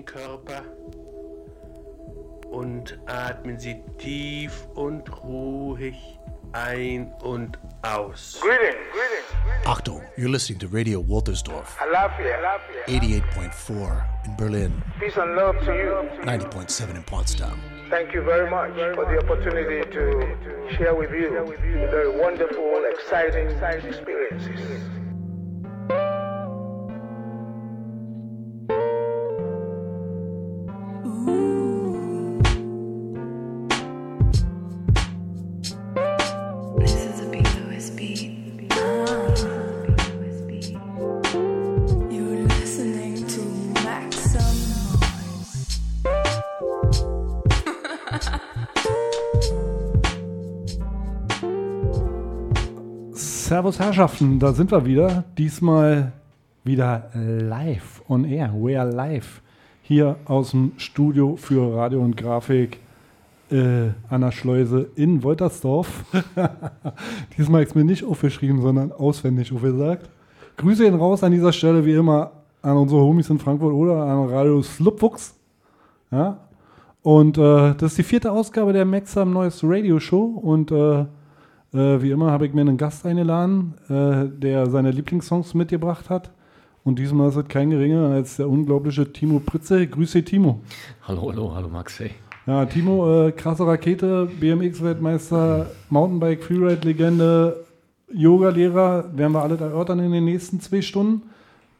[0.00, 0.62] den Körper
[2.50, 6.18] und atmen Sie tief und ruhig
[6.52, 8.40] ein und aus.
[8.40, 8.76] Greetings.
[8.92, 9.66] Greetings.
[9.66, 12.36] Achtung, you're listening to Radio Waltersdorf, Alafia.
[12.86, 15.94] 88.4 in Berlin, Peace and love to you.
[16.24, 17.60] 90.7 in Potsdam.
[17.90, 21.30] Thank you very much for the opportunity to share with you
[21.90, 24.89] very wonderful, exciting experiences.
[53.90, 55.24] Herrschaften, da sind wir wieder.
[55.36, 56.12] Diesmal
[56.62, 58.54] wieder live on air.
[58.54, 59.42] We are live.
[59.82, 62.78] Hier aus dem Studio für Radio und Grafik
[63.50, 66.04] äh, an der Schleuse in Woltersdorf.
[67.36, 70.08] Diesmal ist mir nicht aufgeschrieben, sondern auswendig aufgesagt.
[70.56, 72.30] Grüße ihn raus an dieser Stelle wie immer
[72.62, 75.34] an unsere Homies in Frankfurt oder an Radio Slupfuchs.
[76.12, 76.38] Ja?
[77.02, 81.06] Und äh, das ist die vierte Ausgabe der Maxam Neues Radio Show und äh,
[81.72, 86.30] äh, wie immer habe ich mir einen Gast eingeladen, äh, der seine Lieblingssongs mitgebracht hat.
[86.82, 89.86] Und diesmal ist es kein geringer als der unglaubliche Timo Pritze.
[89.86, 90.60] Grüße Timo.
[91.06, 92.12] Hallo, hallo, hallo Max, hey.
[92.46, 97.64] Ja, Timo, äh, krasse Rakete, BMX-Weltmeister, Mountainbike, Freeride-Legende,
[98.12, 101.22] Yoga-Lehrer, werden wir alle erörtern in den nächsten zwei Stunden.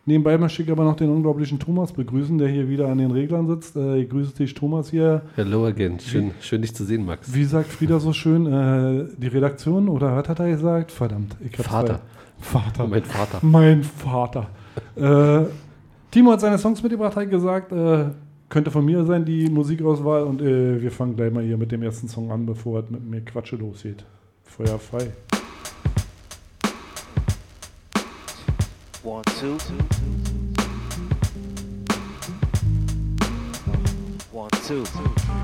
[0.07, 3.47] Nebenbei möchte ich aber noch den unglaublichen Thomas begrüßen, der hier wieder an den Reglern
[3.47, 3.77] sitzt.
[3.77, 5.23] Äh, ich grüße dich, Thomas, hier.
[5.37, 6.01] Hello again.
[6.01, 7.33] Schön, schön dich zu sehen, Max.
[7.35, 10.91] Wie sagt Frieda so schön, äh, die Redaktion oder was hat er gesagt?
[10.91, 12.01] Verdammt, ich Vater.
[12.39, 12.87] Vater.
[12.87, 13.39] Mein Vater.
[13.43, 14.49] Mein Vater.
[14.97, 15.45] äh,
[16.11, 18.07] Timo hat seine Songs mitgebracht, hat gesagt, äh,
[18.49, 20.23] könnte von mir sein, die Musikauswahl.
[20.25, 23.09] Und äh, wir fangen gleich mal hier mit dem ersten Song an, bevor es mit
[23.09, 24.05] mir Quatsche losgeht.
[24.45, 25.13] Feuer frei.
[29.03, 29.57] One, two.
[34.31, 35.40] One, two.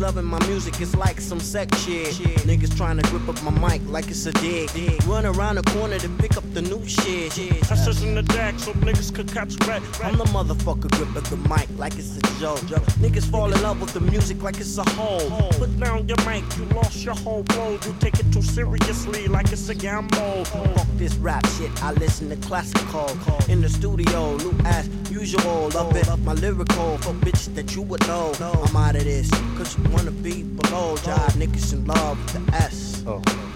[0.00, 2.14] Loving my music, it's like some sex shit.
[2.46, 4.72] Niggas trying to grip up my mic like it's a dick.
[4.72, 5.04] dick.
[5.08, 7.36] Run around the corner to pick up the new shit.
[7.70, 9.82] I says in the deck so niggas could catch rat.
[10.04, 12.60] I'm the motherfucker gripping the mic like it's a joke.
[13.00, 15.50] Niggas fall in love with the music like it's a hole.
[15.52, 17.84] Put down your mic, you lost your whole world.
[17.84, 20.44] You take it too seriously like it's a gamble.
[20.44, 23.10] Fuck this rap shit, I listen to classical.
[23.48, 25.70] In the studio, new as usual.
[25.70, 26.98] Love it, my lyrical.
[26.98, 28.32] For bitches that you would know.
[28.40, 30.96] I'm out of this, cause you wanna be below.
[30.96, 33.02] Jive niggas in love with the S.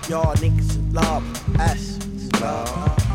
[0.08, 1.98] Y'all niggas in love with the S.
[2.34, 2.38] Oh.
[2.40, 3.11] Love.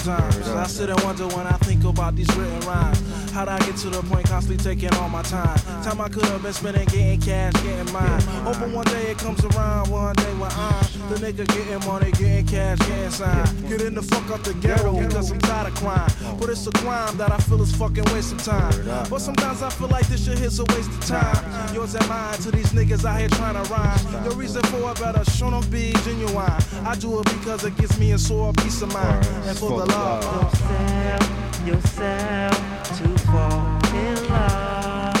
[0.00, 0.48] Sometimes.
[0.48, 3.00] I sit and wonder when I think about these written rhymes.
[3.32, 5.56] How'd I get to the point constantly taking all my time?
[5.82, 8.20] Time I could have been spending getting cash, getting mine.
[8.46, 12.46] Hoping one day it comes around, one day when I'm the nigga getting money, getting
[12.46, 13.68] cash, getting signed.
[13.68, 16.10] Getting the fuck out the ghetto because I'm tired of crime.
[16.38, 18.72] But it's a crime that I feel is fucking waste of time.
[19.08, 21.74] But sometimes I feel like this shit is a waste of time.
[21.74, 24.24] Yours and mine to these niggas out here trying to rhyme.
[24.24, 26.50] Your reason for it better show no be genuine.
[26.84, 29.26] I do it because it gives me a sore peace of mind.
[29.46, 31.39] And for the love.
[31.66, 32.56] Yourself
[32.98, 35.16] to fall in love.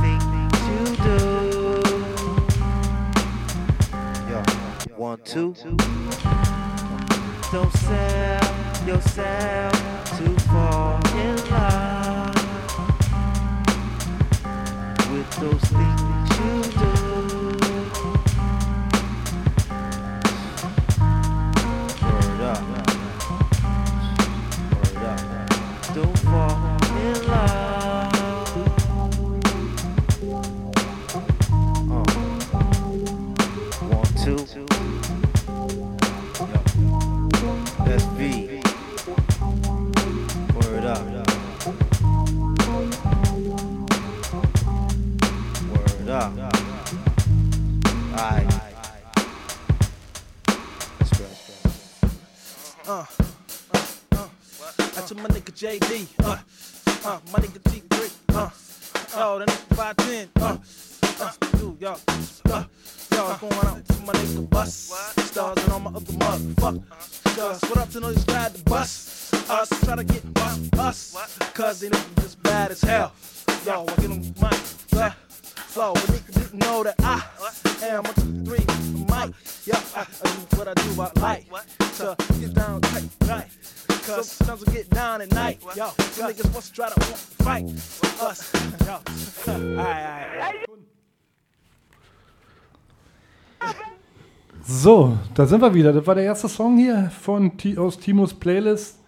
[0.00, 1.14] Things you do.
[4.96, 5.54] One, two.
[7.52, 8.44] Don't sell
[8.86, 9.74] yourself
[10.18, 12.34] to fall in love
[15.12, 16.83] with those things you do.
[55.80, 56.13] JD.
[95.44, 95.92] Da sind wir wieder.
[95.92, 98.98] Das war der erste Song hier von aus Timos Playlist.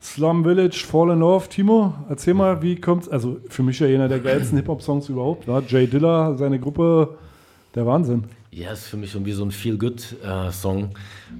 [0.00, 1.46] Slum Village, Fall in Love.
[1.46, 3.06] Timo, erzähl mal, wie kommt's?
[3.06, 5.46] Also für mich ja einer der geilsten Hip-Hop-Songs überhaupt.
[5.46, 7.18] War Jay Dilla, seine Gruppe,
[7.74, 8.24] der Wahnsinn.
[8.50, 10.94] Ja, ist für mich irgendwie so ein Feel-Good-Song.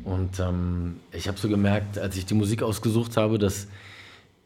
[0.04, 3.66] und ähm, ich habe so gemerkt, als ich die Musik ausgesucht habe, dass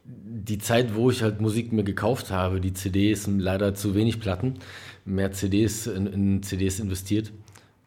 [0.05, 4.61] die Zeit, wo ich halt Musik mir gekauft habe, die CDs, leider zu wenig Platten,
[5.05, 7.33] mehr CDs in, in CDs investiert,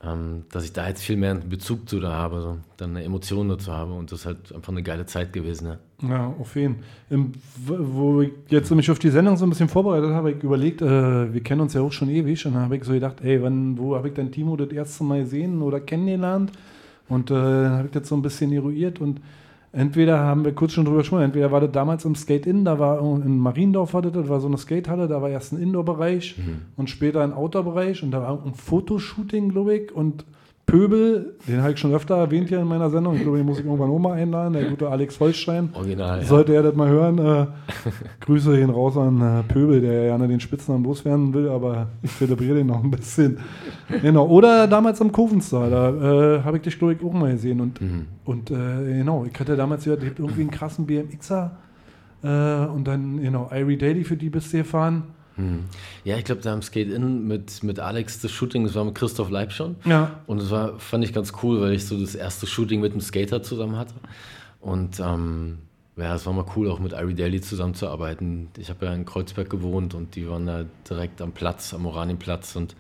[0.04, 3.50] ähm, dass ich da jetzt viel mehr Bezug zu da habe, so, dann eine Emotion
[3.50, 5.68] dazu habe und das ist halt einfach eine geile Zeit gewesen.
[5.68, 5.78] Ja.
[6.10, 6.78] Ja, auf jeden
[7.10, 7.28] w-
[7.68, 10.82] Wo ich jetzt mich auf die Sendung so ein bisschen vorbereitet habe, habe ich überlegt,
[10.82, 12.44] äh, wir kennen uns ja auch schon ewig.
[12.48, 15.04] Und dann habe ich so gedacht, ey, wann, wo habe ich denn Timo das erste
[15.04, 16.52] Mal gesehen oder kennengelernt?
[17.08, 19.20] Und äh, habe ich das so ein bisschen eruiert und
[19.74, 23.00] entweder haben wir kurz schon drüber gesprochen, entweder war das damals im Skate-In, da war
[23.00, 26.36] in Mariendorf war das, war so eine Skatehalle, da war erst ein Indoor-Bereich
[26.76, 30.26] und später ein Outdoor-Bereich und da war ein Fotoshooting, glaube ich, und
[30.66, 33.16] Pöbel, den habe ich schon öfter erwähnt hier in meiner Sendung.
[33.16, 35.70] Ich glaube, den muss ich irgendwann auch mal einladen, der gute Alex Holstein.
[35.74, 36.20] Original.
[36.20, 36.26] Ja.
[36.26, 37.46] Sollte er das mal hören, äh,
[38.22, 42.16] Grüße gehen raus an äh, Pöbel, der ja gerne den Spitznamen loswerden will, aber ich
[42.18, 43.40] zelebriere den noch ein bisschen.
[44.02, 44.28] Genau.
[44.28, 45.90] Oder damals am Kovenstar, da
[46.38, 47.60] äh, habe ich dich, glaube ich, auch mal gesehen.
[47.60, 48.06] Und, Mhm.
[48.24, 48.54] und äh,
[49.00, 51.52] genau, ich hatte damals gehört, irgendwie einen krassen BMXer
[52.24, 52.28] äh,
[52.68, 55.04] und dann, genau, Irie Daily, für die bist du gefahren.
[55.36, 55.66] Hm.
[56.04, 59.30] Ja, ich glaube, da am Skate-In mit, mit Alex das Shooting, das war mit Christoph
[59.30, 59.76] Leib schon.
[59.86, 60.20] Ja.
[60.28, 63.02] Und das war, fand ich ganz cool, weil ich so das erste Shooting mit einem
[63.02, 63.94] Skater zusammen hatte.
[64.60, 65.60] Und ähm,
[65.98, 68.50] ja, es war mal cool, auch mit Irie Daily zusammenzuarbeiten.
[68.58, 72.56] Ich habe ja in Kreuzberg gewohnt und die waren da direkt am Platz, am Oranienplatz
[72.56, 72.76] und,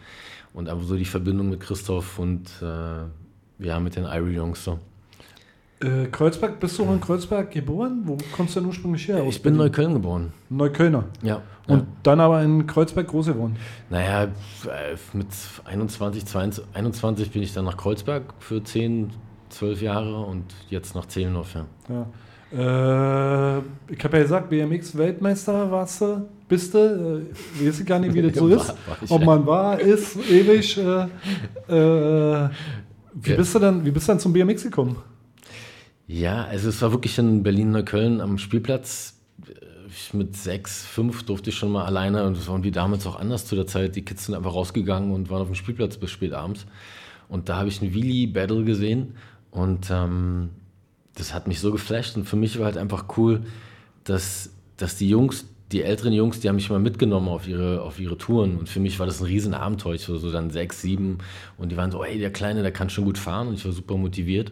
[0.53, 4.79] und einfach so die Verbindung mit Christoph und äh, ja, mit den Irie-Jungs so.
[5.81, 8.01] Äh, Kreuzberg, bist du auch in Kreuzberg geboren?
[8.05, 9.23] Wo kommst du denn ursprünglich her?
[9.27, 10.31] Ich bin in Neukölln geboren.
[10.49, 11.05] Neuköllner.
[11.23, 11.41] Ja.
[11.67, 11.87] Und ja.
[12.03, 13.55] dann aber in Kreuzberg groß geworden.
[13.89, 14.27] Naja, äh,
[15.13, 15.27] mit
[15.65, 19.11] 21, 22, 21 bin ich dann nach Kreuzberg für 10,
[19.49, 21.65] 12 Jahre und jetzt nach Zehlendorf, ja.
[21.89, 22.05] Ja.
[22.51, 27.23] Äh, ich habe ja gesagt, BMX-Weltmeister warst du, bist du.
[27.61, 28.67] Äh, weiß ich gar nicht, wie das so ist.
[28.67, 30.77] war Ob man war, ist, ewig.
[30.77, 31.07] Äh,
[31.73, 32.49] äh,
[33.13, 34.95] wie, bist du dann, wie bist du dann zum BMX gekommen?
[36.11, 39.17] Ja, also es war wirklich in Berlin-Neukölln am Spielplatz.
[39.95, 43.17] Ich mit sechs, fünf durfte ich schon mal alleine und das war irgendwie damals auch
[43.17, 43.95] anders zu der Zeit.
[43.95, 46.65] Die Kids sind einfach rausgegangen und waren auf dem Spielplatz bis spät abends.
[47.29, 49.15] Und da habe ich einen Wheelie-Battle gesehen
[49.51, 50.49] und ähm,
[51.15, 53.43] das hat mich so geflasht und für mich war halt einfach cool,
[54.03, 58.01] dass, dass die Jungs, die älteren Jungs, die haben mich mal mitgenommen auf ihre, auf
[58.01, 59.95] ihre Touren und für mich war das ein riesen Abenteuer.
[59.95, 61.19] Ich war so dann sechs, sieben
[61.57, 63.71] und die waren so, ey, der Kleine, der kann schon gut fahren und ich war
[63.71, 64.51] super motiviert.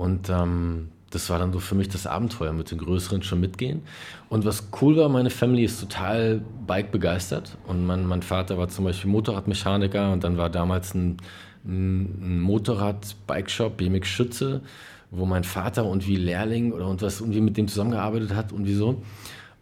[0.00, 3.82] Und ähm, das war dann so für mich das Abenteuer mit den Größeren schon mitgehen.
[4.30, 7.58] Und was cool war, meine Family ist total Bike begeistert.
[7.66, 11.18] Und mein, mein Vater war zum Beispiel Motorradmechaniker und dann war damals ein,
[11.66, 14.62] ein, Motorrad-Bike-Shop, BMX Schütze,
[15.10, 18.66] wo mein Vater und wie Lehrling oder und was irgendwie mit dem zusammengearbeitet hat und
[18.66, 19.02] wieso.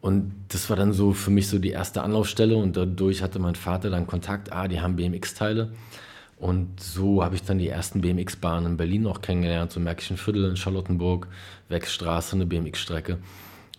[0.00, 3.56] Und das war dann so für mich so die erste Anlaufstelle und dadurch hatte mein
[3.56, 5.72] Vater dann Kontakt, ah, die haben BMX-Teile.
[6.38, 10.44] Und so habe ich dann die ersten BMX-Bahnen in Berlin auch kennengelernt, so Märkischen Viertel
[10.44, 11.26] in Charlottenburg,
[11.68, 13.18] Wechsstraße, eine BMX-Strecke.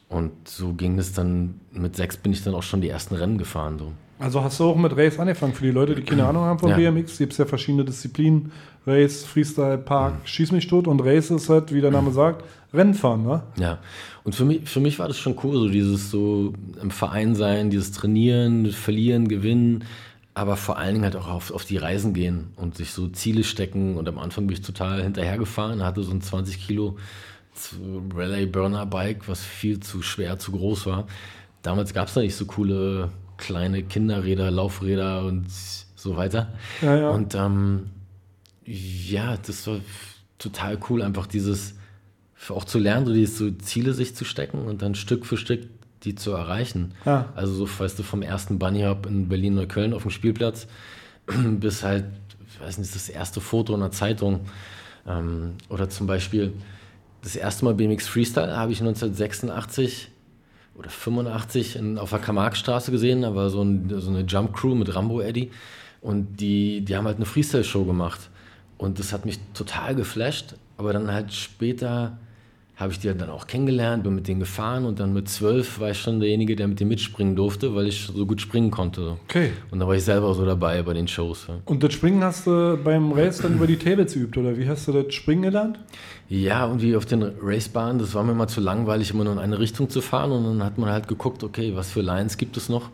[0.09, 3.37] Und so ging es dann, mit sechs bin ich dann auch schon die ersten Rennen
[3.37, 3.77] gefahren.
[3.79, 3.93] So.
[4.17, 5.53] Also hast du auch mit Race angefangen?
[5.53, 6.75] Für die Leute, die keine Ahnung haben von Ja.
[6.75, 8.51] BMX, gibt es ja verschiedene Disziplinen.
[8.85, 10.87] Race, Freestyle, Park, Schieß mich tot.
[10.87, 13.43] Und Race ist halt, wie der Name sagt, Rennfahren, ne?
[13.57, 13.79] Ja,
[14.23, 17.69] und für mich, für mich war das schon cool, so dieses so im Verein sein,
[17.71, 19.85] dieses Trainieren, Verlieren, Gewinnen,
[20.39, 23.43] aber vor allen Dingen halt auch auf, auf die Reisen gehen und sich so Ziele
[23.43, 23.97] stecken.
[23.97, 26.97] Und am Anfang bin ich total hinterhergefahren, hatte so ein 20 Kilo
[28.15, 31.07] Rallye Burner Bike, was viel zu schwer, zu groß war.
[31.61, 36.53] Damals gab es da nicht so coole kleine Kinderräder, Laufräder und so weiter.
[36.81, 37.09] Ja, ja.
[37.09, 37.89] Und ähm,
[38.63, 39.81] ja, das war
[40.37, 41.75] total cool, einfach dieses
[42.47, 45.67] auch zu lernen, so diese so Ziele sich zu stecken und dann Stück für Stück
[46.03, 46.93] die zu erreichen.
[47.05, 47.29] Ja.
[47.35, 50.67] Also so, weißt du, vom ersten Bunny Hop in Berlin-Neukölln auf dem Spielplatz
[51.59, 52.05] bis halt,
[52.47, 54.41] ich weiß nicht, das erste Foto in der Zeitung.
[55.07, 56.53] Ähm, oder zum Beispiel
[57.21, 60.09] das erste Mal BMX Freestyle habe ich 1986
[60.75, 63.23] oder 85 in, auf der Camargue-Straße gesehen.
[63.23, 65.51] Da war so, ein, so eine Jump Crew mit Rambo Eddie
[66.01, 68.29] und die, die haben halt eine Freestyle-Show gemacht.
[68.77, 70.55] Und das hat mich total geflasht.
[70.77, 72.17] Aber dann halt später
[72.79, 75.91] habe ich die dann auch kennengelernt, bin mit denen gefahren und dann mit zwölf war
[75.91, 79.17] ich schon derjenige, der mit denen mitspringen durfte, weil ich so gut springen konnte.
[79.25, 79.51] Okay.
[79.69, 81.47] Und da war ich selber so dabei bei den Shows.
[81.49, 81.55] Ja.
[81.65, 84.87] Und das Springen hast du beim Race dann über die Tables geübt, oder wie hast
[84.87, 85.77] du das Springen gelernt?
[86.29, 89.39] Ja, und wie auf den Racebahnen, das war mir mal zu langweilig, immer nur in
[89.39, 90.31] eine Richtung zu fahren.
[90.31, 92.91] Und dann hat man halt geguckt, okay, was für Lines gibt es noch?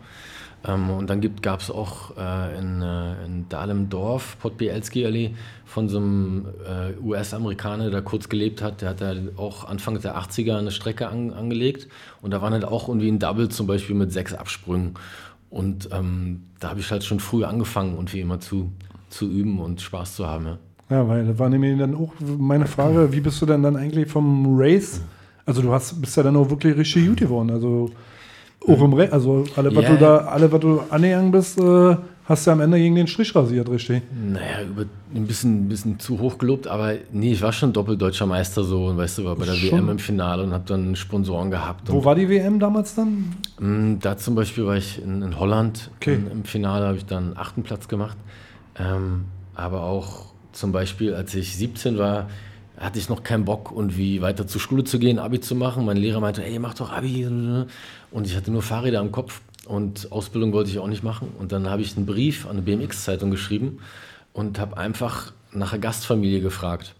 [0.68, 5.32] Ähm, und dann gab es auch äh, in, äh, in Dahlem-Dorf, Port Bielski Allee,
[5.66, 10.18] von so einem äh, US-Amerikaner, der kurz gelebt hat, der hat da auch Anfang der
[10.18, 11.88] 80er eine Strecke an, angelegt.
[12.22, 14.96] Und da waren halt auch irgendwie ein Double zum Beispiel mit sechs Absprüngen.
[15.50, 18.72] Und ähm, da habe ich halt schon früh angefangen und wie immer zu,
[19.10, 20.46] zu üben und Spaß zu haben.
[20.46, 20.58] Ja.
[20.90, 24.08] Ja, weil das war nämlich dann auch meine Frage, wie bist du denn dann eigentlich
[24.08, 25.02] vom Race?
[25.44, 27.50] Also du hast bist ja dann auch wirklich richtig gut geworden.
[27.50, 27.90] Also
[28.68, 29.90] auch im Race, also alle, was Ja.
[29.94, 31.96] du da, alle, was du angegangen bist, äh,
[32.26, 34.02] hast du am Ende gegen den Strich rasiert, richtig?
[34.12, 38.26] Naja, über, ein, bisschen, ein bisschen zu hoch gelobt, aber nee, ich war schon doppeldeutscher
[38.26, 39.78] Meister so und weißt du, war bei der Schon?
[39.80, 41.92] WM im Finale und habe dann Sponsoren gehabt.
[41.92, 43.36] Wo war die WM damals dann?
[43.60, 45.92] Mm, Da zum Beispiel war ich in, in Holland.
[45.98, 46.16] Okay.
[46.16, 48.18] In, Im Finale habe ich dann achten Platz gemacht.
[48.80, 52.28] Ähm, aber auch zum Beispiel, als ich 17 war,
[52.78, 55.86] hatte ich noch keinen Bock, irgendwie weiter zur Schule zu gehen, Abi zu machen.
[55.86, 57.26] Mein Lehrer meinte, ey, mach doch Abi.
[57.26, 61.30] Und ich hatte nur Fahrräder am Kopf und Ausbildung wollte ich auch nicht machen.
[61.40, 63.80] Und dann habe ich einen Brief an eine BMX-Zeitung geschrieben
[64.34, 66.96] und habe einfach nach einer Gastfamilie gefragt.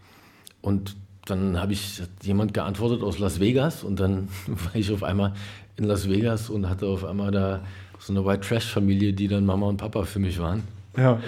[0.62, 5.34] Und dann habe ich jemand geantwortet aus Las Vegas und dann war ich auf einmal
[5.78, 7.62] in Las Vegas und hatte auf einmal da
[8.00, 10.64] so eine White Trash Familie, die dann Mama und Papa für mich waren.
[10.98, 11.20] Ja,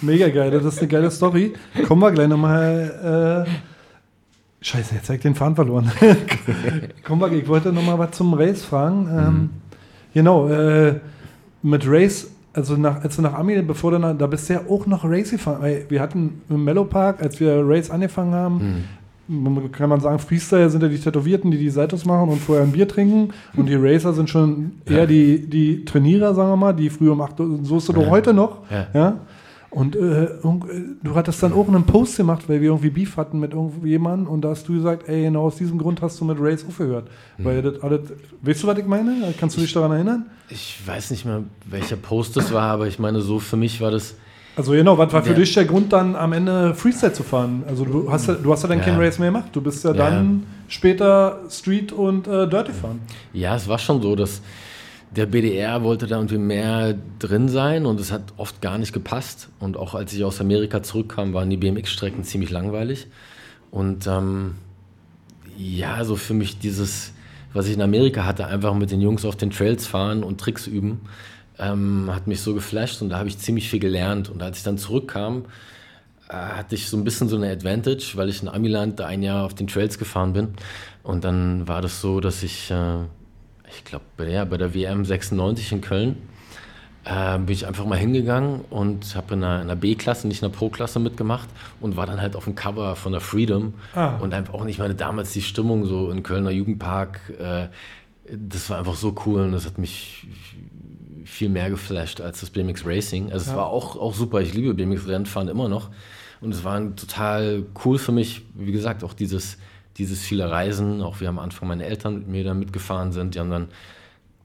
[0.00, 0.50] mega geil.
[0.50, 1.52] Das ist eine geile Story.
[1.86, 3.46] Kommen wir gleich nochmal.
[3.46, 3.73] Äh,
[4.66, 5.90] Scheiße, jetzt habe ich den Faden verloren.
[7.04, 9.08] Kommen wir, ich wollte nochmal was zum Race fragen.
[9.12, 9.50] Ähm,
[10.14, 11.00] Genau, äh,
[11.62, 14.60] mit Race, also nach, als du nach Ami, bevor du nach, da bist du ja
[14.70, 15.58] auch noch Race gefahren.
[15.60, 18.84] Weil Wir hatten im Mellow Park, als wir Race angefangen haben,
[19.72, 22.70] kann man sagen, Freestyle sind ja die Tätowierten, die die Saltos machen und vorher ein
[22.70, 23.32] Bier trinken.
[23.56, 27.20] Und die Racer sind schon eher die, die Trainierer, sagen wir mal, die früher um
[27.20, 28.08] 8 Uhr, so ist es doch Ja.
[28.10, 28.58] heute noch.
[28.70, 28.86] Ja.
[28.94, 29.16] Ja.
[29.74, 30.28] Und äh, äh,
[31.02, 34.42] du hattest dann auch einen Post gemacht, weil wir irgendwie Beef hatten mit irgendjemandem und
[34.42, 37.08] da hast du gesagt, ey, genau aus diesem Grund hast du mit Race aufgehört.
[37.38, 38.00] Weil das alles,
[38.42, 39.34] weißt du, was ich meine?
[39.38, 40.26] Kannst du dich daran erinnern?
[40.48, 43.90] Ich weiß nicht mehr, welcher Post das war, aber ich meine, so für mich war
[43.90, 44.14] das.
[44.56, 45.34] Also genau, was war für Ja.
[45.34, 47.64] dich der Grund dann am Ende Freestyle zu fahren?
[47.66, 48.84] Also du hast ja, du hast ja dann Ja.
[48.84, 49.48] kein Race mehr gemacht.
[49.52, 49.96] Du bist ja, Ja.
[49.96, 53.00] dann später Street und äh, Dirty fahren.
[53.32, 54.40] Ja, es war schon so, dass
[55.16, 59.48] der BDR wollte da irgendwie mehr drin sein und es hat oft gar nicht gepasst.
[59.60, 63.06] Und auch als ich aus Amerika zurückkam, waren die BMX-Strecken ziemlich langweilig.
[63.70, 64.56] Und ähm,
[65.56, 67.12] ja, so für mich dieses,
[67.52, 70.66] was ich in Amerika hatte, einfach mit den Jungs auf den Trails fahren und Tricks
[70.66, 71.02] üben,
[71.58, 74.28] ähm, hat mich so geflasht und da habe ich ziemlich viel gelernt.
[74.28, 75.44] Und als ich dann zurückkam,
[76.28, 79.22] äh, hatte ich so ein bisschen so eine Advantage, weil ich in Amiland da ein
[79.22, 80.54] Jahr auf den Trails gefahren bin.
[81.02, 82.98] Und dann war das so, dass ich, äh,
[83.76, 86.16] ich glaube, bei der, bei der WM 96 in Köln,
[87.04, 90.46] äh, bin ich einfach mal hingegangen und habe in einer, in einer B-Klasse, nicht in
[90.48, 91.48] einer Pro-Klasse mitgemacht
[91.80, 93.74] und war dann halt auf dem Cover von der Freedom.
[93.94, 94.16] Ah.
[94.18, 97.20] Und einfach auch nicht meine damals die Stimmung so in Kölner Jugendpark.
[97.38, 97.68] Äh,
[98.34, 100.26] das war einfach so cool und das hat mich
[101.26, 103.32] viel mehr geflasht als das BMX Racing.
[103.32, 103.56] Also es Ja.
[103.56, 104.40] war auch, auch super.
[104.40, 105.90] Ich liebe BMX Rennfahren immer noch.
[106.40, 109.58] Und es war total cool für mich, wie gesagt, auch dieses,
[109.98, 113.34] dieses viele Reisen, auch wie am Anfang meine Eltern mit mir da mitgefahren sind.
[113.34, 113.68] Die haben dann,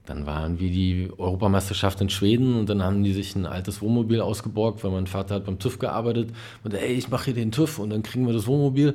[0.06, 4.20] dann waren wir die Europameisterschaft in Schweden und dann haben die sich ein altes Wohnmobil
[4.20, 6.30] ausgeborgt, weil mein Vater hat beim TÜV gearbeitet
[6.64, 8.94] und ey, ich mache hier den TÜV und dann kriegen wir das Wohnmobil.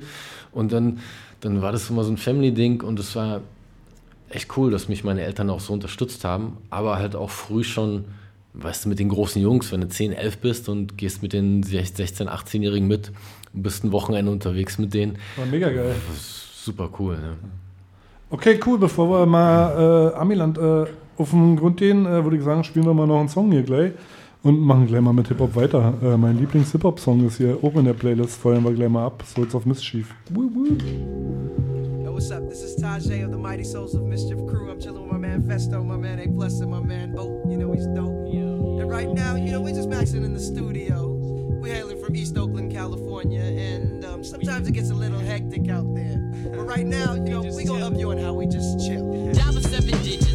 [0.52, 1.00] Und dann,
[1.42, 3.42] dann war das immer so ein Family-Ding und es war
[4.30, 8.06] echt cool, dass mich meine Eltern auch so unterstützt haben, aber halt auch früh schon,
[8.54, 11.64] weißt du, mit den großen Jungs, wenn du 10, 11 bist und gehst mit den
[11.64, 13.12] 16, 18-Jährigen mit
[13.54, 15.18] und bist ein Wochenende unterwegs mit denen.
[15.36, 15.96] War mega geil.
[16.10, 17.16] Das super cool.
[17.16, 17.38] Ne?
[18.30, 18.78] Okay, cool.
[18.78, 20.86] Bevor wir mal äh, Amiland äh,
[21.18, 23.64] auf den Grund gehen, äh, würde ich sagen, spielen wir mal noch einen Song hier
[23.64, 23.94] gleich
[24.44, 25.94] und machen gleich mal mit Hip-Hop weiter.
[26.04, 28.38] Äh, mein Lieblings-Hip-Hop-Song ist hier auch in der Playlist.
[28.38, 29.24] Feuern wir gleich mal ab.
[29.26, 30.14] Souls of Mischief.
[30.32, 30.78] Woo, woo.
[32.04, 32.50] Yo, what's up?
[32.50, 34.70] This is Tajay of the Mighty Souls of Mischief crew.
[34.70, 37.44] I'm chilling with my man Festo, my man A and my man Bo.
[37.48, 38.26] You know he's dope.
[38.82, 41.15] And right now, you know, we're just maxing in the studio.
[41.66, 45.96] We're hailing from East Oakland, California, and um, sometimes it gets a little hectic out
[45.96, 46.18] there.
[46.44, 49.34] But right now, you know, we gonna up you on how we just chill.
[49.34, 50.35] Dollar seven digits,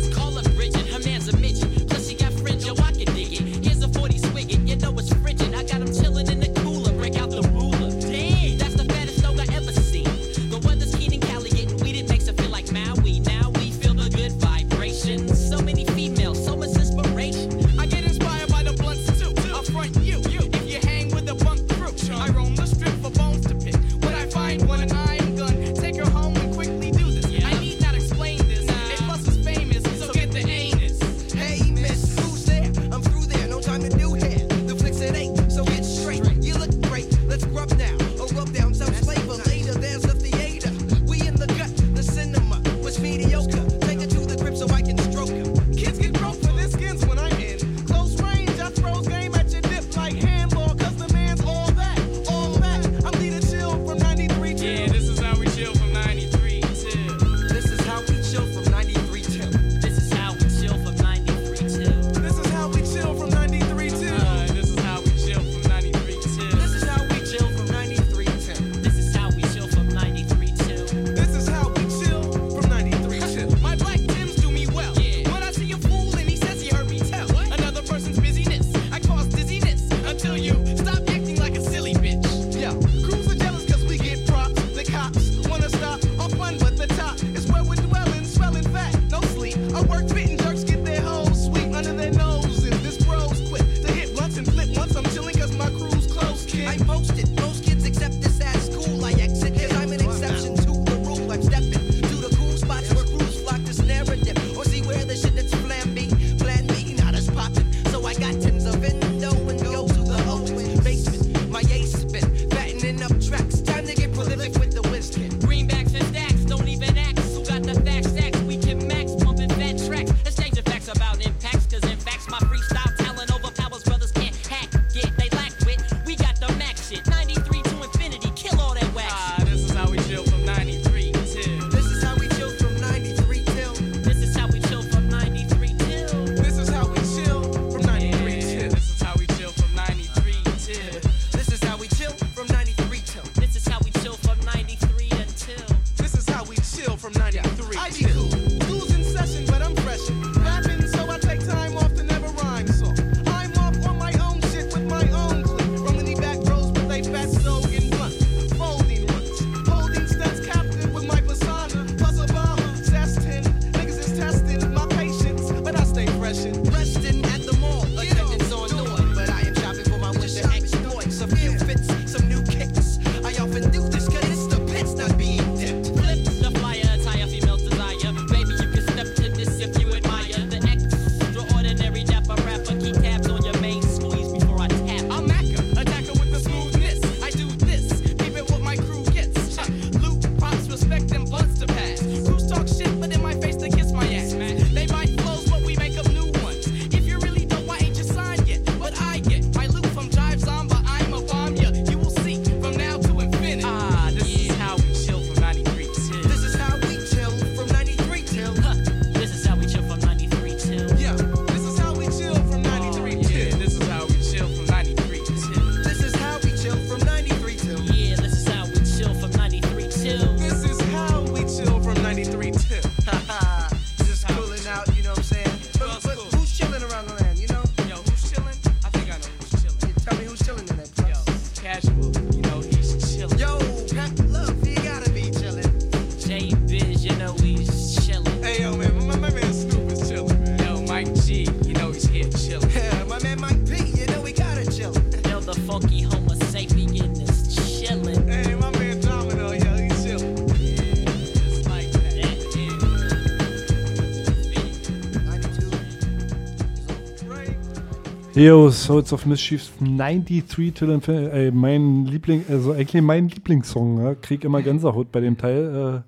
[258.41, 261.31] Yo, Souls of Mischief 93 Till Infinity.
[261.31, 264.03] Ey, mein Liebling, also eigentlich mein Lieblingssong.
[264.03, 264.15] Ja?
[264.15, 266.03] Krieg immer Gänsehaut bei dem Teil.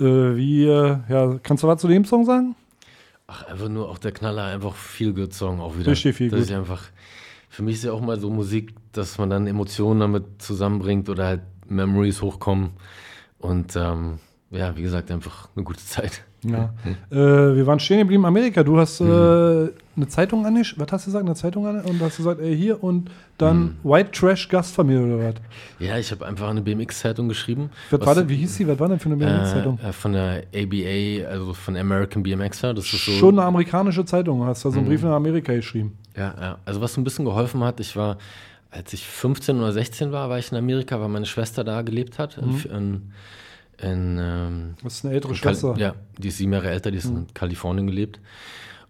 [0.00, 2.56] Äh, äh, wie, äh, ja, kannst du was zu dem Song sagen?
[3.26, 5.90] Ach, einfach nur auch der Knaller, einfach viel good Song auch wieder.
[5.90, 6.84] Richtig viel ist einfach,
[7.50, 11.26] für mich ist ja auch mal so Musik, dass man dann Emotionen damit zusammenbringt oder
[11.26, 12.70] halt Memories hochkommen.
[13.36, 16.24] Und ähm, ja, wie gesagt, einfach eine gute Zeit.
[16.44, 16.72] Ja.
[17.10, 17.14] äh,
[17.54, 18.64] wir waren stehen geblieben in Amerika.
[18.64, 21.24] Du hast äh, eine Zeitung an Was hast du gesagt?
[21.24, 25.34] Eine Zeitung an Und hast gesagt, ey, hier und dann White Trash Gastfamilie oder was?
[25.78, 27.70] Ja, ich habe einfach eine BMX-Zeitung geschrieben.
[27.90, 28.66] Was Was- war denn, wie hieß die?
[28.66, 29.78] Was war denn für eine BMX-Zeitung?
[29.84, 32.74] Äh, äh, von der ABA, also von American BMXer.
[32.74, 34.44] Das ist so, Schon eine amerikanische Zeitung.
[34.44, 34.90] Hast da so einen Mhm.
[34.90, 35.96] Brief nach Amerika geschrieben.
[36.16, 36.58] Ja, ja.
[36.64, 38.18] Also was ein bisschen geholfen hat, ich war,
[38.70, 42.18] als ich 15 oder 16 war, war ich in Amerika, weil meine Schwester da gelebt
[42.18, 42.40] hat.
[42.40, 42.62] Mhm.
[42.64, 43.12] in, in,
[43.82, 45.74] ähm, Das ist eine ältere in Schwester.
[45.76, 47.16] Ja, die ist sieben Jahre älter, die ist Mhm.
[47.18, 48.20] in Kalifornien gelebt.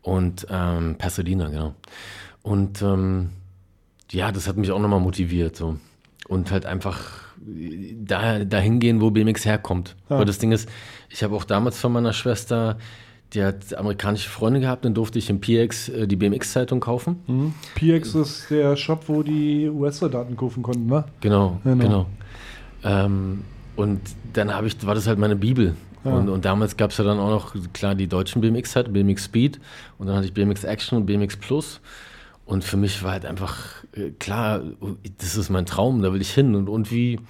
[0.02, 1.74] Und ähm, Pasadena, genau.
[2.42, 3.30] Und ähm,
[4.10, 5.56] ja, das hat mich auch nochmal motiviert.
[5.56, 5.76] So.
[6.28, 7.00] Und halt einfach
[8.04, 9.96] da, dahin gehen, wo BMX herkommt.
[10.10, 10.18] Ja.
[10.18, 10.68] Weil das Ding ist,
[11.08, 12.78] ich habe auch damals von meiner Schwester,
[13.32, 17.16] die hat amerikanische Freunde gehabt, dann durfte ich im PX äh, die BMX-Zeitung kaufen.
[17.26, 17.54] Mhm.
[17.76, 21.04] PX ist der Shop, wo die US-Soldaten kaufen konnten, ne?
[21.20, 21.82] Genau, Genau.
[21.82, 22.06] genau.
[22.84, 23.44] Ähm,
[23.76, 24.00] und
[24.36, 25.74] dann habe ich, war das halt meine Bibel.
[26.04, 26.12] Ja.
[26.12, 29.24] Und, und damals gab es ja dann auch noch, klar, die deutschen BMX halt, BMX
[29.24, 29.60] Speed.
[29.98, 31.80] Und dann hatte ich BMX Action und BMX Plus.
[32.44, 34.62] Und für mich war halt einfach äh, klar,
[35.18, 36.54] das ist mein Traum, da will ich hin.
[36.54, 37.20] Und irgendwie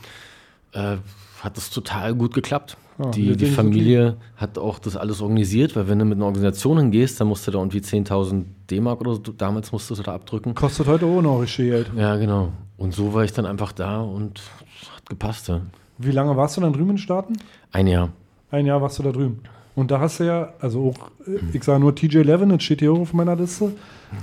[0.73, 0.97] äh,
[1.41, 2.77] hat das total gut geklappt.
[2.99, 6.79] Ja, die, die Familie hat auch das alles organisiert, weil wenn du mit einer Organisation
[6.79, 10.55] hingehst, dann musst du da irgendwie 10.000 D-Mark oder so, damals musstest du da abdrücken.
[10.55, 11.91] Kostet heute auch noch Geld.
[11.97, 12.53] Ja, genau.
[12.77, 14.41] Und so war ich dann einfach da und
[14.83, 15.49] es hat gepasst.
[15.49, 15.63] Ja.
[16.03, 17.35] Wie lange warst du dann drüben in den Staaten?
[17.73, 18.11] Ein Jahr.
[18.51, 19.41] Ein Jahr warst du da drüben.
[19.75, 22.93] Und da hast du ja, also auch, äh, ich sage nur TJ11, das steht hier
[22.93, 23.73] auch auf meiner Liste.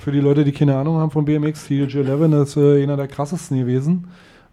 [0.01, 3.57] Für die Leute, die keine Ahnung haben von BMX, TJ11 ist äh, einer der krassesten
[3.57, 4.07] gewesen.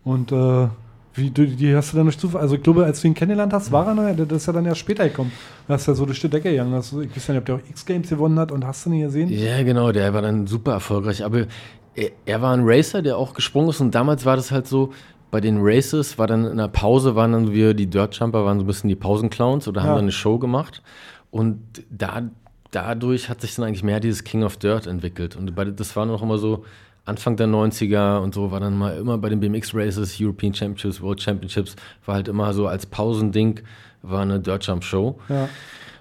[0.04, 0.68] Und äh,
[1.14, 3.52] wie, du, die hast du dann durch Zufall, also ich glaube, als du ihn kennengelernt
[3.52, 5.32] hast, war er noch, das ist ja dann ja später gekommen.
[5.68, 6.72] Da hast du ja so durch die Decke gegangen.
[6.74, 9.02] Hast, du- ich weiß nicht, ob der auch X-Games gewonnen hat und hast du nicht
[9.02, 9.28] gesehen?
[9.30, 11.22] Ja, genau, der war dann super erfolgreich.
[11.24, 11.46] Aber
[11.94, 13.80] er, er war ein Racer, der auch gesprungen ist.
[13.80, 14.92] Und damals war das halt so,
[15.36, 18.58] bei den Races war dann in der Pause, waren dann wir, die Dirt Jumper, waren
[18.58, 19.94] so ein bisschen die Pausenclowns oder haben Ja.
[19.96, 20.82] dann eine Show gemacht.
[21.30, 22.22] Und da,
[22.70, 25.36] dadurch hat sich dann eigentlich mehr dieses King of Dirt entwickelt.
[25.36, 26.64] Und bei, das war noch immer so
[27.04, 31.02] Anfang der 90er und so war dann mal immer bei den BMX Races, European Championships,
[31.02, 33.60] World Championships, war halt immer so als Pausending,
[34.00, 35.18] war eine Dirt Jump Show.
[35.28, 35.50] Ja.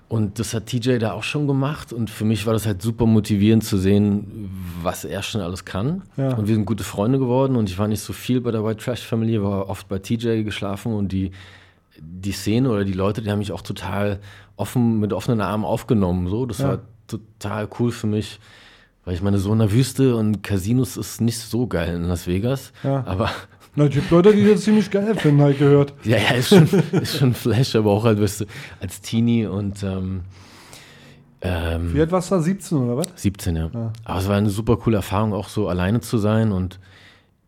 [0.07, 3.07] Und das hat TJ da auch schon gemacht und für mich war das halt super
[3.07, 4.51] motivierend zu sehen,
[4.83, 6.03] was er schon alles kann.
[6.15, 6.35] Ja.
[6.35, 8.83] Und wir sind gute Freunde geworden und ich war nicht so viel bei der White
[8.83, 11.31] Trash Family, war oft bei TJ geschlafen und die,
[11.99, 14.19] die Szene oder die Leute, die haben mich auch total
[14.57, 16.27] offen, mit offenen Armen aufgenommen.
[16.27, 16.45] So.
[16.45, 16.67] Das Ja.
[16.69, 18.39] war total cool für mich,
[19.05, 22.27] weil ich meine, so in der Wüste und Casinos ist nicht so geil in Las
[22.27, 22.73] Vegas.
[22.83, 23.03] Ja.
[23.07, 23.31] Aber
[23.75, 25.93] Na, es gibt Leute, die das ziemlich geil finden, halt gehört.
[26.03, 28.45] ja, ja, ist schon, ist schon Flash, aber auch halt, weißt du,
[28.79, 30.21] als Teenie und ähm,
[31.45, 32.41] ähm, Wie alt warst du da?
[32.41, 33.07] 17 oder was?
[33.15, 33.69] 17, ja.
[33.71, 33.93] Ja.
[34.03, 36.51] Aber es war eine super coole Erfahrung, auch so alleine zu sein.
[36.51, 36.79] Und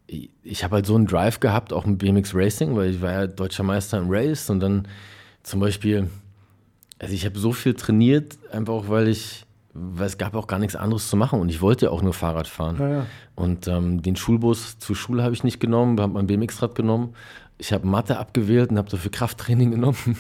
[0.06, 3.12] ich, ich habe halt so einen Drive gehabt, auch mit BMX Racing, weil ich war
[3.12, 4.88] ja deutscher Meister im Race und dann
[5.42, 6.10] zum Beispiel,
[7.00, 9.47] also ich habe so viel trainiert, einfach auch, weil ich,
[9.78, 12.48] weil es gab auch gar nichts anderes zu machen und ich wollte auch nur Fahrrad
[12.48, 12.78] fahren.
[12.80, 13.06] Ja, ja.
[13.36, 17.14] Und ähm, den Schulbus zur Schule habe ich nicht genommen, habe mein BMX-Rad genommen.
[17.60, 20.18] Ich habe Mathe abgewählt und habe dafür Krafttraining genommen.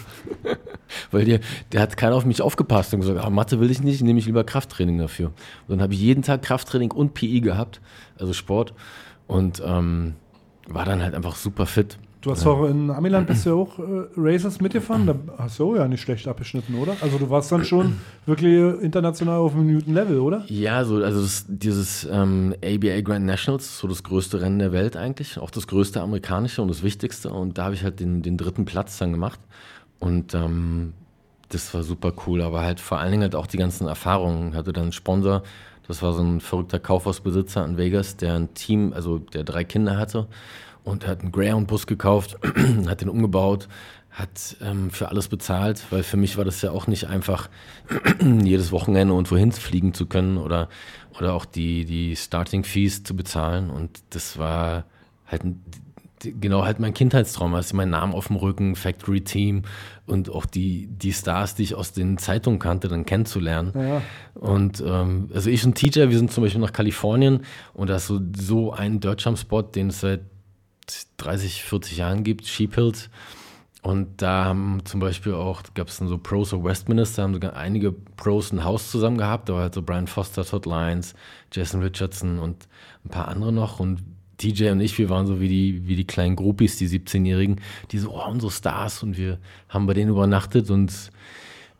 [1.11, 1.39] Weil der,
[1.71, 4.27] der hat keiner auf mich aufgepasst und gesagt, ah, Mathe will ich nicht, nehme ich
[4.27, 5.27] lieber Krafttraining dafür.
[5.27, 7.81] Und dann habe ich jeden Tag Krafttraining und PI gehabt,
[8.19, 8.73] also Sport.
[9.25, 10.15] Und ähm,
[10.67, 11.97] war dann halt einfach super fit.
[12.27, 13.83] Du hast auch in Amiland bist du ja auch äh,
[14.17, 16.97] Races mitgefahren, da hast du auch ja nicht schlecht abgeschnitten, oder?
[16.99, 20.43] Also du warst dann schon wirklich international auf einem guten Level, oder?
[20.47, 24.97] Ja, so, also das, dieses ähm, ABA Grand Nationals, so das größte Rennen der Welt
[24.97, 27.29] eigentlich, auch das größte amerikanische und das wichtigste.
[27.29, 29.39] Und da habe ich halt den, den dritten Platz dann gemacht.
[29.99, 30.91] Und ähm,
[31.47, 34.49] das war super cool, aber halt vor allen Dingen halt auch die ganzen Erfahrungen.
[34.49, 35.43] Ich hatte dann einen Sponsor,
[35.87, 39.95] das war so ein verrückter Kaufhausbesitzer in Vegas, der ein Team, also der drei Kinder
[39.95, 40.27] hatte
[40.87, 42.37] und hat einen Greyhound-Bus gekauft,
[42.87, 43.67] hat den umgebaut,
[44.09, 47.49] hat ähm, für alles bezahlt, weil für mich war das ja auch nicht einfach,
[48.43, 50.69] jedes Wochenende und wohin fliegen zu können oder,
[51.17, 53.69] oder auch die, die Starting-Fees zu bezahlen.
[53.69, 54.85] Und das war
[55.25, 55.43] halt
[56.21, 59.63] genau halt mein Kindheitstraum, also mein Name auf dem Rücken, Factory Team
[60.07, 63.73] und auch die, die Stars, die ich aus den Zeitungen kannte, dann kennenzulernen.
[63.75, 64.01] Ja.
[64.33, 67.41] Und ähm, also ich und TJ, wir sind zum Beispiel nach Kalifornien
[67.73, 70.21] und da ist so, so ein Dirtjump-Spot, den es seit
[71.17, 73.09] 30, 40 Jahren gibt, Sheep Hills.
[73.81, 77.55] Und da haben zum Beispiel auch, gab es dann so Pros of Westminster, haben sogar
[77.55, 79.49] einige Pros ein Haus zusammen gehabt.
[79.49, 81.13] Da war halt so Brian Foster, Todd Lyons,
[81.53, 82.67] Jason Richardson und
[83.05, 83.79] ein paar andere noch.
[83.79, 84.03] Und
[84.37, 87.99] TJ und ich, wir waren so wie die, wie die kleinen Groupies, die 17-Jährigen, die
[87.99, 89.03] so, oh, unsere Stars.
[89.03, 89.37] Und wir
[89.69, 90.93] haben bei denen übernachtet und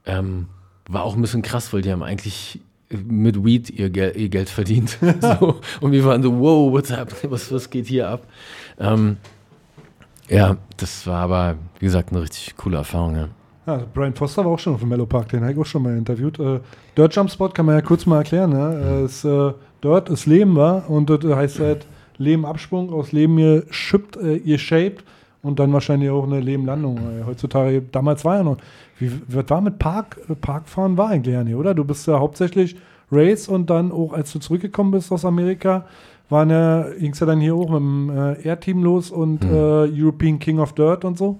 [0.06, 0.48] ähm,
[0.88, 4.50] war auch ein bisschen krass, weil die haben eigentlich mit Weed ihr, Gel ihr Geld
[4.50, 4.98] verdient.
[5.22, 5.60] so.
[5.82, 7.14] Und wir waren so, wow, what's up?
[7.24, 8.28] Was, was geht hier ab?
[8.80, 9.18] Ähm,
[10.30, 13.16] ja, das war aber, wie gesagt, eine richtig coole Erfahrung.
[13.16, 13.30] Ja.
[13.66, 15.84] Ja, Brian Foster war auch schon auf dem Mellow Park, den habe ich auch schon
[15.84, 16.40] mal interviewt.
[16.40, 16.62] Äh,
[16.96, 18.52] Dirt Jump Spot kann man ja kurz mal erklären.
[18.52, 19.02] Ne?
[19.02, 19.52] Äh, ist, äh,
[19.84, 21.86] Dirt ist Leben war und das heißt halt
[22.18, 25.04] Leben Absprung, aus Leben ihr schippt, äh, ihr shaped
[25.42, 26.98] und dann wahrscheinlich auch eine Lebenlandung.
[26.98, 28.58] Äh, heutzutage, damals war ja noch,
[29.00, 31.74] wie, was war mit Park, Parkfahren war eigentlich ja nicht, oder?
[31.74, 32.78] Du bist ja hauptsächlich
[33.12, 35.86] Race und dann auch, als du zurückgekommen bist aus Amerika,
[36.30, 39.50] waren ja, ging es ja dann hier auch mit dem äh, Air-Team los und Hm.
[39.54, 41.40] äh, European King of Dirt und so.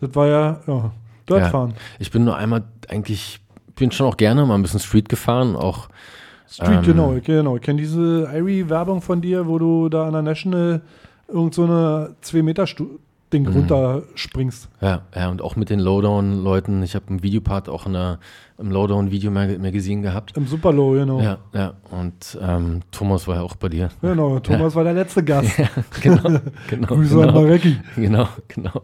[0.00, 0.90] Das war ja, ja,
[1.28, 1.48] Dirt Ja.
[1.50, 1.74] fahren.
[1.98, 3.40] Ich bin nur einmal eigentlich,
[3.76, 5.88] bin schon auch gerne mal ein bisschen Street gefahren, auch.
[6.48, 7.56] Street, ähm, genau, ich- genau.
[7.56, 10.82] Ich kenne diese Irie-Werbung von dir, wo du da an der National
[11.28, 12.14] irgend so eine
[13.32, 13.56] 2-Meter-Ding Mhm.
[13.56, 14.68] runterspringst.
[14.80, 16.82] Ja, ja, und auch mit den Lowdown-Leuten.
[16.82, 18.18] Ich habe einen Videopart auch in der,
[18.58, 20.36] im Lowdown-Video-Magazin gehabt.
[20.36, 21.20] Im Superlow, genau.
[21.20, 21.74] Ja, ja.
[21.90, 23.88] Und ähm, Thomas war ja auch bei dir.
[24.00, 24.76] Genau, Thomas ja.
[24.76, 25.58] war der letzte Gast.
[25.62, 25.68] Ja,
[26.00, 26.86] genau, genau.
[26.88, 27.28] Grüße genau.
[27.28, 27.76] an Marecki.
[27.96, 28.82] Genau, genau.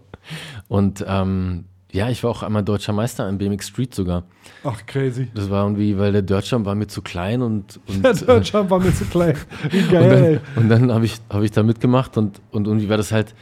[0.68, 4.24] Und ähm, ja, ich war auch einmal deutscher Meister im BMX Street sogar.
[4.62, 5.28] Ach, crazy.
[5.34, 7.80] Das war irgendwie, weil der Dirtjump war mir zu klein und.
[7.88, 9.34] und Der Dirtjump war mir zu klein.
[9.70, 10.40] Wie und geil, ey.
[10.54, 13.34] dann, und dann habe ich, hab ich da mitgemacht und, und irgendwie war das halt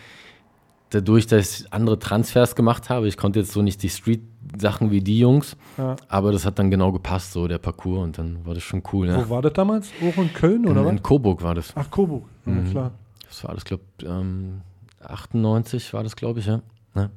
[0.96, 3.08] dadurch, dass ich andere Transfers gemacht habe.
[3.08, 5.96] Ich konnte jetzt so nicht die Street-Sachen wie die Jungs, Ja.
[6.08, 9.08] aber das hat dann genau gepasst, so der Parcours und dann war das schon cool.
[9.08, 9.16] Ja.
[9.24, 9.90] Wo war das damals?
[10.02, 10.92] Auch in Köln oder in, was?
[10.92, 11.72] in Coburg war das.
[11.76, 12.24] Ach, Coburg.
[12.44, 12.70] Ja, Mhm.
[12.70, 12.90] klar.
[13.28, 14.60] Das war alles, glaube ähm,
[15.02, 16.60] 98 war das, glaube ich, ja.
[16.94, 17.10] ja.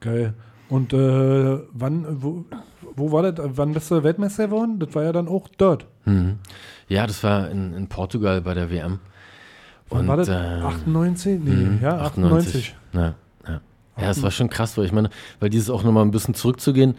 [0.00, 0.34] Geil.
[0.68, 2.44] Und äh, wann, wo,
[2.96, 3.34] wo war das?
[3.56, 4.78] Wann bist du Weltmeister geworden?
[4.80, 5.86] Das war ja dann auch Dirt.
[6.06, 6.38] Mhm.
[6.88, 8.98] Ja, das war in, in Portugal bei der WM.
[9.88, 10.28] Wann war das?
[10.28, 11.40] 98?
[11.44, 12.74] Nee, ja, 98.
[12.92, 13.14] Ja, ja.
[13.98, 16.96] Ja, es war schon krass, weil ich meine, weil dieses auch nochmal ein bisschen zurückzugehen.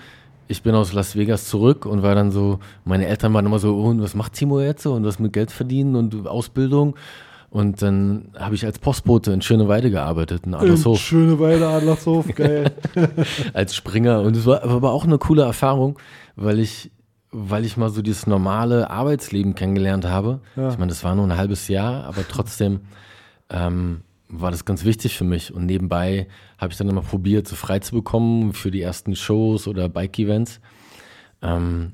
[0.47, 3.75] Ich bin aus Las Vegas zurück und war dann so, meine Eltern waren immer so,
[3.75, 4.93] oh, und was macht Timo jetzt so?
[4.93, 6.95] Und was mit Geld verdienen und Ausbildung.
[7.49, 10.99] Und dann habe ich als Postbote in Schöneweide gearbeitet, in In Adlershof.
[10.99, 12.71] Schöneweide, Adlershof, geil.
[13.53, 14.21] als Springer.
[14.21, 15.97] Und es war aber auch eine coole Erfahrung,
[16.35, 16.91] weil ich,
[17.31, 20.39] weil ich mal so dieses normale Arbeitsleben kennengelernt habe.
[20.55, 20.69] Ja.
[20.69, 22.81] Ich meine, das war nur ein halbes Jahr, aber trotzdem
[23.49, 25.53] ähm, war das ganz wichtig für mich.
[25.53, 29.67] Und nebenbei habe ich dann immer probiert, so frei zu bekommen für die ersten Shows
[29.67, 30.59] oder Bike-Events.
[31.41, 31.93] Ähm,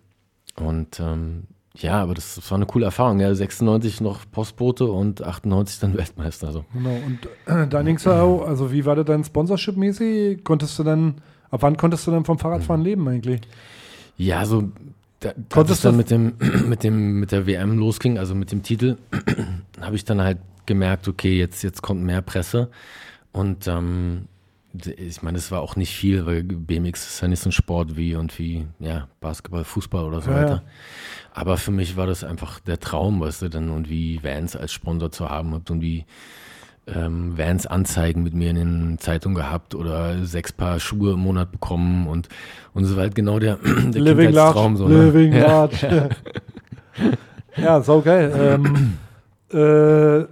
[0.56, 1.44] und ähm,
[1.76, 3.20] ja, aber das, das war eine coole Erfahrung.
[3.20, 6.48] Ja, 96 noch Postbote und 98 dann Weltmeister.
[6.48, 6.66] Also.
[6.74, 10.44] Genau, und äh, dann ging es ja auch, also wie war das dann Sponsorship-mäßig?
[10.44, 11.16] Konntest du dann,
[11.50, 13.42] ab wann konntest du dann vom Fahrradfahren leben eigentlich?
[14.18, 14.70] Ja, so
[15.20, 16.34] da, als es Konntest dann du- mit dem,
[16.70, 18.98] mit dem mit der WM losging, also mit dem Titel,
[19.82, 22.70] habe ich dann halt gemerkt, okay, jetzt, jetzt kommt mehr Presse.
[23.32, 24.28] Und ähm,
[24.98, 27.96] ich meine, es war auch nicht viel, weil BMX ist ja nicht so ein Sport
[27.96, 30.56] wie und wie, ja, Basketball, Fußball oder so Ja, weiter.
[30.56, 30.62] ja.
[31.34, 34.72] Aber für mich war das einfach der Traum, weißt du, dann und wie Vans als
[34.72, 36.06] Sponsor zu haben und wie
[36.88, 41.52] ähm, Vans Anzeigen mit mir in den Zeitungen gehabt oder sechs Paar Schuhe im Monat
[41.52, 42.28] bekommen und,
[42.74, 43.56] und so war halt genau der,
[43.94, 45.06] der Living large, So, ne?
[45.06, 46.10] living ja, large.
[47.56, 48.32] Ja, sau geil.
[48.36, 48.98] ähm,
[49.54, 50.26] äh,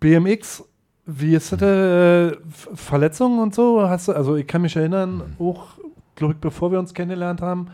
[0.00, 0.64] BMX,
[1.06, 1.62] wie ist das?
[1.62, 2.36] Äh,
[2.74, 3.88] Verletzungen und so?
[3.88, 5.68] Hast du, also ich kann mich erinnern, auch,
[6.14, 7.68] glaube ich, bevor wir uns kennengelernt haben,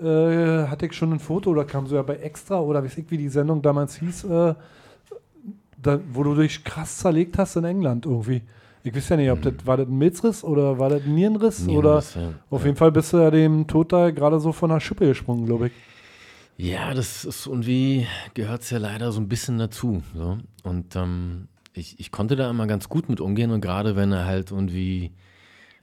[0.00, 3.10] äh, hatte ich schon ein Foto oder kam so ja bei Extra oder weiß ich,
[3.10, 4.54] wie die Sendung damals hieß, äh,
[5.80, 8.42] da, wo du dich krass zerlegt hast in England irgendwie.
[8.82, 11.60] Ich weiß ja nicht, ob das war das ein Milzriss oder war das ein Nierenriss,
[11.60, 12.32] Nierenriss, oder ja.
[12.50, 15.46] auf jeden Fall bist du ja dem Tod da gerade so von der Schippe gesprungen,
[15.46, 15.72] glaube ich.
[16.56, 20.02] Ja, das ist irgendwie, gehört es ja leider so ein bisschen dazu.
[20.14, 20.38] So.
[20.62, 24.24] Und ähm, ich, ich konnte da immer ganz gut mit umgehen und gerade wenn du
[24.24, 25.12] halt irgendwie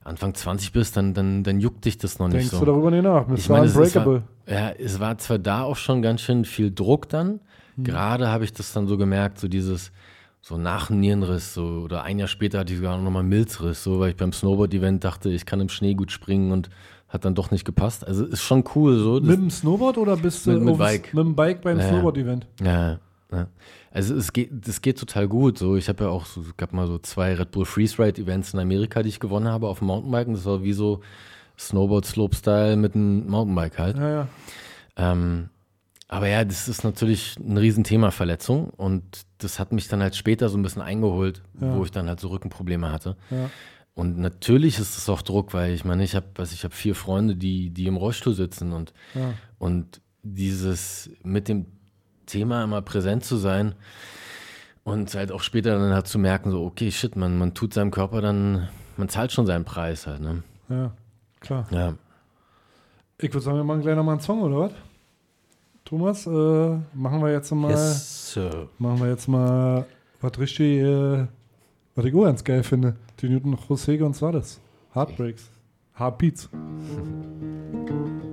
[0.04, 2.60] Anfang 20 bist, dann, dann, dann juckt dich das noch nicht Denkst so.
[2.60, 3.28] du darüber nicht nach?
[3.28, 3.36] Mr.
[3.38, 4.24] Ich meine, es, es war, Unbreakable.
[4.48, 7.40] ja, es war zwar da auch schon ganz schön viel Druck dann.
[7.76, 7.84] Hm.
[7.84, 9.92] Gerade habe ich das dann so gemerkt, so dieses,
[10.42, 13.84] so nach dem Nierenriss, so, oder ein Jahr später hatte ich sogar noch mal Milzriss,
[13.84, 16.70] so, weil ich beim Snowboard-Event dachte, ich kann im Schnee gut springen und
[17.08, 18.08] hat dann doch nicht gepasst.
[18.08, 19.20] Also ist schon cool so.
[19.20, 21.14] Mit dem Snowboard oder bist du Mit- mit Bike.
[21.14, 21.88] mit dem Bike beim ja.
[21.90, 22.48] Snowboard-Event?
[22.64, 22.98] Ja,
[23.32, 23.48] Ja.
[23.92, 25.58] Also es geht, das geht total gut.
[25.58, 28.22] So, ich habe ja auch, so, es gab mal so zwei Red Bull Freeze Ride
[28.22, 30.34] Events in Amerika, die ich gewonnen habe auf dem Mountainbiken.
[30.34, 31.02] Das war wie so
[31.58, 33.98] Snowboard Slope Style mit einem Mountainbike halt.
[33.98, 34.28] Ja, ja.
[34.98, 35.50] Ähm,
[36.08, 39.04] aber ja, das ist natürlich ein Riesenthema Verletzung und
[39.38, 41.74] das hat mich dann halt später so ein bisschen eingeholt, Ja.
[41.78, 43.16] wo ich dann halt so Rückenprobleme hatte.
[43.30, 43.50] Ja.
[43.94, 46.96] Und natürlich ist es auch Druck, weil ich meine, ich habe, also ich habe vier
[46.96, 49.34] Freunde, die, die im Rollstuhl sitzen und, Ja.
[49.58, 51.66] und dieses mit dem
[52.26, 53.76] Thema immer präsent zu sein
[54.84, 57.92] und halt auch später dann halt zu merken, so, okay, shit, man, man tut seinem
[57.92, 60.44] Körper dann, man zahlt schon seinen Preis halt, ne?
[60.70, 60.92] Ja,
[61.40, 61.68] klar.
[61.72, 61.94] Ja.
[63.18, 64.72] Ich würde sagen, wir machen gleich nochmal einen Song, oder was?
[65.86, 67.72] Thomas, äh, machen wir jetzt mal.
[67.72, 68.40] Yes.
[68.78, 69.86] Machen wir jetzt mal
[70.22, 71.28] was richtig, äh,
[71.96, 72.96] was ich auch ganz geil finde.
[73.20, 74.60] Die Newton José González.
[74.94, 75.50] Heartbreaks.
[75.98, 76.50] Heartbeats.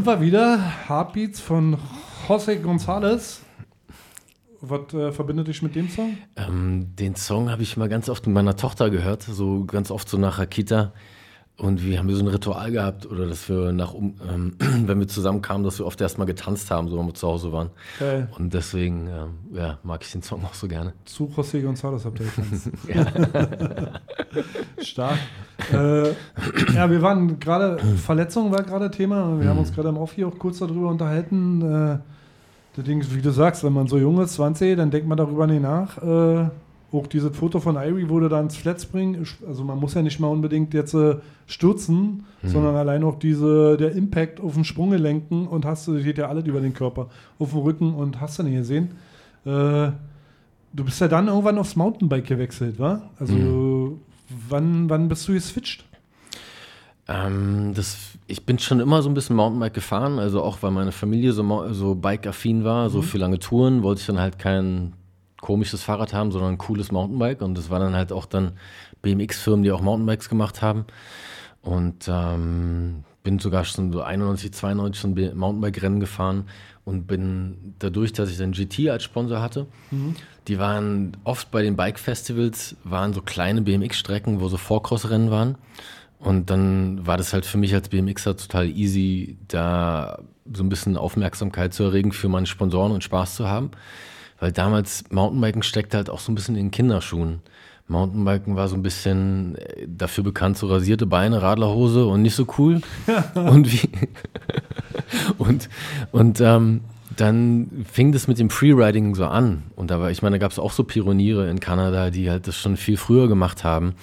[0.00, 0.58] sind wir wieder.
[0.88, 1.76] Heartbeats von
[2.26, 3.40] José González.
[4.62, 6.16] Was äh, verbindet dich mit dem Song?
[6.36, 10.08] Ähm, den Song habe ich mal ganz oft mit meiner Tochter gehört, so ganz oft
[10.08, 10.94] so nach der Kita.
[11.60, 15.62] Und wir haben so ein Ritual gehabt, oder dass wir nach, ähm, wenn wir zusammenkamen,
[15.62, 17.68] dass wir oft erstmal getanzt haben, so wenn wir zu Hause waren.
[17.98, 18.28] Geil.
[18.38, 20.94] Und deswegen ähm, ja, mag ich den Song auch so gerne.
[21.04, 22.70] Zu José González habt ihr getanzt.
[24.86, 25.18] Stark.
[25.70, 26.08] Äh,
[26.74, 29.38] ja, wir waren gerade, Verletzung war gerade Thema.
[29.38, 31.60] Wir haben uns gerade im Off hier auch kurz darüber unterhalten.
[31.60, 31.98] Äh,
[32.74, 35.46] das Ding, wie du sagst, wenn man so jung ist, 20, dann denkt man darüber
[35.46, 35.98] nicht nach.
[35.98, 36.48] Äh,
[36.92, 39.24] auch dieses Foto von Irie wurde da ins Flats bringen.
[39.46, 42.48] Also man muss ja nicht mal unbedingt jetzt äh, stürzen, Mhm.
[42.48, 46.46] sondern allein auch diese, der Impact auf den Sprunggelenken und hast du, geht ja alles
[46.46, 48.92] über den Körper, auf dem Rücken und hast du nicht gesehen.
[49.44, 49.90] Äh,
[50.72, 53.02] du bist ja dann irgendwann aufs Mountainbike gewechselt, wa?
[53.18, 54.00] Also Mhm.
[54.48, 55.84] wann, wann bist du geswitcht?
[57.08, 60.92] Ähm, das, ich bin schon immer so ein bisschen Mountainbike gefahren, also auch weil meine
[60.92, 63.02] Familie so, so bike-affin war, so Mhm.
[63.02, 64.92] für lange Touren, wollte ich dann halt kein
[65.40, 67.42] komisches Fahrrad haben, sondern ein cooles Mountainbike.
[67.42, 68.52] Und das waren dann halt auch dann
[69.02, 70.84] BMX-Firmen, die auch Mountainbikes gemacht haben.
[71.62, 76.44] Und ähm, bin sogar schon so 91, 92 schon Mountainbike-Rennen gefahren
[76.84, 80.16] und bin dadurch, dass ich dann GT als Sponsor hatte, Mhm.
[80.48, 85.56] die waren oft bei den Bike-Festivals, waren so kleine BMX-Strecken, wo so Vorcross-Rennen waren.
[86.18, 90.18] Und dann war das halt für mich als BMXer total easy, da
[90.52, 93.70] so ein bisschen Aufmerksamkeit zu erregen für meine Sponsoren und Spaß zu haben.
[94.40, 97.40] Weil damals Mountainbiken steckte halt auch so ein bisschen in Kinderschuhen.
[97.88, 102.46] Mountainbiken war so ein bisschen äh, dafür bekannt, so rasierte Beine, Radlerhose und nicht so
[102.58, 102.80] cool.
[103.34, 103.88] und wie
[105.38, 105.68] und
[106.12, 106.80] und ähm,
[107.16, 109.64] dann fing das mit dem Freeriding so an.
[109.76, 112.46] Und da war, ich meine, da gab es auch so Pioniere in Kanada, die halt
[112.46, 113.94] das schon viel früher gemacht haben.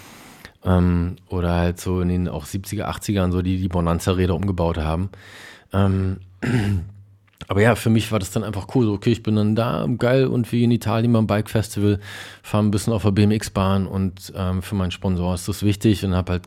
[0.64, 5.10] Ähm, oder halt so in den auch 70er, 80ern, so die die Bonanza-Räder umgebaut haben.
[5.74, 6.18] Ähm,
[7.48, 8.86] aber ja, für mich war das dann einfach cool.
[8.86, 12.00] So, okay, ich bin dann da, geil, und wie in Italien beim Bike Festival,
[12.44, 16.04] fahre ein bisschen auf der BMX-Bahn und ähm, für meinen Sponsor ist das wichtig.
[16.04, 16.46] Und habe halt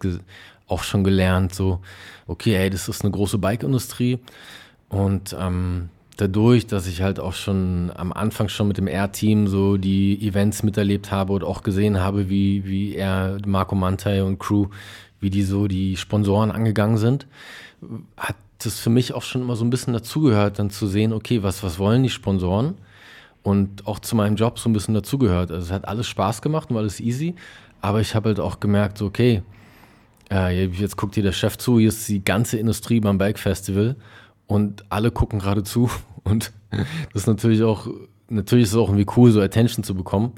[0.66, 1.80] auch schon gelernt, so,
[2.26, 4.18] okay, ey, das ist eine große Bike-Industrie.
[4.90, 5.88] Und ähm,
[6.18, 10.62] dadurch, dass ich halt auch schon am Anfang schon mit dem R-Team so die Events
[10.62, 14.66] miterlebt habe und auch gesehen habe, wie, wie er, Marco Mantai und Crew,
[15.18, 17.26] wie die so die Sponsoren angegangen sind,
[18.18, 21.42] hat das für mich auch schon immer so ein bisschen dazugehört, dann zu sehen, okay,
[21.42, 22.74] was, was wollen die Sponsoren?
[23.42, 25.50] Und auch zu meinem Job so ein bisschen dazugehört.
[25.50, 27.34] Also es hat alles Spaß gemacht und alles easy,
[27.80, 29.42] aber ich habe halt auch gemerkt, so, okay,
[30.30, 33.96] äh, jetzt guckt hier der Chef zu, hier ist die ganze Industrie beim Bike Festival
[34.46, 35.90] und alle gucken gerade zu
[36.24, 37.88] und das ist natürlich auch,
[38.28, 40.32] natürlich ist es auch irgendwie cool, so Attention zu bekommen.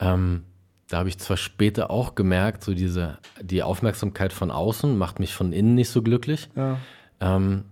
[0.00, 0.42] Ähm,
[0.88, 5.32] da habe ich zwar später auch gemerkt, so diese, die Aufmerksamkeit von außen macht mich
[5.32, 6.48] von innen nicht so glücklich.
[6.56, 6.78] Ja.
[7.20, 7.64] Ähm,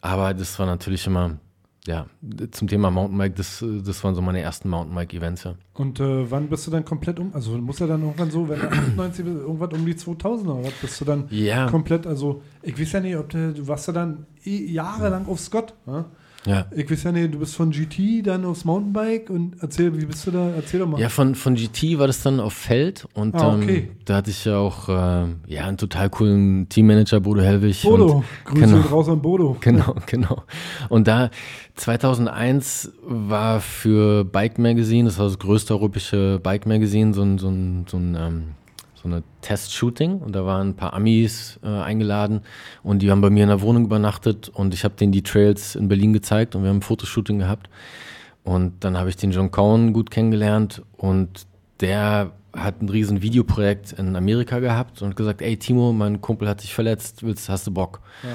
[0.00, 1.38] aber das war natürlich immer,
[1.86, 2.06] ja,
[2.52, 5.54] zum Thema Mountainbike, das, das waren so meine ersten Mountainbike-Events, ja.
[5.74, 7.34] Und äh, wann bist du dann komplett um?
[7.34, 10.64] Also muss ja dann irgendwann so, wenn du 98 bist, irgendwann um die 2000 oder
[10.64, 11.68] was, bist du dann Ja.
[11.68, 15.40] komplett, also ich weiß ja nicht, ob du, du warst ja dann eh jahrelang auf
[15.40, 16.04] Scott, ja?
[16.44, 16.66] Ja.
[16.74, 20.26] Ich weiß ja nicht, du bist von GT dann aufs Mountainbike und erzähl, wie bist
[20.26, 21.00] du da, erzähl doch mal.
[21.00, 23.78] Ja, von, von GT war das dann auf Feld und Ah, okay.
[23.78, 27.82] ähm, da hatte ich ja auch äh, ja, einen total coolen Teammanager, Bodo Hellwig.
[27.82, 29.56] Bodo, Grüße genau, raus an Bodo.
[29.60, 30.42] Genau, genau.
[30.88, 31.30] Und da
[31.76, 37.48] 2001 war für Bike Magazine, das war das größte europäische Bike Magazine, so ein, so
[37.48, 38.42] ein, so ein ähm,
[39.02, 42.42] so eine Test-Shooting und da waren ein paar Amis äh, eingeladen
[42.82, 45.74] und die haben bei mir in der Wohnung übernachtet und ich habe denen die Trails
[45.74, 47.68] in Berlin gezeigt und wir haben ein Fotoshooting gehabt
[48.44, 51.46] und dann habe ich den John Cohen gut kennengelernt und
[51.80, 56.60] der hat ein riesen Videoprojekt in Amerika gehabt und gesagt, ey Timo, mein Kumpel hat
[56.60, 58.00] sich verletzt, willst, hast du Bock?
[58.22, 58.28] Ja.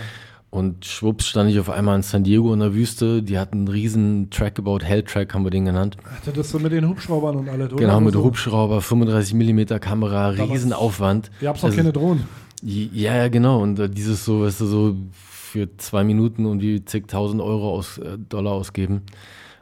[0.49, 3.67] Und schwupps stand ich auf einmal in San Diego in der Wüste, die hatten einen
[3.67, 5.97] riesen Track about Hell Track, haben wir den genannt.
[6.05, 7.81] Hatte das so mit den Hubschraubern und alles, oder?
[7.81, 8.23] Genau, mit so.
[8.23, 11.31] Hubschrauber, 35 mm Kamera, Damals- riesen Aufwand.
[11.41, 12.23] Ihr habt noch Also- keine Drohnen.
[12.63, 13.61] Ja, ja, genau.
[13.61, 17.97] Und äh, dieses so, weißt du, so für zwei Minuten und wie zigtausend Euro aus,
[17.99, 19.01] äh, Dollar ausgeben.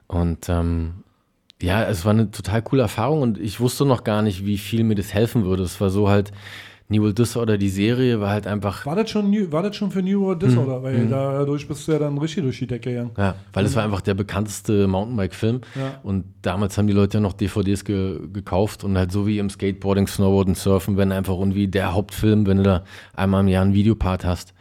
[0.07, 0.93] Und ähm,
[1.61, 4.83] ja, es war eine total coole Erfahrung und ich wusste noch gar nicht, wie viel
[4.83, 5.63] mir das helfen würde.
[5.63, 6.31] Es war so halt,
[6.87, 8.85] New World Disorder, die Serie war halt einfach.
[8.85, 10.77] War das schon, New, war das schon für New World Disorder?
[10.77, 11.09] Hm, Weil hm.
[11.09, 13.11] dadurch bist du ja dann richtig durch die Decke gegangen.
[13.17, 15.61] Ja, weil es war einfach der bekannteste Mountainbike-Film.
[15.75, 15.99] Ja.
[16.03, 19.49] Und damals haben die Leute ja noch DVDs ge gekauft und halt so wie im
[19.49, 22.83] Skateboarding, Snowboarden, Surfen, wenn einfach irgendwie der Hauptfilm, wenn du da
[23.15, 24.53] einmal im Jahr einen Videopart hast.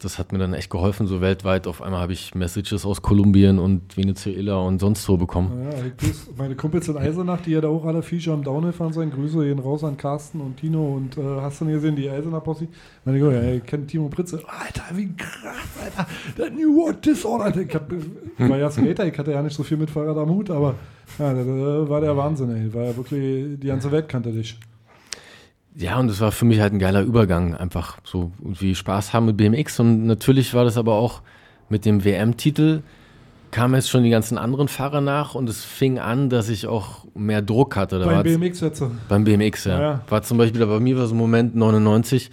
[0.00, 1.66] Das hat mir dann echt geholfen, so weltweit.
[1.66, 5.68] Auf einmal habe ich Messages aus Kolumbien und Venezuela und sonst wo bekommen.
[5.72, 8.92] Ja, grüß meine Kumpels in Eisenach, die ja da auch alle Feature am Downhill fahren
[8.92, 9.10] sollen.
[9.10, 12.44] Grüße gehen raus an Carsten und Tino und äh, hast du nicht gesehen, die Eisenach
[12.44, 12.68] Posse?
[13.04, 14.40] Meine ich, ja, ich kenne Timo Pritze.
[14.46, 16.06] Alter, wie krass, Alter.
[16.36, 17.56] Der New World Disorder.
[17.60, 20.30] Ich, hab, ich war ja Skater, ich hatte ja nicht so viel mit Fahrrad am
[20.30, 20.76] Hut, aber
[21.18, 22.72] ja, das war der Wahnsinn, ey.
[22.72, 24.56] War ja wirklich, die ganze Welt kannte dich.
[25.74, 29.26] Ja, und es war für mich halt ein geiler Übergang, einfach so irgendwie Spaß haben
[29.26, 29.78] mit BMX.
[29.80, 31.22] Und natürlich war das aber auch
[31.68, 32.82] mit dem WM-Titel,
[33.50, 37.04] kamen jetzt schon die ganzen anderen Fahrer nach und es fing an, dass ich auch
[37.14, 37.98] mehr Druck hatte.
[37.98, 38.82] Da Beim BMX jetzt.
[39.08, 39.80] Beim BMX, ja.
[39.80, 40.00] Ja.
[40.08, 42.30] War zum Beispiel, bei mir war so ein Moment 99,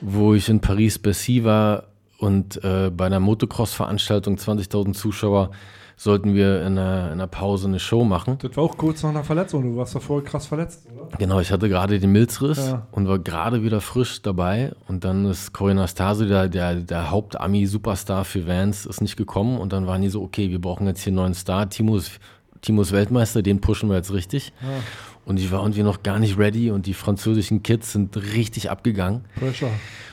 [0.00, 1.84] wo ich in Paris-Bercy war
[2.18, 5.50] und äh, bei einer Motocross-Veranstaltung, 20.000 Zuschauer,
[5.98, 8.36] sollten wir in einer, in einer Pause eine Show machen.
[8.42, 9.62] Das war auch kurz nach einer Verletzung.
[9.62, 11.16] Du warst davor krass verletzt, oder?
[11.18, 12.86] Genau, ich hatte gerade den Milzriss Ja.
[12.92, 14.72] und war gerade wieder frisch dabei.
[14.88, 19.58] Und dann ist Corinna Anastase, der, der, der Haupt-Ami-Superstar für Vans, ist nicht gekommen.
[19.58, 21.68] Und dann waren die so, okay, wir brauchen jetzt hier einen neuen Star.
[21.70, 22.12] Timo ist,
[22.60, 24.52] Timo ist Weltmeister, den pushen wir jetzt richtig.
[24.60, 24.68] Ja.
[25.24, 29.24] Und ich war irgendwie noch gar nicht ready und die französischen Kids sind richtig abgegangen.
[29.38, 29.70] Pressure.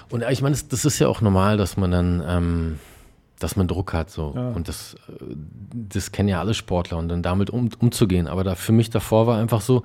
[0.10, 2.80] Und ich meine, das, das ist ja auch normal, dass man dann, ähm,
[3.44, 4.34] dass man Druck hat so.
[4.36, 4.50] Ja.
[4.50, 5.36] Und das, äh,
[5.74, 8.28] das kennen ja alle Sportler und dann damit um, umzugehen.
[8.28, 9.84] Aber da für mich davor war einfach so,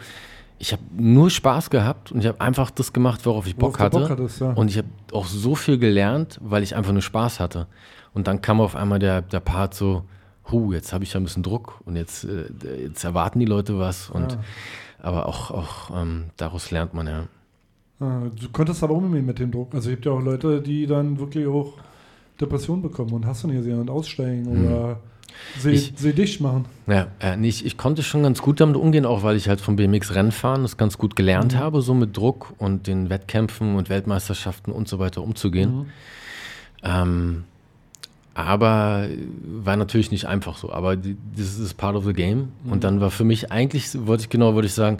[0.61, 3.79] ich habe nur Spaß gehabt und ich habe einfach das gemacht, worauf ich Worauf Bock
[3.79, 3.99] du hatte.
[4.01, 4.53] Bock hattest, ja.
[4.53, 7.67] Und ich habe auch so viel gelernt, weil ich einfach nur Spaß hatte.
[8.15, 10.05] Und dann kam auf einmal der, der Part so,
[10.51, 12.47] hu, jetzt habe ich ja ein bisschen Druck und jetzt, äh,
[12.83, 14.11] jetzt erwarten die Leute was.
[14.11, 14.39] Und Ja.
[15.01, 17.25] aber auch, auch ähm, daraus lernt man ja.
[18.01, 19.75] Du konntest aber umgehen mit dem Druck.
[19.75, 21.75] Also es gibt ja auch Leute, die dann wirklich auch
[22.41, 25.01] Depressionen bekommen und hast du nicht gesehen und aussteigen oder
[25.59, 25.75] seh, Hm.
[25.75, 26.65] Ich- seh dicht machen.
[26.87, 29.61] Ja, äh, nee, ich, ich konnte schon ganz gut damit umgehen, auch weil ich halt
[29.61, 31.59] vom BMX-Rennfahren das ganz gut gelernt Mhm.
[31.59, 35.77] habe, so mit Druck und den Wettkämpfen und Weltmeisterschaften und so weiter umzugehen.
[35.77, 35.87] Mhm.
[36.83, 37.45] Ähm,
[38.35, 39.09] aber
[39.43, 40.73] war natürlich nicht einfach so.
[40.73, 42.49] Aber die- das ist part of the game.
[42.65, 42.73] Mhm.
[42.73, 44.99] Und dann war für mich eigentlich, wollte ich genau, wollte ich sagen,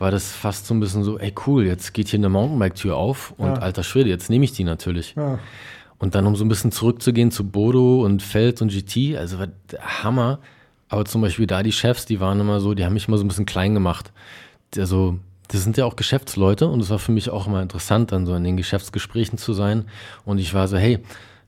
[0.00, 3.32] war das fast so ein bisschen so, ey cool, jetzt geht hier eine Mountainbike-Tür auf
[3.38, 3.54] und Ja.
[3.54, 5.14] alter Schwede, jetzt nehme ich die natürlich.
[5.16, 5.38] Ja.
[5.98, 9.48] Und dann, um so ein bisschen zurückzugehen zu Bodo und Feld und GT, also war
[9.80, 10.40] Hammer.
[10.88, 13.24] Aber zum Beispiel da die Chefs, die waren immer so, die haben mich immer so
[13.24, 14.12] ein bisschen klein gemacht.
[14.76, 15.18] Also,
[15.48, 18.34] das sind ja auch Geschäftsleute und es war für mich auch immer interessant, dann so
[18.34, 19.86] in den Geschäftsgesprächen zu sein.
[20.24, 21.00] Und ich war so, hey,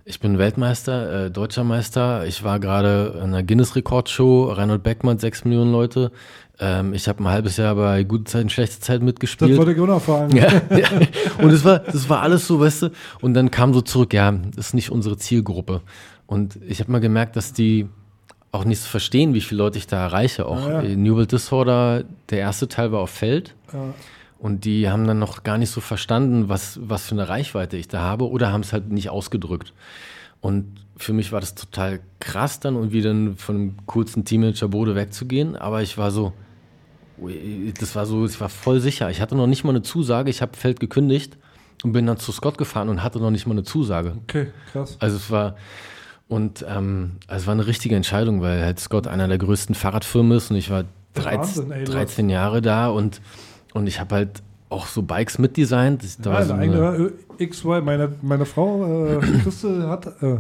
[0.09, 2.27] ich bin Weltmeister, äh, deutscher Meister.
[2.27, 6.13] Ich war gerade in einer Guinness-Rekordshow, Reinhold Beckmann, sechs Millionen Leute.
[6.59, 9.51] Ähm, ich habe ein halbes Jahr bei Gute Zeiten, Schlechte Zeit mitgespielt.
[9.51, 10.37] Das wollte auch noch fragen.
[10.37, 10.89] Ja, ja.
[11.39, 12.91] Und es war, das war alles so, weißt du,
[13.21, 15.83] und dann kam so zurück, ja, das ist nicht unsere Zielgruppe.
[16.27, 17.89] Und ich habe mal gemerkt, dass die
[18.53, 20.47] auch nicht so verstehen, wie viele Leute ich da erreiche.
[20.47, 20.89] Auch Ja, ja.
[20.89, 23.55] äh, New World Disorder, der erste Teil war auf Feld.
[23.73, 23.95] Ja.
[24.39, 27.89] Und die haben dann noch gar nicht so verstanden, was, was für eine Reichweite ich
[27.89, 29.73] da habe oder haben es halt nicht ausgedrückt.
[30.41, 34.69] Und für mich war das total krass dann und wie dann von dem coolsten Teenager
[34.69, 35.57] Bode wegzugehen.
[35.57, 36.33] Aber ich war so,
[37.79, 39.11] das war so, ich war voll sicher.
[39.11, 40.31] Ich hatte noch nicht mal eine Zusage.
[40.31, 41.37] Ich habe Feld gekündigt
[41.83, 44.15] und bin dann zu Scott gefahren und hatte noch nicht mal eine Zusage.
[44.25, 44.97] Okay, krass.
[45.01, 45.57] Also es war
[46.29, 50.37] und ähm, also es war eine richtige Entscheidung, weil halt Scott einer der größten Fahrradfirmen
[50.37, 53.21] ist und ich war 13, Wahnsinn, ey, du 13 Jahre da und
[53.75, 56.03] und ich habe halt auch so Bikes mitdesignt.
[56.25, 60.39] Da Ja, war so eine XY, meine, meine Frau, äh, Christel, hat, äh,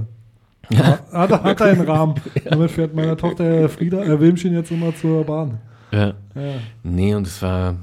[1.12, 2.16] hat, hat einen Rahmen.
[2.44, 5.58] Damit fährt meine Tochter Frieda, äh, Wilmchen jetzt immer zur Bahn.
[5.92, 6.14] Ja.
[6.34, 6.54] Ja.
[6.82, 7.76] Nee, und es war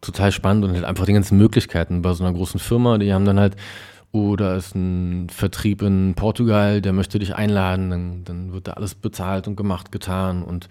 [0.00, 2.98] total spannend und halt einfach die ganzen Möglichkeiten bei so einer großen Firma.
[2.98, 3.56] Die haben dann halt,
[4.12, 8.72] oh, da ist ein Vertrieb in Portugal, der möchte dich einladen, dann, dann wird da
[8.72, 10.68] alles bezahlt und gemacht, getan und,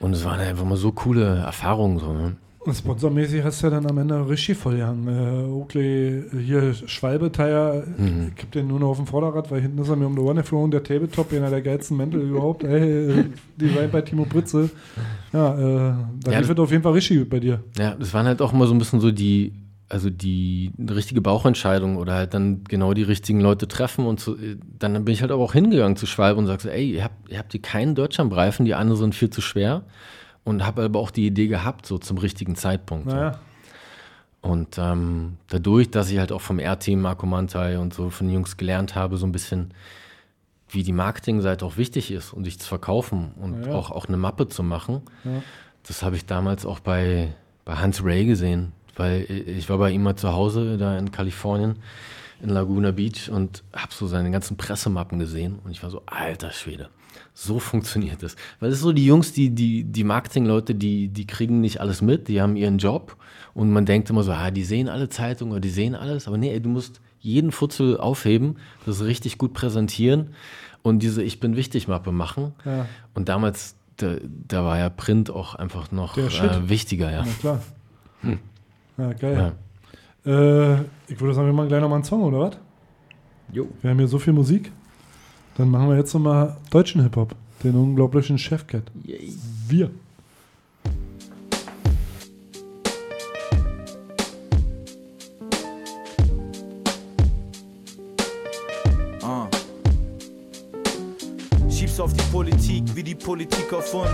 [0.00, 1.98] und es waren einfach mal so coole Erfahrungen.
[1.98, 2.36] So, ne?
[2.72, 5.08] Sponsormäßig hast du ja dann am Ende richtig vollgehangen.
[5.08, 8.32] Äh, Oakley, hier Schwalbe-Tire, Mhm.
[8.36, 10.20] ich hab den nur noch auf dem Vorderrad, weil hinten ist er mir um die
[10.22, 10.70] Ohren geflogen.
[10.70, 12.64] Der Tabletop, einer der geilsten Mäntel überhaupt.
[12.64, 13.24] Ey, äh,
[13.56, 14.70] Design bei Timo Pritze.
[15.32, 17.60] Ja, äh, da Ja, es auf jeden Fall richtig bei dir.
[17.78, 19.52] Ja, das waren halt auch immer so ein bisschen so die,
[19.88, 24.56] also die richtige Bauchentscheidung oder halt dann genau die richtigen Leute treffen und so, äh,
[24.78, 27.30] dann bin ich halt aber auch hingegangen zu Schwalbe und sag so, ey, ihr habt,
[27.30, 29.82] ihr habt hier keinen Deutschlandreifen, die anderen sind viel zu schwer
[30.44, 33.10] und habe aber auch die Idee gehabt, so zum richtigen Zeitpunkt.
[33.10, 33.16] so.
[33.16, 33.38] Naja.
[34.40, 38.34] Und ähm, dadurch, dass ich halt auch vom R-Team, Marco Mantai und so von den
[38.34, 39.72] Jungs gelernt habe, so ein bisschen,
[40.68, 43.74] wie die Marketingseite auch wichtig ist und sich zu verkaufen und Ja, ja.
[43.74, 45.42] auch, auch eine Mappe zu machen, Ja.
[45.86, 47.32] das habe ich damals auch bei,
[47.64, 51.76] bei Hans Ray gesehen, weil ich war bei ihm mal zu Hause da in Kalifornien,
[52.42, 56.50] in Laguna Beach und habe so seine ganzen Pressemappen gesehen und ich war so, alter
[56.52, 56.90] Schwede,
[57.32, 58.36] so funktioniert das.
[58.60, 62.02] Weil das ist so die Jungs, die, die, die Marketingleute, die, die kriegen nicht alles
[62.02, 63.16] mit, die haben ihren Job
[63.54, 66.36] und man denkt immer so, ah, die sehen alle Zeitungen oder die sehen alles, aber
[66.38, 70.30] nee, ey, du musst jeden Futzel aufheben, das richtig gut präsentieren
[70.82, 72.52] und diese Ich bin wichtig Mappe machen.
[72.64, 72.86] Ja.
[73.14, 77.24] Und damals, da, da war ja Print auch einfach noch äh, wichtiger, ja.
[77.24, 77.60] Na klar.
[78.20, 78.38] Hm.
[78.98, 79.52] Ja, geil.
[80.26, 80.74] Äh,
[81.10, 82.58] ich würde sagen, wir machen gleich nochmal einen Song, oder was?
[83.52, 83.68] Jo.
[83.80, 84.70] Wir haben hier so viel Musik.
[85.56, 87.34] Dann machen wir jetzt nochmal deutschen Hip-Hop.
[87.62, 88.84] Den unglaublichen Chefcat.
[89.68, 89.90] Wir.
[103.24, 104.10] Politik, auf uns.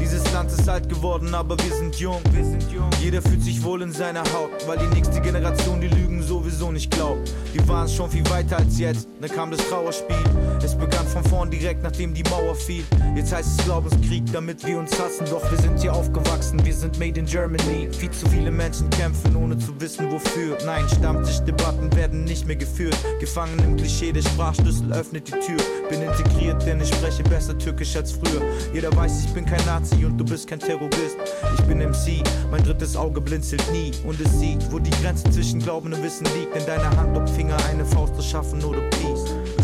[0.00, 2.20] Dieses Land ist alt geworden, aber wir sind jung.
[2.32, 2.88] Wir sind jung.
[3.02, 6.90] Jeder fühlt sich wohl in seiner Haut, weil die nächste Generation die Lügen sowieso nicht
[6.90, 7.30] glaubt.
[7.52, 10.16] Die waren schon viel weiter als jetzt, dann kam das Trauerspiel.
[10.64, 12.84] Es begann von vorn direkt, nachdem die Mauer fiel.
[13.14, 15.26] Jetzt heißt es Glaubenskrieg, damit wir uns hassen.
[15.30, 17.90] Doch wir sind hier aufgewachsen, wir sind made in Germany.
[17.92, 20.56] Viel zu viele Menschen kämpfen, ohne zu wissen wofür.
[20.64, 22.96] Nein, Stammtischdebatten werden nicht mehr geführt.
[23.20, 25.58] Gefangen im Klischee, der Sprachschlüssel öffnet die Tür.
[25.90, 28.40] Bin integriert, denn ich spreche besser Türkisch als früher.
[28.72, 31.16] Jeder weiß, ich bin kein Nazi und du bist kein Terrorist.
[31.58, 33.92] Ich bin MC, mein drittes Auge blinzelt nie.
[34.04, 36.56] Und es sieht, wo die Grenze zwischen Glauben und Wissen liegt.
[36.56, 39.13] In deiner Hand, ob Finger eine Faust erschaffen oder Peace.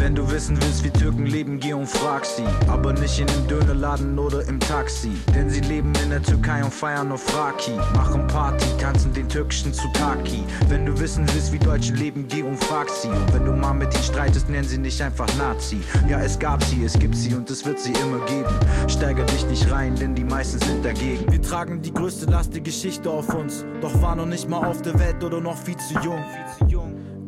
[0.00, 2.46] Wenn du wissen willst, wie Türken leben, geh und frag sie.
[2.68, 5.12] Aber nicht in dem Dönerladen oder im Taxi.
[5.34, 7.72] Denn sie leben in der Türkei und feiern auf Raki.
[7.94, 10.42] Machen Party, tanzen den türkischen Zutaki.
[10.68, 13.08] Wenn du wissen willst, wie Deutsche leben, geh und frag sie.
[13.08, 15.82] Und wenn du mal mit ihnen streitest, nennen sie nicht einfach Nazi.
[16.08, 18.48] Ja, es gab sie, es gibt sie und es wird sie immer geben.
[18.88, 21.30] Steiger dich nicht rein, denn die meisten sind dagegen.
[21.30, 23.66] Wir tragen die größte Last der Geschichte auf uns.
[23.82, 26.24] Doch war noch nicht mal auf der Welt oder noch viel zu jung.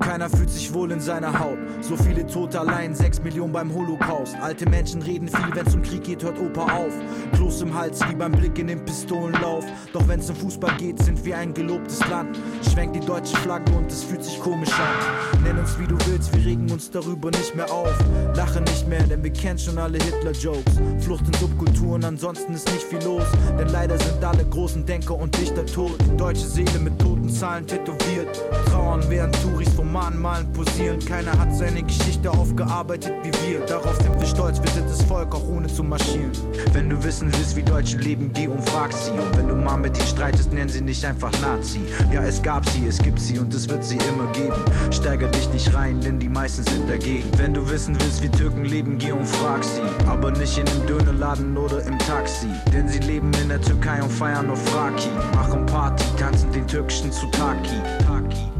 [0.03, 1.59] Keiner fühlt sich wohl in seiner Haut.
[1.81, 4.35] So viele Tote allein, 6 Millionen beim Holocaust.
[4.41, 6.93] Alte Menschen reden viel, wenn's um Krieg geht, hört Opa auf.
[7.35, 9.65] Kloß im Hals wie beim Blick in den Pistolenlauf.
[9.93, 12.37] Doch wenn's um Fußball geht, sind wir ein gelobtes Land.
[12.73, 15.43] Schwenkt die deutsche Flagge und es fühlt sich komisch an.
[15.45, 17.95] Nenn uns wie du willst, wir regen uns darüber nicht mehr auf.
[18.35, 20.81] Lache nicht mehr, denn wir kennen schon alle Hitler-Jokes.
[20.99, 23.25] Flucht in Subkulturen, ansonsten ist nicht viel los.
[23.57, 25.97] Denn leider sind alle großen Denker und Dichter tot.
[26.17, 28.43] Deutsche Seele mit toten Zahlen tätowiert.
[28.67, 30.99] Trauern während Touris vom Mahnmalen posieren.
[31.01, 33.61] Keiner hat seine Geschichte aufgearbeitet wie wir.
[33.67, 36.33] Darauf sind wir stolz, wir sind das Volk, auch ohne zu marschieren.
[36.73, 39.11] Wenn du wissen willst, wie Deutsche leben, geh und frag sie.
[39.11, 41.81] Und wenn du mal mit ihnen streitest, nennen sie nicht einfach Nazi.
[42.11, 44.65] Ja, es gab sie, es gibt sie und es wird sie immer geben.
[44.91, 47.29] Steiger dich nicht rein, denn die meisten sind dagegen.
[47.37, 49.83] Wenn du wissen willst, wie Türken leben, geh und frag sie.
[50.09, 52.49] Aber nicht in dem Dönerladen oder im Taxi.
[52.73, 55.11] Denn sie leben in der Türkei und feiern auf Raki.
[55.35, 57.77] Machen Party, tanzen den türkischen Zutaki.
[58.07, 58.52] Taki.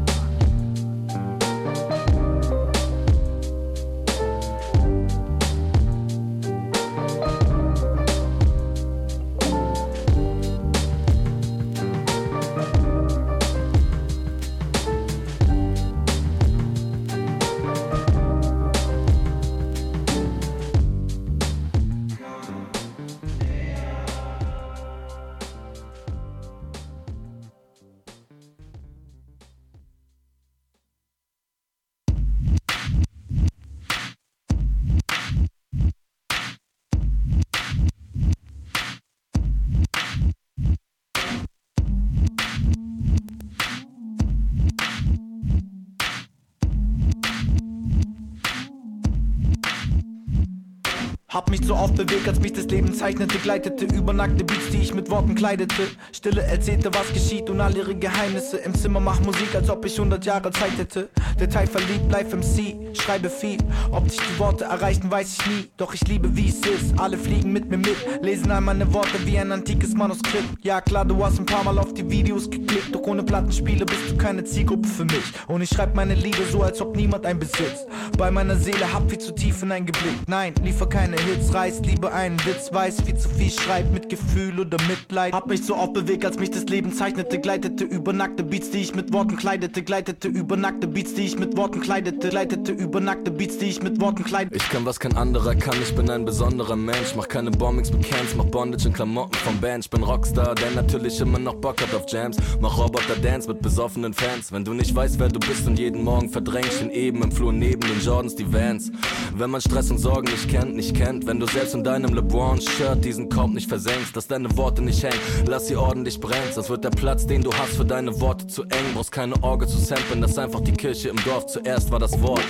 [51.33, 54.77] Hab mich so oft bewegt, als mich das Leben zeichnete, gleitete über nackte Beats, die
[54.77, 55.87] ich mit Worten kleidete.
[56.11, 58.57] Stille erzählte, was geschieht und all ihre Geheimnisse.
[58.57, 61.09] Im Zimmer mach Musik, als ob ich 100 Jahre Zeit hätte.
[61.39, 63.57] Detail verliebt, live MC, schreibe viel.
[63.91, 65.71] Ob dich die Worte erreichen, weiß ich nie.
[65.75, 66.99] Doch ich liebe, wie es ist.
[66.99, 70.45] Alle fliegen mit mir mit, lesen all meine Worte wie ein antikes Manuskript.
[70.61, 74.11] Ja klar, du hast ein paar Mal auf die Videos geklickt, doch ohne Plattenspiele bist
[74.11, 75.33] du keine Zielgruppe für mich.
[75.47, 77.87] Und ich schreib meine Lieder so, als ob niemand ein besitzt.
[78.19, 80.29] Bei meiner Seele hab viel zu tief hineingeblickt.
[80.29, 84.59] Nein, liefer keine Hits, reiß lieber einen Witz, weiß viel zu viel, schreib mit Gefühl
[84.59, 85.33] oder Mitleid.
[85.33, 88.79] Hab mich so oft bewegt, als mich das Leben zeichnete, gleitete über nackte Beats, die
[88.79, 92.99] ich mit Worten kleidete, gleitete über nackte Beats, die ich mit Worten kleidete, gleitete über
[92.99, 94.57] nackte Beats, die ich mit Worten kleidete.
[94.57, 97.15] Ich kann, was kein anderer kann, ich bin ein besonderer Mensch.
[97.15, 99.85] Mach keine Bombings mit Cans, mach Bondage und Klamotten vom Band.
[99.85, 102.37] Ich bin Rockstar, der natürlich immer noch Bock hat auf Jams.
[102.59, 104.51] Mach Roboter Dance mit besoffenen Fans.
[104.51, 107.53] Wenn du nicht weißt, wer du bist und jeden Morgen verdrängst, den eben im Flur
[107.53, 108.91] neben den Jordans die Vans.
[109.35, 113.03] Wenn man Stress und Sorgen nicht kennt, nicht kennt, wenn du selbst in deinem LeBron-Shirt
[113.03, 116.51] diesen Korb nicht versenkst, dass deine Worte nicht hängen, lass sie ordentlich brennen.
[116.53, 118.93] Sonst wird der Platz, den du hast für deine Worte zu eng.
[118.93, 121.47] Brauchst keine Orgel zu samplen, das ist einfach die Kirche im Dorf.
[121.47, 122.43] Zuerst war das Wort.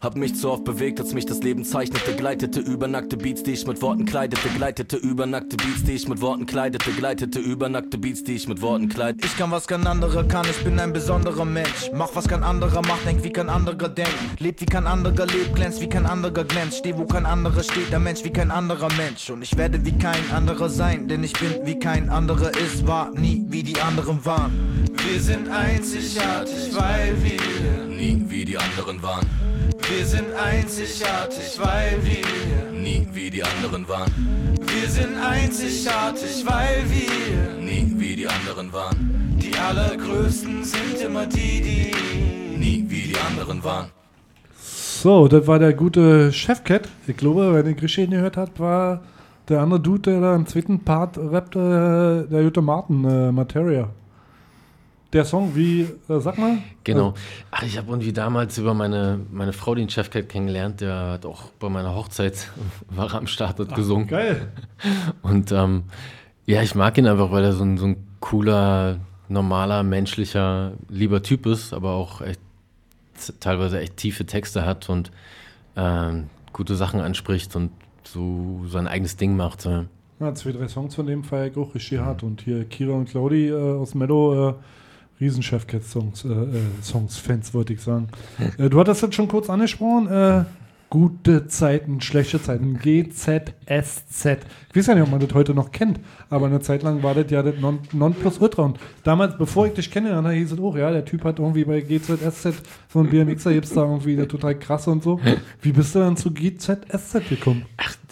[0.00, 3.52] Hab mich zu oft bewegt, als mich das Leben zeichnete, gleitete über nackte Beats, die
[3.52, 7.68] ich mit Worten kleidete, gleitete über nackte Beats, die ich mit Worten kleidete, gleitete über
[7.68, 9.26] nackte Beats, die ich mit Worten kleidete.
[9.26, 11.90] Ich kann, was kein anderer kann, ich bin ein besonderer Mensch.
[11.92, 14.14] Mach, was kein anderer macht, denk, wie kein anderer denkt.
[14.38, 16.78] Lebt, wie kein anderer lebt, glänzt, wie kein anderer glänzt.
[16.78, 19.30] Steh, wo kein anderer steht, der Mensch wie kein anderer Mensch.
[19.30, 23.10] Und ich werde wie kein anderer sein, denn ich bin wie kein anderer ist, war
[23.10, 24.52] nie wie die anderen waren.
[25.06, 29.26] Wir sind einzigartig, weil wir nie wie die anderen waren.
[29.88, 34.56] Wir sind einzigartig, weil wir nie wie die anderen waren.
[34.60, 39.36] Wir sind einzigartig, weil wir nie wie die anderen waren.
[39.38, 43.90] Die allergrößten sind immer die, die nie wie die anderen waren.
[45.06, 46.88] So, das war der gute Chefcat.
[47.06, 49.02] Ich glaube, wenn ihr Grishé gehört habt, war
[49.48, 53.88] der andere Dude, der da im zweiten Part rappte, der Jutta Martin, äh, Materia.
[55.12, 56.58] Der Song, wie, äh, sag mal?
[56.82, 57.14] Genau.
[57.52, 61.52] Ach, ich habe irgendwie damals über meine, meine Frau den Chefcat kennengelernt, der hat auch
[61.60, 62.50] bei meiner Hochzeit
[62.88, 64.08] war am Start und Ach, gesungen.
[64.08, 64.48] geil.
[65.22, 65.84] Und ähm,
[66.46, 68.96] ja, ich mag ihn einfach, weil er so ein, so ein cooler,
[69.28, 72.40] normaler, menschlicher, lieber Typ ist, aber auch echt
[73.40, 75.10] teilweise echt tiefe Texte hat und
[75.76, 77.70] ähm, gute Sachen anspricht und
[78.04, 79.60] so sein eigenes Ding macht.
[79.60, 79.84] So.
[80.20, 82.22] Ja, zwei, drei Songs von dem feier ich auch richtig hart.
[82.22, 84.54] Und hier Kira und Claudi äh, aus Mello, äh,
[85.20, 88.08] Riesenchefcat-Songs, äh, äh, Songs, Fans, wollte ich sagen.
[88.58, 90.46] äh, du hattest das schon kurz angesprochen.
[90.88, 92.78] Gute Zeiten, schlechte Zeiten.
[92.78, 94.38] GZSZ.
[94.70, 95.98] Ich weiß ja nicht, ob man das heute noch kennt,
[96.30, 98.62] aber eine Zeit lang war das ja das Non- Nonplusultra.
[98.62, 101.80] Und damals, bevor ich dich kennenlernte, hieß es auch, ja, der Typ hat irgendwie bei
[101.80, 102.62] GZSZ
[102.92, 105.20] so ein BMXer, gibt's da irgendwie der total krass und so.
[105.60, 107.66] Wie bist du dann zu GZSZ gekommen?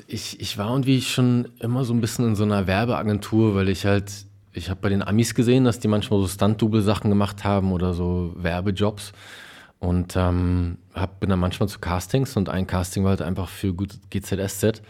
[0.09, 3.87] Ich, ich war irgendwie schon immer so ein bisschen in so einer Werbeagentur, weil ich
[3.87, 4.13] halt,
[4.53, 8.33] ich habe bei den Amis gesehen, dass die manchmal so Stunt-Double-Sachen gemacht haben oder so
[8.37, 9.13] Werbejobs.
[9.81, 13.75] Und ähm, hab, bin dann manchmal zu Castings und ein Casting war halt einfach für
[13.75, 14.83] gut GZSZ.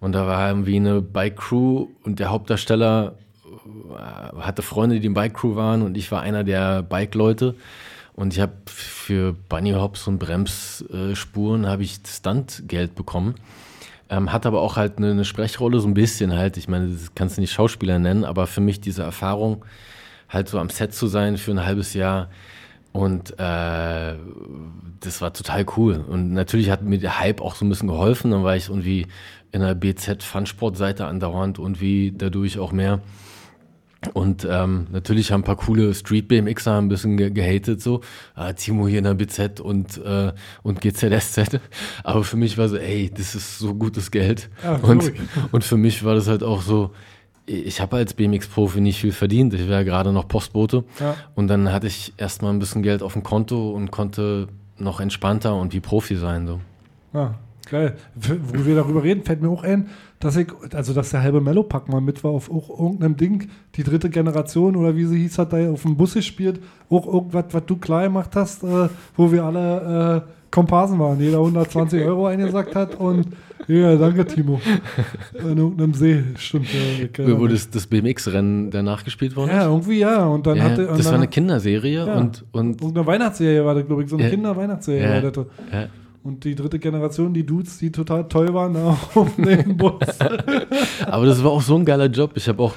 [0.00, 5.54] Und da war irgendwie eine Bike-Crew und der Hauptdarsteller äh, hatte Freunde, die in Bike-Crew
[5.54, 7.54] waren und ich war einer der Bike-Leute.
[8.14, 13.36] Und ich habe für Bunny Hops und Bremsspuren habe ich Stuntgeld bekommen.
[14.10, 16.56] Ähm, hat aber auch halt eine, eine Sprechrolle, so ein bisschen halt.
[16.56, 19.64] Ich meine, das kannst du nicht Schauspieler nennen, aber für mich diese Erfahrung,
[20.28, 22.28] halt so am Set zu sein für ein halbes Jahr.
[22.92, 24.16] Und äh,
[25.00, 26.04] das war total cool.
[26.08, 28.30] Und natürlich hat mir der Hype auch so ein bisschen geholfen.
[28.30, 29.06] Dann war ich irgendwie
[29.52, 33.00] in der BZ-Funsport-Seite andauernd und wie dadurch auch mehr.
[34.14, 38.00] Und ähm, natürlich haben ein paar coole Street-BMXer ein bisschen ge gehatet, so.
[38.34, 40.32] Ah, Timo hier in der BZ und, äh,
[40.62, 41.60] und GZSZ.
[42.04, 44.48] Aber für mich war so, ey, das ist so gutes Geld.
[44.64, 45.12] Ja, und,
[45.52, 46.92] und für mich war das halt auch so,
[47.50, 49.52] ich habe als BMX-Profi nicht viel verdient.
[49.54, 50.84] Ich war ja gerade noch Postbote.
[51.00, 51.16] Ja.
[51.34, 54.48] Und dann hatte ich erstmal ein bisschen Geld auf dem Konto und konnte
[54.78, 56.46] noch entspannter und wie Profi sein.
[56.46, 56.60] So.
[57.12, 57.34] Ja,
[57.68, 57.96] geil.
[58.14, 59.88] Wo wir darüber reden, fällt mir auch ein,
[60.20, 63.82] dass ich, also dass der halbe Mellopack mal mit war auf auch irgendeinem Ding, die
[63.82, 67.66] dritte Generation oder wie sie hieß, hat da auf dem Bus gespielt, auch irgendwas, was
[67.66, 72.74] du klar gemacht hast, äh, wo wir alle äh, Komparsen waren, jeder 120 Euro eingesackt
[72.74, 73.26] hat und
[73.68, 74.60] ja, danke Timo.
[75.38, 76.66] In irgendeinem See, stimmt.
[77.18, 79.66] Ja, Wo das, das BMX-Rennen danach gespielt worden ja, ist?
[79.66, 80.26] irgendwie ja.
[80.26, 83.64] Und dann Ja, hatte, und das dann, war eine Kinderserie ja, und, und irgendeine Weihnachtsserie
[83.64, 84.30] war das, glaube ich, so eine Ja.
[84.30, 85.22] Kinder-Weihnachtsserie Ja.
[85.22, 85.46] war das.
[85.72, 85.86] Ja.
[86.22, 88.76] Und die dritte Generation, die Dudes, die total toll waren,
[89.14, 89.94] auf dem Bus.
[91.06, 92.32] Aber das war auch so ein geiler Job.
[92.34, 92.74] Ich habe auch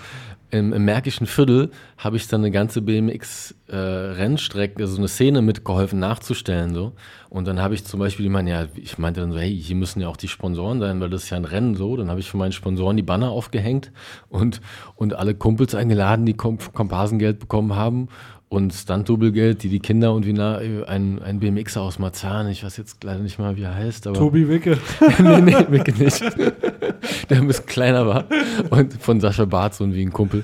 [0.54, 6.76] im, im Märkischen Viertel habe ich dann eine ganze BMX-Rennstrecke, so eine Szene mitgeholfen nachzustellen.
[6.76, 6.92] So.
[7.30, 9.76] Und dann habe ich zum Beispiel, ich meine, ja, ich meinte dann so, hey, hier
[9.76, 11.98] müssen ja auch die Sponsoren sein, weil das ist ja ein Rennen so.
[11.98, 13.92] Dann habe ich für meine Sponsoren die Banner aufgehängt
[14.30, 14.62] und,
[14.96, 18.10] und alle Kumpels eingeladen, die Kom Komparsengeld bekommen haben.
[18.54, 22.78] Und Stunt-Double-Geld, die die Kinder und wie na, ein, ein BMXer aus Marzahn, ich weiß
[22.78, 24.16] jetzt leider nicht mal, wie er heißt, aber.
[24.16, 24.78] Tobi Wicke.
[25.18, 26.22] nee, nee, Wicke nicht.
[27.32, 28.26] Der ein bisschen kleiner war.
[28.70, 30.44] Und von Sascha Barth, so wie ein Kumpel.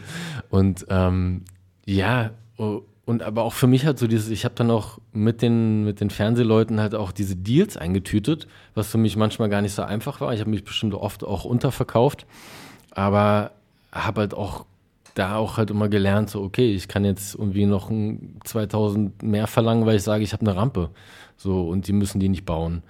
[0.50, 1.44] Und ähm,
[1.86, 5.84] ja, und aber auch für mich halt so dieses, ich habe dann auch mit den,
[5.84, 9.84] mit den Fernsehleuten halt auch diese Deals eingetütet, was für mich manchmal gar nicht so
[9.84, 10.34] einfach war.
[10.34, 12.26] Ich habe mich bestimmt oft auch unterverkauft,
[12.90, 13.52] aber
[13.92, 14.66] habe halt auch
[15.20, 19.48] da auch halt immer gelernt, so okay, ich kann jetzt irgendwie noch ein 2000 mehr
[19.48, 20.90] verlangen, weil ich sage, ich habe eine Rampe.
[21.38, 22.84] So, und die müssen die nicht bauen.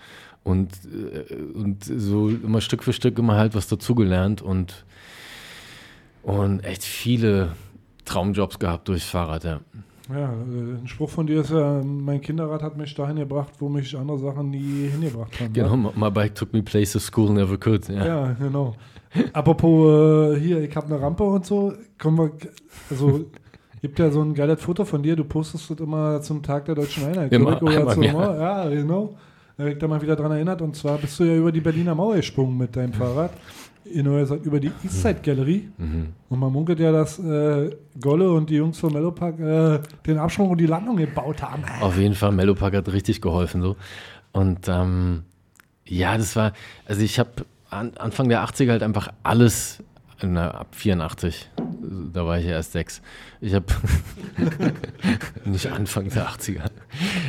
[0.43, 4.85] Und, äh, und so immer Stück für Stück immer halt was dazugelernt und,
[6.23, 7.53] und echt viele
[8.05, 9.59] Traumjobs gehabt durchs Fahrrad, ja.
[10.09, 13.69] Ja, äh, ein Spruch von dir ist ja, mein Kinderrad hat mich dahin gebracht, wo
[13.69, 15.53] mich andere Sachen nie hingebracht haben.
[15.53, 15.91] Genau, ne?
[15.95, 17.87] my my bike took me places school never could.
[17.89, 18.05] Ja.
[18.05, 18.75] Ja, genau.
[19.33, 22.31] Apropos äh, hier, ich habe eine Rampe und so, kommen wir,
[22.89, 23.25] also
[23.81, 26.75] gibt ja so ein geiles Foto von dir, du postest das immer zum Tag der
[26.75, 27.31] Deutschen Einheit.
[27.31, 28.03] Immer, einmal zum.
[28.03, 29.15] Ja, genau.
[29.57, 31.59] Da habe ich da mal wieder dran erinnert und zwar bist du ja über die
[31.59, 33.31] Berliner Mauer gesprungen mit deinem Fahrrad.
[33.91, 35.67] Genau gesagt, über die Eastside Gallery.
[35.77, 36.09] Mhm.
[36.29, 40.51] Und man munkelt ja, dass äh, Golle und die Jungs von Mellopack äh, den Absprung
[40.51, 41.63] und die Landung gebaut haben.
[41.81, 43.75] Auf jeden Fall, Mellopack hat richtig geholfen so.
[44.31, 45.23] Und ähm,
[45.85, 46.53] ja, das war,
[46.85, 47.31] also ich habe
[47.69, 49.83] an, Anfang der 80er halt einfach alles,
[50.21, 51.49] na, ab 84,
[52.13, 53.01] da war ich ja erst sechs.
[53.41, 53.65] Ich habe,
[55.45, 56.65] nicht Anfang der 80er,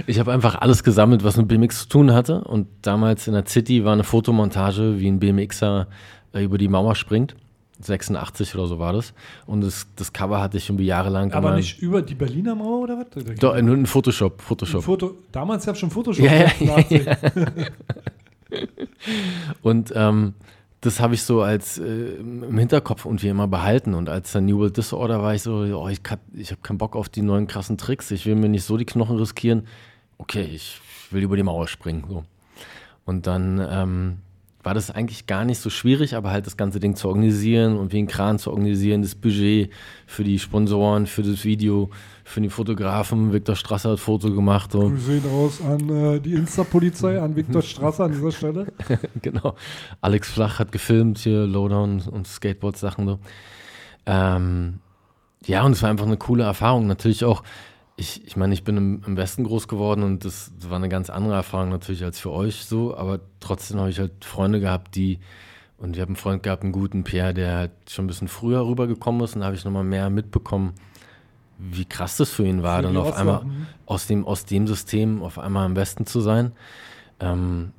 [0.07, 2.43] ich habe einfach alles gesammelt, was mit BMX zu tun hatte.
[2.45, 5.87] Und damals in der City war eine Fotomontage, wie ein BMXer
[6.33, 7.37] äh, über die Mauer springt.
[7.83, 9.15] 86 oder so war das.
[9.47, 11.33] Und das, das Cover hatte ich irgendwie jahrelang.
[11.33, 13.39] Aber nicht über die Berliner Mauer oder was?
[13.39, 14.43] Doch, nur ein Photoshop.
[14.43, 14.83] Photoshop.
[14.83, 16.25] Foto, damals gab es schon Photoshop.
[16.25, 17.07] Ja, ja, 86.
[17.07, 17.17] ja,
[19.63, 20.35] Und ähm,
[20.81, 23.95] das habe ich so als äh, im Hinterkopf irgendwie immer behalten.
[23.95, 26.01] Und als dann New World Disorder war ich so, oh, ich,
[26.33, 28.11] ich habe keinen Bock auf die neuen krassen Tricks.
[28.11, 29.67] Ich will mir nicht so die Knochen riskieren.
[30.19, 30.81] Okay, ich
[31.11, 32.05] will über die Mauer springen.
[32.09, 32.25] So.
[33.05, 34.19] Und dann ähm,
[34.63, 37.93] war das eigentlich gar nicht so schwierig, aber halt das ganze Ding zu organisieren und
[37.93, 39.71] wie ein Kran zu organisieren, das Budget
[40.07, 41.91] für die Sponsoren, für das Video,
[42.25, 43.33] für die Fotografen.
[43.33, 44.73] Viktor Strasser hat Foto gemacht.
[44.73, 44.91] So.
[44.91, 48.67] Grüße ihn aus an äh, die Insta-Polizei, an Viktor Strasser an dieser Stelle.
[49.23, 49.55] genau.
[50.03, 53.19] Alex Flach hat gefilmt hier Lowdown und Skateboard-Sachen so.
[54.05, 54.81] Ähm,
[55.47, 56.87] ja, und es war einfach eine coole Erfahrung.
[56.87, 57.43] Natürlich auch,
[58.01, 61.11] ich, ich meine, ich bin im, im Westen groß geworden und das, war eine ganz
[61.11, 65.19] andere Erfahrung natürlich als für euch so, aber trotzdem habe ich halt Freunde gehabt, die,
[65.77, 68.67] und ich habe einen Freund gehabt, einen guten Pierre, der halt schon ein bisschen früher
[68.67, 70.73] rübergekommen ist und da habe ich nochmal mehr mitbekommen,
[71.59, 73.67] wie krass das für ihn war, Für dann auf einmal mhm.
[73.85, 76.53] aus dem, aus dem System auf einmal im Westen zu sein.
[77.21, 77.73] Ähm,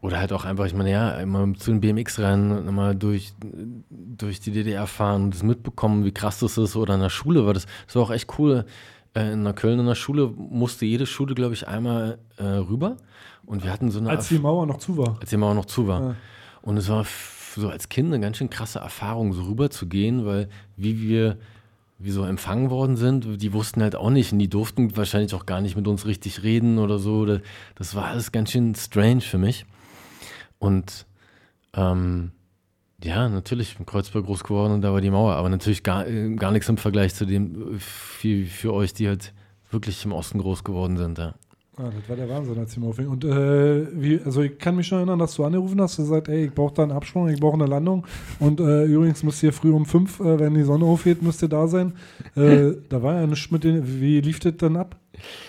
[0.00, 3.32] oder halt auch einfach, ich meine, ja, immer zu den BMX-Rennen, immer durch,
[3.90, 6.76] durch die DDR fahren und das mitbekommen, wie krass das ist.
[6.76, 8.66] Oder in der Schule war das, das war auch echt cool.
[9.14, 12.96] Äh, In der Köln in der Schule musste jede Schule, glaube ich, einmal äh, rüber.
[13.46, 14.10] Und wir hatten so eine.
[14.10, 15.16] Als die Mauer noch zu war.
[15.20, 16.00] Als die Mauer noch zu war.
[16.00, 16.14] Ja.
[16.62, 17.06] Und es war
[17.54, 21.38] so als Kind eine ganz schön krasse Erfahrung, so rüber zu gehen, weil wie wir
[21.98, 25.46] wie so empfangen worden sind, die wussten halt auch nicht und die durften wahrscheinlich auch
[25.46, 27.24] gar nicht mit uns richtig reden oder so.
[27.74, 29.64] Das war alles ganz schön strange für mich.
[30.58, 31.06] Und
[31.74, 32.32] ähm,
[33.02, 36.50] ja, natürlich, Kreuzberg groß geworden und da war die Mauer, aber natürlich gar, äh, gar
[36.50, 39.34] nichts im Vergleich zu dem äh, für, für euch, die halt
[39.70, 41.18] wirklich im Osten groß geworden sind.
[41.18, 41.34] Ja.
[41.78, 43.08] Ah, das war der Wahnsinn, als sie mal aufhing.
[43.08, 46.28] Und äh, wie, also ich kann mich schon erinnern, dass du angerufen hast, du gesagt,
[46.28, 48.06] ey, ich brauche da einen Absprung, ich brauche eine Landung.
[48.38, 51.48] Und äh, übrigens müsst ihr früh um fünf, äh, wenn die Sonne aufgeht, müsst ihr
[51.48, 51.92] da sein.
[52.34, 54.96] Äh, da war ja nichts mit den, wie lief das dann ab?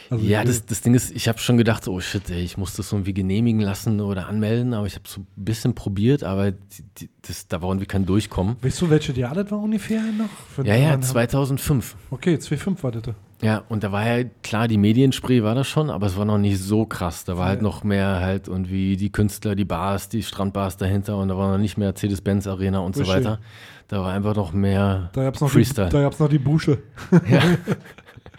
[0.09, 2.57] Also, ja, äh, das, das Ding ist, ich habe schon gedacht, oh shit, ey, ich
[2.57, 6.51] muss das irgendwie genehmigen lassen oder anmelden, aber ich habe so ein bisschen probiert, aber
[6.51, 8.57] die, die, das, da wollen wir kein Durchkommen.
[8.61, 10.65] Weißt du, welche Jahr das war ungefähr noch?
[10.65, 11.95] Ja, ja, Jahren haben- 2005.
[12.11, 13.13] Okay, 2005 war das.
[13.41, 16.39] Ja, und da war ja klar, die Medienspray war das schon, aber es war noch
[16.39, 17.23] nicht so krass.
[17.23, 21.27] Da war halt noch mehr halt irgendwie die Künstler, die Bars, die Strandbars dahinter und
[21.27, 23.39] da war noch nicht mehr Mercedes-Benz Arena und so weiter.
[23.87, 25.89] Da war einfach noch mehr Da gab's noch die, Freestyle.
[25.89, 26.79] da gab's noch die Busche.
[27.29, 27.41] Ja.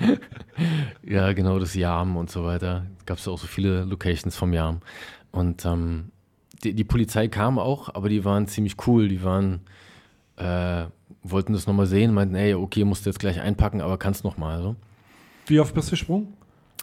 [1.03, 2.87] ja, genau, das Jam und so weiter.
[3.07, 4.81] Gab es ja auch so viele Locations vom Jam.
[5.33, 6.11] Und ähm,
[6.63, 9.09] die, die Polizei kam auch, aber die waren ziemlich cool.
[9.09, 9.61] Die waren,
[10.37, 10.85] äh,
[11.23, 14.63] wollten das nochmal sehen, meinten, ey, okay, musst du jetzt gleich einpacken, aber kannst nochmal.
[14.63, 14.77] So.
[15.49, 16.35] Wie oft bist du gesprungen?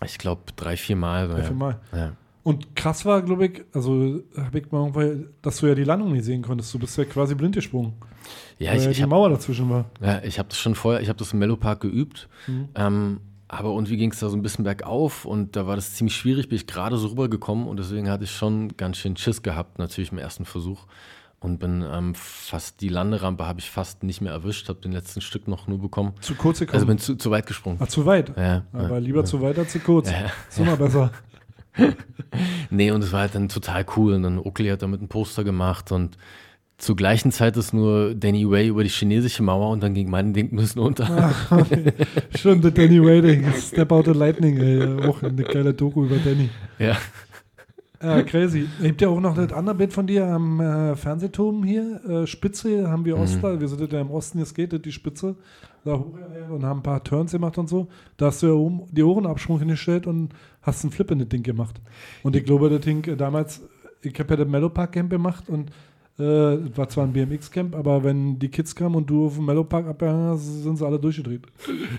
[0.04, 1.28] Ich glaube drei, vier Mal.
[1.28, 1.44] Drei, ja.
[1.44, 1.80] vier Mal.
[1.94, 2.14] Ja.
[2.44, 6.12] Und krass war, glaube ich, also habe ich mal irgendwann, dass du ja die Landung
[6.12, 6.74] nicht sehen konntest.
[6.74, 7.94] Du bist ja quasi blind gesprungen.
[8.60, 9.86] Ja, weil ich, ja ich die hab, Mauer dazwischen war.
[10.02, 12.30] Ja, ich habe das schon vorher, ich habe das im Mellow Park geübt.
[12.46, 12.70] Mhm.
[12.76, 16.16] Ähm, aber irgendwie ging es da so ein bisschen bergauf und da war das ziemlich
[16.16, 19.78] schwierig, bin ich gerade so rübergekommen und deswegen hatte ich schon ganz schön Schiss gehabt,
[19.78, 20.86] natürlich im ersten Versuch.
[21.46, 25.22] Und bin ähm, fast, die Landerampe habe ich fast nicht mehr erwischt, habe den letzten
[25.22, 26.14] Stück noch nur bekommen.
[26.20, 26.74] Zu kurz gekommen?
[26.74, 27.78] Also bin zu, zu weit gesprungen.
[27.80, 28.36] Ach, zu weit?
[28.36, 28.64] Ja.
[28.74, 29.26] Aber ja, lieber ja.
[29.26, 30.10] zu weit als zu kurz.
[30.10, 30.32] Ja.
[30.50, 31.12] Ist immer besser.
[32.72, 34.14] nee, und es war halt dann total cool.
[34.16, 36.18] Und dann Oakley hat damit ein Poster gemacht und
[36.78, 40.34] zur gleichen Zeit ist nur Danny Way über die chinesische Mauer und dann ging mein
[40.34, 41.34] Ding ein bisschen unter.
[41.50, 41.64] Ah,
[42.38, 43.46] Schon der Danny Waiting.
[43.54, 45.08] Step Out of Lightning, ey.
[45.08, 46.50] Auch eine geile Doku über Danny.
[46.80, 46.98] Ja.
[48.06, 48.68] Ja, crazy.
[48.84, 52.02] Habt ihr auch noch das andere Bild von dir am äh, Fernsehturm hier?
[52.08, 53.22] Äh, Spitze haben wir Mhm.
[53.24, 53.60] Ostler.
[53.60, 55.36] Wir sind ja im Osten, jetzt geht das, die Spitze.
[55.84, 56.14] Da hoch
[56.50, 57.88] und haben ein paar Turns gemacht und so.
[58.18, 60.30] Da hast du ja oben die Ohrenabschwung hingestellt und
[60.62, 61.80] hast einen Flip in das Ding gemacht.
[62.24, 63.62] Und ich glaube, das Ding äh, damals,
[64.02, 65.72] ich habe ja das Mellow Park Camp gemacht und
[66.18, 69.46] äh, das war zwar ein BMX-Camp, aber wenn die Kids kamen und du auf dem
[69.46, 71.42] Mellow Park abgehangen hast, sind sie alle durchgedreht.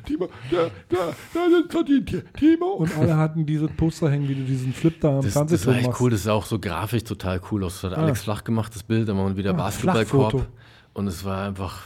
[0.06, 0.96] Timo, da, da,
[1.34, 2.66] da sind verdient, Timo.
[2.74, 5.46] Und alle hatten dieses Poster hängen, wie du diesen Flip da am Das, das war
[5.48, 6.00] Fernsehturm echt machst.
[6.00, 7.80] cool, das sah auch so grafisch total cool aus.
[7.82, 8.02] Das hat Ah.
[8.02, 10.46] Alex Flach gemacht, das Bild, da war man wieder Ah, Basketballkorb.
[10.94, 11.82] Und es war einfach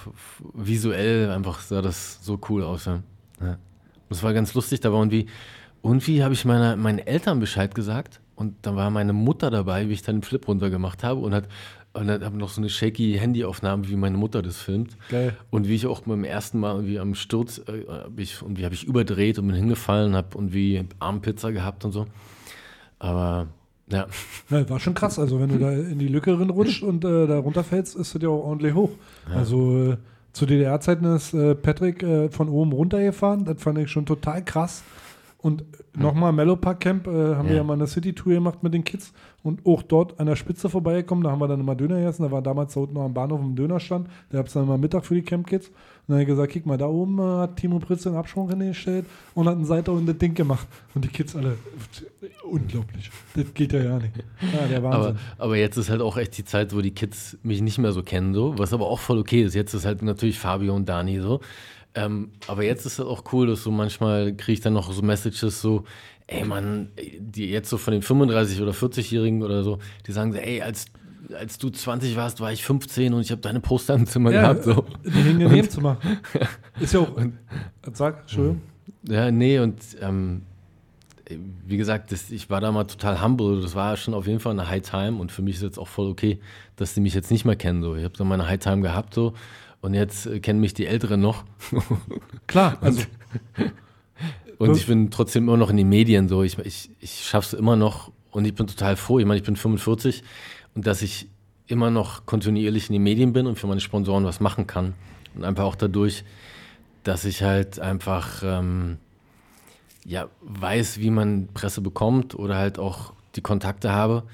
[0.55, 2.85] visuell, einfach sah das so cool aus.
[2.85, 3.03] Ja.
[3.41, 3.53] Ja.
[3.53, 3.59] Und
[4.11, 5.27] es war ganz lustig, da war irgendwie,
[5.83, 9.93] irgendwie habe ich meiner, meinen Eltern Bescheid gesagt und dann war meine Mutter dabei, wie
[9.95, 11.49] ich dann den Flip runtergemacht habe und hat
[11.93, 14.97] und dann habe noch so eine shaky Handyaufnahme, wie meine Mutter das filmt.
[15.09, 15.37] Geil.
[15.51, 18.65] Und wie ich auch beim ersten Mal irgendwie am Sturz, äh, hab ich, und wie
[18.65, 22.07] habe ich überdreht und bin hingefallen, habe und wie Armpizza gehabt und so.
[23.01, 23.49] Aber
[23.91, 24.07] ja.
[24.51, 25.19] Ja, war schon krass.
[25.19, 28.29] Also, wenn du da in die Lücke rutscht und äh, da runterfällst, ist das ja
[28.29, 28.91] auch ordentlich hoch.
[29.29, 29.37] Ja.
[29.37, 29.97] Also, äh,
[30.33, 33.45] zu DDR-Zeiten ist äh, Patrick äh, von oben runtergefahren.
[33.45, 34.85] Das fand ich schon total krass.
[35.43, 35.65] Und
[35.97, 37.63] nochmal Mellow Park Camp äh, haben wir Ja.
[37.63, 41.25] ja mal eine City-Tour gemacht mit den Kids und auch dort an der Spitze vorbeigekommen.
[41.25, 42.25] Da haben wir dann immer Döner gegessen.
[42.25, 44.07] Da war damals da unten noch am Bahnhof ein Dönerstand.
[44.29, 45.69] Da gab es dann immer Mittag für die Camp-Kids.
[45.69, 45.75] Und
[46.09, 49.07] dann habe ich gesagt, kick mal, da oben äh, hat Timo Pritz den Absprung hingestellt
[49.35, 50.67] und hat einen Seiter und das Ding gemacht.
[50.95, 51.57] Und die Kids alle,
[52.51, 53.11] unglaublich.
[53.35, 54.13] Das geht ja ja nicht.
[54.53, 55.17] Ja, der Aber, Wahnsinn.
[55.39, 58.03] aber jetzt ist halt auch echt die Zeit, wo die Kids mich nicht mehr so
[58.03, 59.55] kennen, so, was aber auch voll okay ist.
[59.55, 61.41] Jetzt ist halt natürlich Fabio und Dani so.
[61.95, 65.03] Ähm, aber jetzt ist halt auch cool, dass so manchmal kriege ich dann noch so
[65.03, 65.85] Messages so,
[66.29, 70.39] ey Mann, die jetzt so von den 35- oder 40-Jährigen oder so, die sagen so,
[70.39, 70.87] ey, als,
[71.37, 74.53] als du 20 warst, war ich 15 und ich habe deine Poster im Zimmer Ja,
[74.53, 74.65] gehabt.
[74.65, 74.85] So.
[75.05, 75.99] die hingen im Und- Nebenzimmer.
[76.81, 77.11] Ist ja auch.
[77.93, 78.63] Sag, Entschuldigung.
[79.09, 80.43] Ja, nee, und ähm,
[81.67, 83.61] wie gesagt, das, ich war da mal total humble.
[83.61, 85.87] Das war schon auf jeden Fall eine High Time und für mich ist jetzt auch
[85.89, 86.41] voll okay,
[86.77, 87.83] dass die mich jetzt nicht mehr kennen.
[87.83, 87.95] So.
[87.97, 89.35] Ich habe so meine High Time gehabt so
[89.81, 91.45] und jetzt äh, kennen mich die Älteren noch.
[92.47, 93.03] Klar, also-
[94.59, 96.43] Und ich bin trotzdem immer noch in den Medien so.
[96.43, 99.19] Ich, ich, ich schaffe es immer noch und ich bin total froh.
[99.19, 100.23] Ich meine, ich bin 45
[100.75, 101.29] und dass ich
[101.67, 104.93] immer noch kontinuierlich in den Medien bin und für meine Sponsoren was machen kann.
[105.35, 106.25] Und einfach auch dadurch,
[107.05, 108.99] dass ich halt einfach ähm,
[110.05, 114.25] ja, weiß, wie man Presse bekommt oder halt auch die Kontakte habe.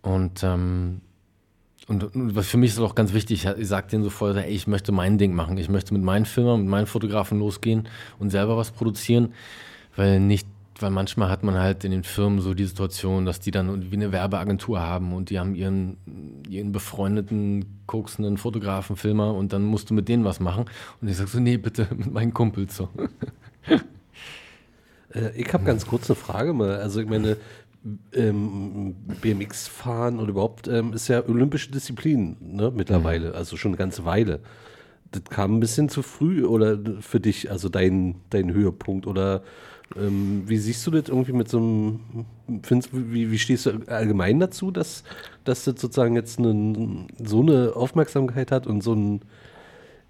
[0.00, 1.02] Und, ähm,
[1.88, 4.66] und, und was für mich ist auch ganz wichtig, ich sage denen sofort, ey, ich
[4.66, 5.56] möchte mein Ding machen.
[5.58, 9.32] Ich möchte mit meinen Filmern, mit meinen Fotografen losgehen und selber was produzieren,
[9.94, 10.46] weil nicht
[10.80, 13.96] weil manchmal hat man halt in den Firmen so die Situation, dass die dann wie
[13.96, 15.96] eine Werbeagentur haben und die haben ihren,
[16.48, 20.66] ihren befreundeten, koksenden Fotografen, Filmer und dann musst du mit denen was machen.
[21.00, 22.88] Und ich sag so, nee, bitte mit meinen Kumpels so.
[25.14, 26.76] Äh, ich habe ganz kurz eine Frage mal.
[26.78, 27.36] Also ich meine,
[28.14, 34.04] ähm, BMX-Fahren oder überhaupt ähm, ist ja olympische Disziplin ne, mittlerweile, also schon eine ganze
[34.04, 34.40] Weile.
[35.12, 39.42] Das kam ein bisschen zu früh oder für dich, also dein, dein Höhepunkt oder
[39.94, 42.00] ähm, wie siehst du das irgendwie mit so einem,
[42.62, 45.04] findest, wie, wie stehst du allgemein dazu, dass,
[45.44, 49.20] dass das sozusagen jetzt eine, so eine Aufmerksamkeit hat und so ein,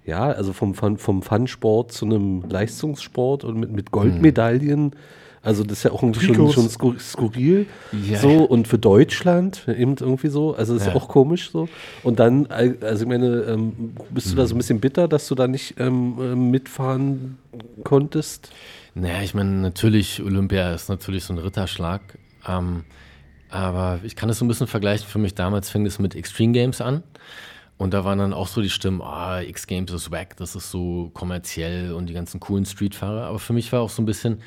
[0.05, 4.93] ja, also vom, vom Fun-Sport zu einem Leistungssport und mit, mit Goldmedaillen.
[5.47, 7.67] Also das ist ja auch irgendwie schon, schon skur- skurril.
[7.93, 8.19] Ja.
[8.19, 10.55] So und für Deutschland eben irgendwie so.
[10.57, 10.95] Also das ist Ja.
[10.97, 11.69] auch komisch so.
[12.03, 15.37] Und dann, also ich meine, ähm, bist du da so ein bisschen bitter, dass du
[15.37, 17.39] da nicht ähm, ähm, mitfahren
[17.85, 18.51] konntest?
[18.95, 22.01] Naja, ich meine, natürlich, Olympia ist natürlich so ein Ritterschlag.
[22.49, 22.83] Ähm,
[23.49, 25.07] aber ich kann es so ein bisschen vergleichen.
[25.07, 27.05] Für mich damals fing es mit Extreme Games an.
[27.79, 30.71] Und da waren dann auch so die Stimmen, ah, X Games ist wack, das ist
[30.71, 33.27] so kommerziell und die ganzen coolen Streetfahrer.
[33.27, 34.41] Aber für mich war auch so ein bisschen,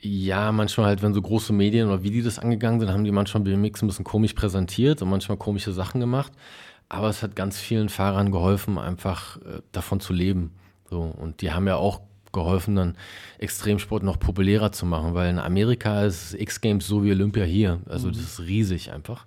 [0.00, 3.10] ja, manchmal halt, wenn so große Medien oder wie die das angegangen sind, haben die
[3.10, 6.32] manchmal BMX ein bisschen komisch präsentiert und manchmal komische Sachen gemacht.
[6.88, 10.52] Aber es hat ganz vielen Fahrern geholfen, einfach äh, davon zu leben.
[10.88, 12.00] So, und die haben ja auch
[12.32, 12.96] geholfen, dann
[13.38, 17.80] Extremsport noch populärer zu machen, weil in Amerika ist X-Games so wie Olympia hier.
[17.88, 18.12] Also Mhm.
[18.12, 19.26] das ist riesig einfach.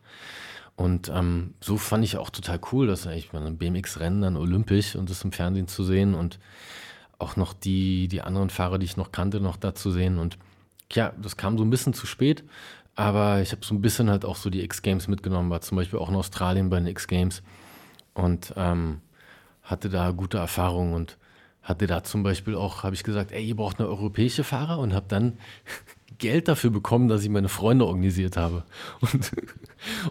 [0.76, 4.96] Und ähm, so fand ich auch total cool, dass eigentlich mal ein BMX-Rennen dann olympisch
[4.96, 6.40] und das im Fernsehen zu sehen und
[7.20, 10.18] auch noch die, die anderen Fahrer, die ich noch kannte, noch da zu sehen.
[10.18, 10.38] Und
[10.96, 12.44] ja, das kam so ein bisschen zu spät,
[12.96, 16.00] aber ich habe so ein bisschen halt auch so die X-Games mitgenommen, war zum Beispiel
[16.00, 17.42] auch in Australien bei den X-Games
[18.14, 19.02] und ähm,
[19.64, 21.18] hatte da gute Erfahrungen und
[21.62, 24.94] hatte da zum Beispiel auch, habe ich gesagt, ey, ihr braucht eine europäische Fahrer und
[24.94, 25.38] habe dann
[26.18, 28.64] Geld dafür bekommen, dass ich meine Freunde organisiert habe.
[29.02, 29.32] Und,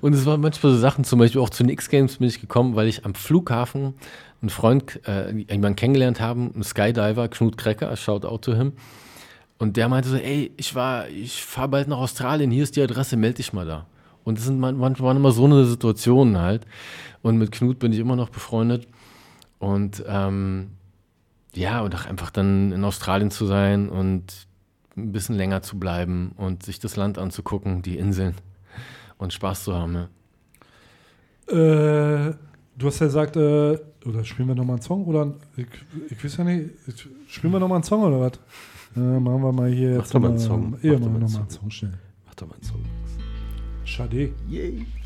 [0.00, 2.74] und es waren manchmal so Sachen, zum Beispiel auch zu den X-Games bin ich gekommen,
[2.74, 3.94] weil ich am Flughafen
[4.40, 8.72] einen Freund, äh, jemanden kennengelernt habe, einen Skydiver, Knut Krecker, shout out to him.
[9.60, 12.82] Und der meinte so, ey, ich war, ich fahre bald nach Australien, hier ist die
[12.82, 13.86] Adresse, melde dich mal da.
[14.24, 16.66] Und das sind man- manchmal waren immer so eine Situationen halt.
[17.20, 18.88] Und mit Knut bin ich immer noch befreundet.
[19.58, 20.70] Und ähm,
[21.54, 24.46] ja, und auch einfach dann in Australien zu sein und
[24.96, 28.34] ein bisschen länger zu bleiben und sich das Land anzugucken, die Inseln
[29.18, 29.94] und Spaß zu haben.
[29.94, 30.08] Ja.
[32.28, 32.34] Äh,
[32.78, 35.04] du hast ja gesagt, äh, oder spielen wir nochmal einen Song?
[35.04, 35.66] Oder ich,
[36.10, 36.70] ich weiß ja nicht,
[37.26, 38.32] spielen wir nochmal einen Song oder was?
[38.96, 40.76] Äh, machen wir mal hier Mach doch mal einen Song.
[40.82, 41.70] Ja, Mach doch mal einen Song.
[41.70, 41.98] Schnell.
[42.26, 42.84] Mach doch mal einen Song.
[43.84, 44.32] Schade.
[44.48, 44.78] Yay.
[44.78, 44.99] Is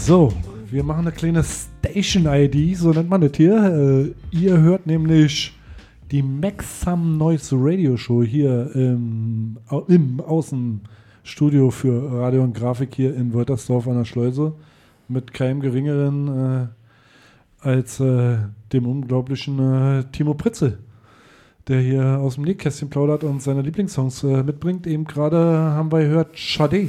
[0.00, 0.32] So,
[0.70, 3.54] wir machen eine kleine Station-ID, so nennt man das hier.
[3.54, 5.52] Äh, ihr hört nämlich
[6.10, 13.34] die Maxim Noise Radio Show hier im, im Außenstudio für Radio und Grafik hier in
[13.34, 14.54] Wörthersdorf an der Schleuse
[15.08, 16.66] mit keinem geringeren äh,
[17.60, 18.38] als äh,
[18.72, 20.78] dem unglaublichen äh, Timo Pritzel,
[21.68, 24.86] der hier aus dem Nähkästchen plaudert und seine Lieblingssongs äh, mitbringt.
[24.86, 26.88] Eben gerade haben wir gehört Sade.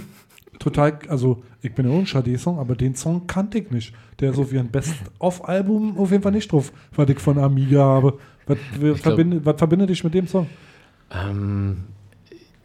[0.62, 3.96] Total, also ich bin ja auch ein Sade-Song, aber den Song kannte ich nicht.
[4.20, 7.80] Der ist so wie ein Best-of-Album auf jeden Fall nicht drauf, was ich von Amiga
[7.84, 8.20] habe.
[8.46, 10.46] Was, was, verbindet, was verbindet dich mit dem Song?
[11.10, 11.78] Ähm,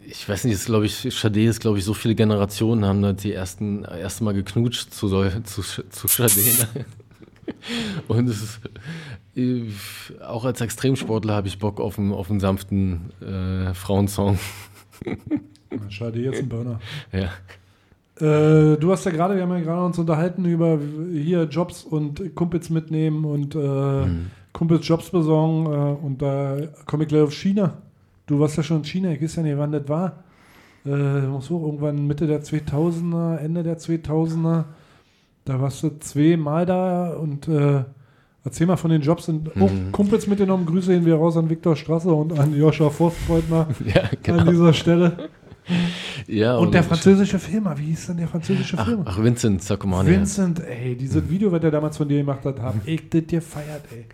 [0.07, 3.15] ich weiß nicht, ist glaube ich, Sade ist glaube ich, so viele Generationen haben da
[3.15, 6.23] die ersten erste Mal geknutscht zu, zu, zu.
[6.23, 6.67] Ne?
[8.09, 8.61] Und es ist,
[9.37, 9.71] äh,
[10.23, 14.39] auch als Extremsportler habe ich Bock auf einen, auf einen sanften äh, Frauensong.
[15.89, 16.79] Schade, jetzt ein Burner.
[17.11, 17.31] Ja.
[18.21, 20.79] Äh, du hast ja gerade, wir haben ja gerade uns unterhalten über
[21.13, 23.59] hier Jobs und Kumpels mitnehmen und äh,
[24.07, 24.27] Mhm.
[24.53, 26.57] Kumpels Jobs besorgen äh, und da
[26.87, 27.75] komme ich gleich auf China.
[28.27, 30.25] Du warst ja schon in China, ich weiß ja nicht, wann das war.
[30.87, 34.65] Äh, muss auch irgendwann Mitte der 2000er, Ende der 2000er.
[35.45, 37.85] Da warst du zweimal da und äh,
[38.45, 39.93] erzähl mal von den Jobs und auch Mhm.
[39.93, 40.65] Kumpels mitgenommen.
[40.65, 44.41] Grüße gehen wir raus an Viktor Strasse und an Joscha Forstfreundner Ja, genau.
[44.41, 45.29] an dieser Stelle.
[46.27, 49.05] Ja, und der französische Filmer, wie hieß denn der französische Ach, Filmer?
[49.07, 50.11] ach Vincent Sacomani.
[50.11, 53.83] Vincent, ey, dieses Video, was der damals von dir gemacht hat, hab ich das gefeiert,
[53.93, 54.07] ey.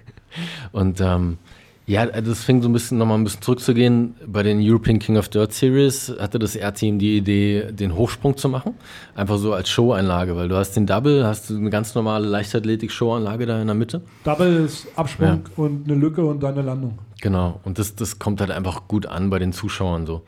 [0.72, 1.38] Und ähm,
[1.86, 4.14] ja, das fing so ein bisschen nochmal ein bisschen zurückzugehen.
[4.26, 8.48] Bei den European King of Dirt Series hatte das R-Team die Idee, den Hochsprung zu
[8.48, 8.74] machen.
[9.16, 13.46] Einfach so als Show-Einlage, weil du hast den Double, hast du eine ganz normale Leichtathletik-Show-Anlage
[13.46, 14.02] da in der Mitte.
[14.22, 16.98] Double ist Absprung und eine Lücke und dann eine Landung.
[17.20, 20.22] Genau, und das, das kommt halt einfach gut an bei den Zuschauern so.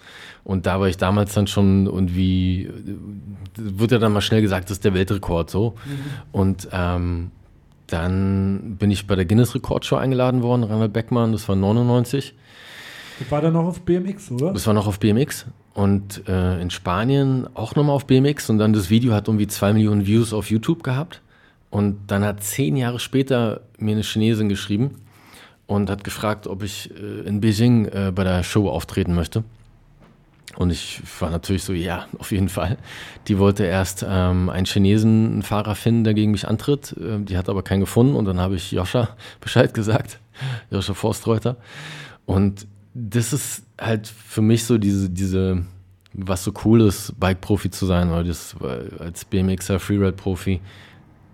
[0.45, 2.71] Und da war ich damals dann schon und wie,
[3.57, 5.75] wird ja dann mal schnell gesagt, das ist der Weltrekord so.
[6.31, 7.31] Und ähm,
[7.87, 12.35] dann bin ich bei der Guinness Rekordshow eingeladen worden, Reinhard Beckmann, das war 99.
[13.19, 14.53] Das war dann noch auf BMX, oder?
[14.53, 18.73] Das war noch auf BMX und äh, in Spanien auch nochmal auf BMX und dann
[18.73, 21.21] das Video hat irgendwie zwei Millionen Views auf YouTube gehabt
[21.71, 24.93] und dann hat zehn Jahre später mir eine Chinesin geschrieben
[25.67, 29.45] und hat gefragt, ob ich äh, in Beijing äh, bei der Show auftreten möchte.
[30.57, 32.79] Und ich war natürlich so, ja, auf jeden Fall.
[33.29, 36.95] Die wollte erst ähm, einen Chinesen, einen Fahrer finden, der gegen mich antritt.
[37.01, 38.15] Ähm, die hat aber keinen gefunden.
[38.15, 39.11] Und dann habe ich Joscha
[39.41, 40.21] Bescheid gesagt,
[40.71, 41.57] Joscha Forstreuter.
[42.27, 45.65] Und das ist halt für mich so diese, diese
[46.15, 48.55] was so cool ist, Bike-Profi zu sein, oder das
[49.01, 50.61] als BMXer, Freeride-Profi,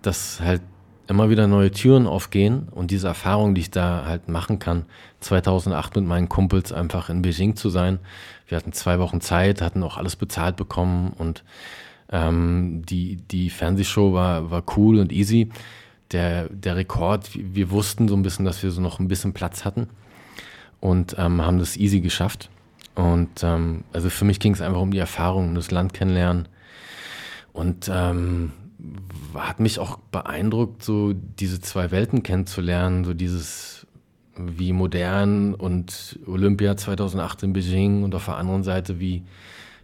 [0.01, 0.61] dass halt
[1.07, 4.85] immer wieder neue Türen aufgehen und diese Erfahrung, die ich da halt machen kann,
[5.19, 7.99] 2008 mit meinen Kumpels einfach in Beijing zu sein.
[8.51, 11.45] Wir hatten zwei Wochen Zeit, hatten auch alles bezahlt bekommen und
[12.11, 15.49] ähm, die, die Fernsehshow war, war cool und easy.
[16.11, 19.63] Der, der Rekord, wir, wussten so ein bisschen, dass wir so noch ein bisschen Platz
[19.63, 19.87] hatten
[20.81, 22.49] und ähm, haben das easy geschafft.
[22.93, 26.49] Und ähm, also für mich ging es einfach um die Erfahrung, um das Land kennenlernen.
[27.53, 28.51] Und ähm,
[29.33, 33.80] hat mich auch beeindruckt, so diese zwei Welten kennenzulernen, so dieses
[34.57, 39.23] wie modern und Olympia 2008 in Beijing und auf der anderen Seite wie,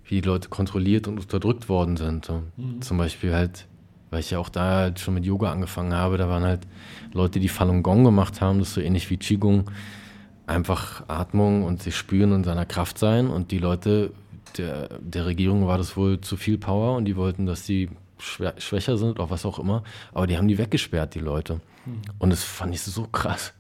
[0.06, 2.30] wie die Leute kontrolliert und unterdrückt worden sind.
[2.30, 2.82] Mhm.
[2.82, 3.66] Zum Beispiel halt,
[4.10, 6.62] weil ich ja auch da halt schon mit Yoga angefangen habe, da waren halt
[7.14, 9.70] Leute, die Falun Gong gemacht haben, das ist so ähnlich wie Qigong,
[10.46, 14.12] einfach Atmung und sich spüren und seiner Kraft sein und die Leute,
[14.58, 18.54] der, der Regierung war das wohl zu viel Power und die wollten, dass die schwä
[18.58, 21.60] schwächer sind oder was auch immer, aber die haben die weggesperrt, die Leute.
[21.86, 22.02] Mhm.
[22.18, 23.54] Und das fand ich so krass.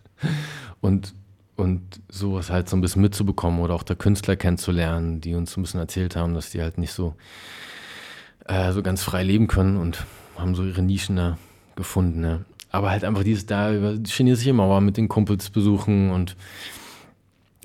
[0.81, 1.13] Und,
[1.55, 5.59] und sowas halt so ein bisschen mitzubekommen oder auch der Künstler kennenzulernen, die uns so
[5.59, 7.15] ein bisschen erzählt haben, dass die halt nicht so,
[8.45, 10.05] äh, so ganz frei leben können und
[10.37, 11.37] haben so ihre Nischen da
[11.75, 12.21] gefunden.
[12.21, 12.45] Ne?
[12.71, 16.35] Aber halt einfach dieses da die chinesische Mauer mit den Kumpels besuchen und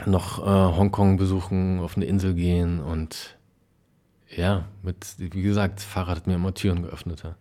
[0.07, 3.37] noch äh, Hongkong besuchen, auf eine Insel gehen und
[4.35, 7.23] ja, mit, wie gesagt, Fahrrad hat mir immer Türen geöffnet.
[7.23, 7.35] Ja.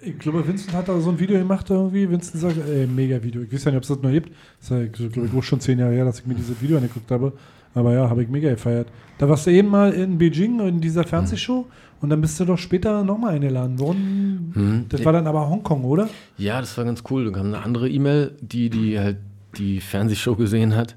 [0.00, 2.08] Ich glaube, Vincent hat da so ein Video gemacht irgendwie.
[2.08, 3.42] Vincent sagt, ey, mega Video.
[3.42, 4.30] Ich weiß ja nicht, ob es das noch gibt.
[4.60, 6.76] Das ist ja, glaube ich, auch schon zehn Jahre her, dass ich mir dieses Video
[6.78, 7.32] angeguckt habe.
[7.74, 8.88] Aber ja, habe ich mega gefeiert.
[9.18, 11.66] Da warst du eben mal in Beijing in dieser Fernsehshow
[12.00, 14.52] und dann bist du doch später nochmal eingeladen worden.
[14.54, 14.86] Mhm.
[14.88, 16.08] Das war dann aber Hongkong, oder?
[16.36, 17.26] Ja, das war ganz cool.
[17.26, 19.18] Da kam eine andere E-Mail, die, die halt
[19.56, 20.96] die Fernsehshow gesehen hat.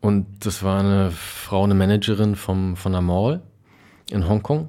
[0.00, 3.42] Und das war eine Frau, eine Managerin vom, von der Mall
[4.10, 4.68] in Hongkong.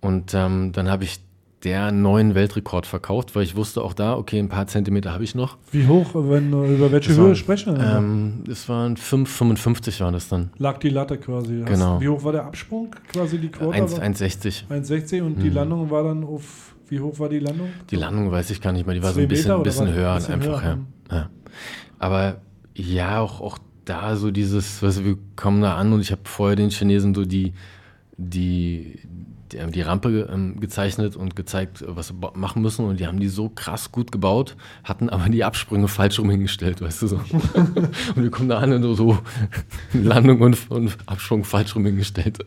[0.00, 1.20] Und ähm, dann habe ich
[1.64, 5.34] der neuen Weltrekord verkauft, weil ich wusste auch da, okay, ein paar Zentimeter habe ich
[5.34, 5.58] noch.
[5.72, 7.84] Wie hoch, wenn über welche Das Höhe waren, sprechen wir?
[7.98, 10.50] Ähm, das waren 5,55 war das dann.
[10.58, 11.60] Lag die Latte quasi.
[11.62, 12.00] Hast- Genau.
[12.00, 12.94] Wie hoch war der Absprung?
[13.12, 13.74] Quasi die Quote?
[13.74, 14.64] 1 1,60.
[14.70, 15.54] 1,60 und die Mhm.
[15.54, 17.68] Landung war dann auf Wie hoch war die Landung?
[17.90, 19.94] Die Landung weiß ich gar nicht mehr, die war so ein bisschen, Meter bisschen was?
[19.94, 20.78] höher Bisschen einfach, höher,
[21.10, 21.16] ja.
[21.16, 21.30] ja.
[22.00, 22.40] Aber
[22.74, 26.56] ja, auch, auch da so dieses, du, wir kommen da an und ich habe vorher
[26.56, 27.52] den Chinesen so die,
[28.16, 28.98] die,
[29.52, 33.06] die, haben die Rampe ähm, gezeichnet und gezeigt, was sie ba- machen müssen und die
[33.06, 37.06] haben die so krass gut gebaut, hatten aber die Absprünge falsch rum hingestellt, weißt du
[37.08, 37.16] so.
[37.54, 39.18] und wir kommen da an und so,
[39.92, 42.38] Landung und, und Absprung falsch rum hingestellt.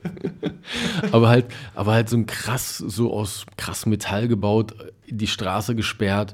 [1.12, 4.74] aber halt, aber halt so ein krass, so aus krass Metall gebaut,
[5.10, 6.34] die Straße gesperrt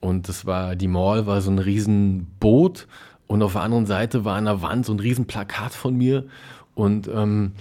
[0.00, 2.86] und das war, die Mall war so ein riesen Boot
[3.26, 6.26] und auf der anderen Seite war an der Wand so ein riesen Plakat von mir
[6.74, 7.52] und ähm,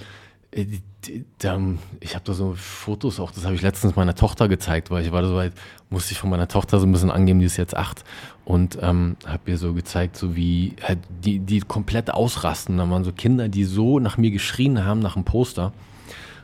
[0.51, 4.47] äh, die- da, ich habe da so Fotos auch, das habe ich letztens meiner Tochter
[4.47, 5.53] gezeigt, weil ich war so weit,
[5.89, 8.03] musste ich von meiner Tochter so ein bisschen angeben, die ist jetzt acht
[8.45, 12.77] und ähm, habe ihr so gezeigt, so wie halt die, die komplett ausrasten.
[12.77, 15.71] Da waren so Kinder, die so nach mir geschrien haben, nach einem Poster.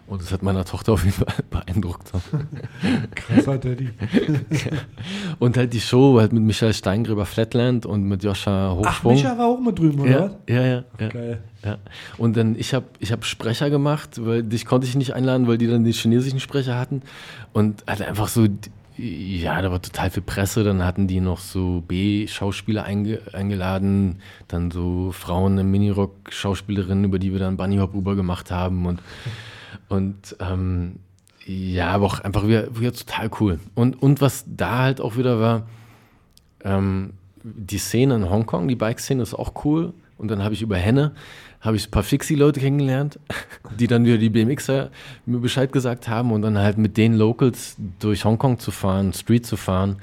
[0.08, 2.12] Und das hat meiner Tochter auf jeden Fall beeindruckt.
[3.16, 3.90] Krasser Daddy.
[5.40, 9.16] und halt die Show halt mit Michael Steingräber Flatland und mit Joscha Ach, Hochsprung.
[9.16, 10.32] Micha war auch mit drüben, oder ja, was?
[10.48, 11.08] Ja, ja, ja.
[11.10, 11.42] Geil.
[11.64, 11.78] ja.
[12.18, 15.58] Und dann, ich habe ich hab Sprecher gemacht, weil dich konnte ich nicht einladen, weil
[15.58, 17.02] die dann die chinesischen Sprecher hatten.
[17.52, 18.48] Und halt einfach so,
[18.98, 20.64] ja, da war total viel Presse.
[20.64, 27.32] Dann hatten die noch so B-Schauspieler einge eingeladen, dann so Frauen im Minirock-Schauspielerinnen, über die
[27.32, 28.86] wir dann Bunny Hop Uber gemacht haben.
[28.86, 29.00] Und,
[29.90, 31.00] und ähm,
[31.46, 33.60] ja, aber auch einfach wieder, wieder total cool.
[33.76, 35.68] Und, und was da halt auch wieder war,
[36.64, 39.94] ähm, die Szene in Hongkong, die Bike-Szene ist auch cool.
[40.18, 41.12] Und dann habe ich über Henne,
[41.62, 43.20] habe ich ein paar Fixie-Leute kennengelernt,
[43.80, 44.90] die dann wieder die BMXer
[45.26, 49.46] mir Bescheid gesagt haben und dann halt mit den Locals durch Hongkong zu fahren, Street
[49.46, 49.98] zu fahren,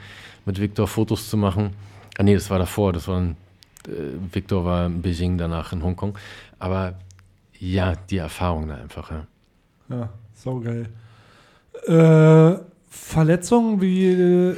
[0.44, 1.70] mit Victor Fotos zu machen.
[2.18, 3.36] Ah nee, das war davor, das war ein,
[3.88, 3.90] äh,
[4.32, 6.16] Victor war in Beijing, danach in Hongkong.
[6.58, 6.94] Aber
[7.58, 9.26] ja, die Erfahrung da einfach, ja.
[9.93, 10.86] Ja, saugeil.
[11.86, 12.59] Äh,
[12.89, 14.55] Verletzungen wie, äh,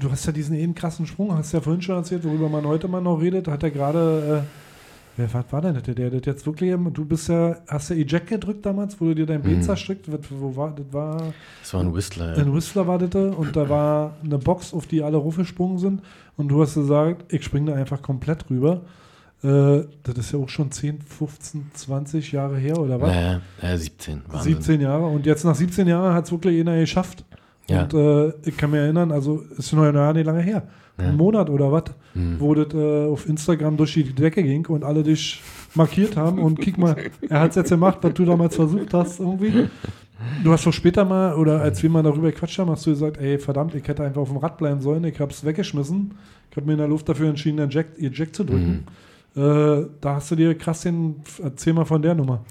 [0.00, 2.88] du hast ja diesen eben krassen Sprung, hast ja vorhin schon erzählt, worüber man heute
[2.88, 6.46] mal noch redet, hat er gerade, äh, wer was war denn das, der das jetzt
[6.46, 9.62] wirklich, du bist ja, hast ja Eject gedrückt damals, wo du dir dein Bein Mhm.
[9.62, 11.22] zerstrickt, wo war, das war,
[11.62, 12.42] Das war ein Whistler, ja.
[12.42, 16.02] ein Whistler war das da und da war eine Box, auf die alle raufgesprungen sind
[16.38, 18.80] und du hast gesagt, ich springe da einfach komplett rüber.
[19.42, 23.14] Äh, das ist ja auch schon 10, 15, 20 Jahre her, oder was?
[23.14, 24.22] Ja, ja, 17.
[24.28, 24.54] Wahnsinn.
[24.54, 25.06] 17 Jahre.
[25.06, 27.24] Und jetzt nach 17 Jahren hat es wirklich einer geschafft.
[27.68, 27.82] Ja.
[27.82, 30.62] Und äh, ich kann mich erinnern, also ist noch ja nicht lange her.
[30.98, 31.04] Ja.
[31.08, 31.84] Ein Monat oder was,
[32.14, 32.36] Mhm.
[32.40, 35.42] wo das äh, auf Instagram durch die Decke ging und alle dich
[35.74, 36.38] markiert haben.
[36.38, 36.96] Und kick mal,
[37.28, 39.68] er hat es jetzt gemacht, was du damals versucht hast irgendwie.
[40.42, 43.18] Du hast doch später mal, oder als wir mal darüber gequatscht haben, hast du gesagt,
[43.18, 46.12] ey, verdammt, ich hätte einfach auf dem Rad bleiben sollen, ich habe es weggeschmissen.
[46.50, 48.70] Ich habe mir in der Luft dafür entschieden, den Jack, ihr Jack zu drücken.
[48.70, 48.84] Mhm.
[49.36, 52.44] Äh, da hast du dir krass den, erzähl mal von der Nummer.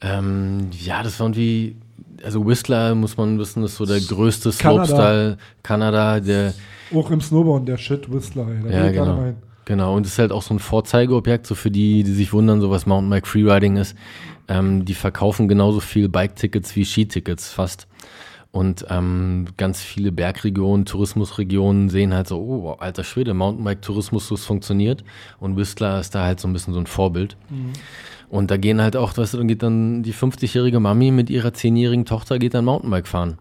[0.00, 1.76] Ähm, ja, das war irgendwie,
[2.24, 4.86] also Whistler, muss man wissen, ist so der größte Kanada.
[4.86, 6.54] Slopestyle Kanada, der
[6.94, 8.72] Auch im Snowboard, der Shit Whistler, ey.
[8.72, 9.16] Ja, genau.
[9.16, 9.36] rein.
[9.64, 12.60] Genau, und es ist halt auch so ein Vorzeigeobjekt, so für die, die sich wundern,
[12.60, 13.96] so was Mountainbike Freeriding ist.
[14.48, 17.86] Ähm, die verkaufen genauso viel Bike-Tickets wie Skitickets fast.
[18.52, 25.04] Und ähm, ganz viele Bergregionen, Tourismusregionen sehen halt so, oh, alter Schwede, Mountainbike-Tourismus, das funktioniert.
[25.40, 27.38] Und Whistler ist da halt so ein bisschen so ein Vorbild.
[27.48, 27.72] Mhm.
[28.28, 31.48] Und da gehen halt auch, weißt du, dann geht dann die 50-jährige Mami mit ihrer
[31.48, 33.38] 10-jährigen Tochter geht dann Mountainbike fahren.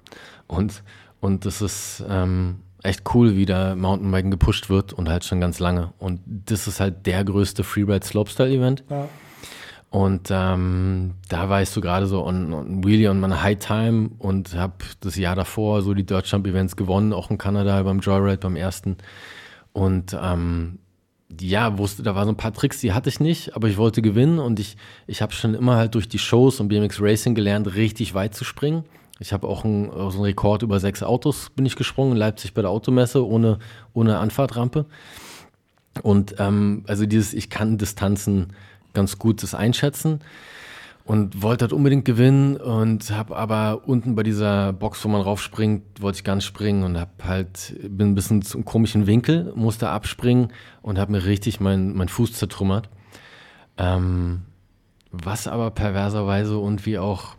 [0.47, 0.81] Und,
[1.19, 5.59] und das ist ähm, echt cool, wie da Mountainbiken gepusht wird und halt schon ganz
[5.59, 5.93] lange.
[5.99, 8.85] Und das ist halt der größte Freeride Slopestyle Event.
[8.89, 9.09] Ja.
[9.91, 14.11] Und ähm, da war ich so gerade so on, on Wheelie on meiner High Time
[14.19, 17.99] und habe das Jahr davor so die Dirt Jump Events gewonnen, auch in Kanada beim
[17.99, 18.95] Joyride beim ersten.
[19.73, 20.79] Und ähm,
[21.41, 24.01] ja, wusste, da waren so ein paar Tricks, die hatte ich nicht, aber ich wollte
[24.01, 24.77] gewinnen und ich,
[25.07, 28.45] ich habe schon immer halt durch die Shows und BMX Racing gelernt, richtig weit zu
[28.45, 28.85] springen.
[29.19, 32.17] Ich habe auch einen, auch so einen Rekord über sechs Autos bin ich gesprungen in
[32.17, 33.59] Leipzig bei der Automesse ohne,
[33.93, 34.85] ohne Anfahrtrampe.
[36.01, 38.53] Und ähm, also dieses, ich kann Distanzen
[38.93, 40.19] ganz gut das einschätzen
[41.03, 45.83] und wollte halt unbedingt gewinnen und habe aber unten bei dieser Box, wo man raufspringt,
[46.01, 50.51] wollte ich ganz springen und habe halt bin ein bisschen zum komischen Winkel, musste abspringen
[50.81, 52.89] und habe mir richtig meinen mein Fuß zertrümmert.
[53.77, 54.41] Ähm,
[55.11, 57.35] was aber perverserweise und wie auch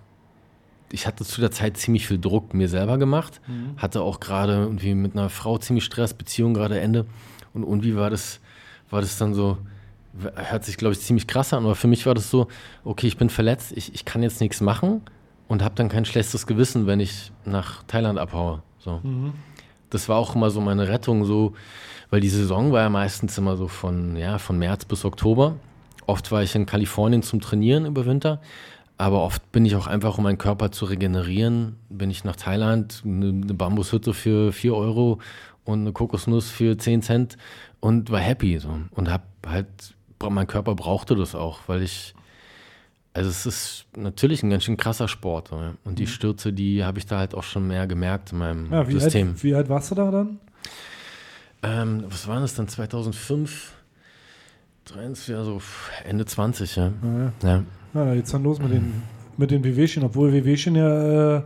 [0.91, 3.77] ich hatte zu der Zeit ziemlich viel Druck mir selber gemacht, Mhm.
[3.79, 7.07] hatte auch gerade irgendwie mit einer Frau ziemlich Stress, Beziehung gerade Ende
[7.55, 8.41] und irgendwie war das
[8.91, 9.57] war das dann so
[10.35, 12.49] hört sich, glaube ich, ziemlich krass an, aber für mich war das so,
[12.85, 15.01] okay, ich bin verletzt, ich, ich kann jetzt nichts machen
[15.49, 18.63] und habe dann kein schlechtes Gewissen, wenn ich nach Thailand abhaue.
[18.79, 19.01] So.
[19.03, 19.33] Mhm.
[19.91, 21.55] Das war auch immer so meine Rettung, so,
[22.11, 25.57] weil die Saison war ja meistens immer so von, ja, von März bis Oktober.
[26.07, 28.41] Oft war ich in Kalifornien zum Trainieren über Winter,
[28.99, 33.03] Aber oft bin ich auch einfach, um meinen Körper zu regenerieren, bin ich nach Thailand,
[33.05, 35.19] eine, eine Bambushütte für 4 Euro
[35.65, 37.37] und eine Kokosnuss für 10 Cent
[37.81, 38.59] und war happy.
[38.59, 38.79] So.
[38.93, 39.67] Und hab halt,
[40.31, 42.15] mein Körper brauchte das auch, weil ich,
[43.15, 45.51] also es ist natürlich ein ganz schön krasser Sport.
[45.51, 45.75] Ja.
[45.85, 48.87] Und die Stürze, die habe ich da halt auch schon mehr gemerkt in meinem Ja,
[48.89, 49.29] wie, System.
[49.31, 50.39] alt, wie alt warst du da dann?
[51.63, 52.69] Ähm, was war das dann?
[52.69, 53.73] 2005?
[54.85, 55.61] 23, also
[56.05, 56.93] Ende 20, ja.
[57.03, 57.63] Ja, ja.
[57.95, 59.03] Ja, da geht's dann los mit den,
[59.37, 61.43] mit den Wehwehchen, obwohl Wehwehchen ja äh,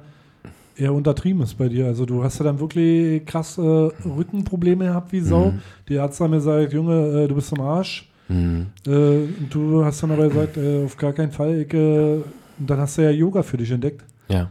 [0.77, 1.87] eher untertrieben ist bei dir.
[1.87, 5.51] Also du hast ja dann wirklich krass äh, Rückenprobleme gehabt wie Sau.
[5.51, 5.63] Mhm.
[5.89, 8.09] Die Ärzte haben mir gesagt, Junge, äh, du bist am Arsch.
[8.29, 8.67] Mhm.
[8.87, 11.61] Äh, du hast dann aber gesagt, äh, auf gar keinen Fall.
[11.61, 12.21] Ich, äh,
[12.59, 14.03] dann hast du ja Yoga für dich entdeckt.
[14.29, 14.51] Ja,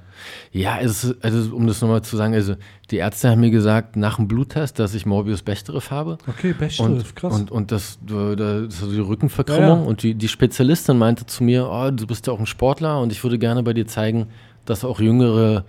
[0.52, 2.56] ja ist, also um das nochmal zu sagen, also
[2.92, 6.18] die Ärzte haben mir gesagt, nach dem Bluttest, dass ich Morbius Bechterew habe.
[6.28, 7.34] Okay, Bechterew, und, krass.
[7.34, 9.62] Und, und das, das ist also die Rückenverkrümmung.
[9.62, 9.84] Ja, ja.
[9.84, 13.12] Und die, die Spezialistin meinte zu mir, oh, du bist ja auch ein Sportler und
[13.12, 14.28] ich würde gerne bei dir zeigen,
[14.64, 15.66] dass auch jüngere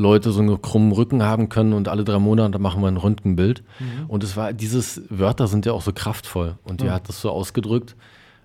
[0.00, 3.62] Leute so einen krummen Rücken haben können und alle drei Monate machen wir ein Röntgenbild.
[3.78, 4.06] Mhm.
[4.08, 6.56] Und es war, dieses Wörter sind ja auch so kraftvoll.
[6.64, 6.94] Und die Ja.
[6.94, 7.94] hat das so ausgedrückt,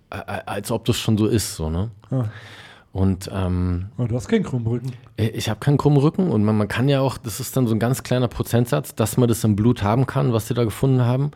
[0.09, 1.89] als ob das schon so ist, so, ne?
[2.11, 2.29] Ja.
[2.93, 4.93] Und ähm, Aber du hast keinen krummen Rücken.
[5.17, 7.67] äh, Ich habe keinen krummen Rücken und man, man kann ja auch, das ist dann
[7.67, 10.63] so ein ganz kleiner Prozentsatz, dass man das im Blut haben kann, was die da
[10.63, 11.31] gefunden haben.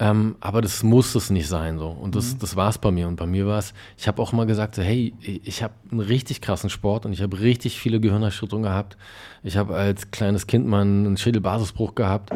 [0.00, 1.88] Ähm, aber das muss es nicht sein so.
[1.88, 2.38] Und das, Mhm.
[2.38, 3.08] das war es bei mir.
[3.08, 6.00] Und bei mir war es, ich habe auch immer gesagt, so, hey, ich habe einen
[6.00, 8.96] richtig krassen Sport und ich habe richtig viele Gehirnerschütterungen gehabt.
[9.42, 12.30] Ich habe als kleines Kind mal einen Schädelbasisbruch gehabt.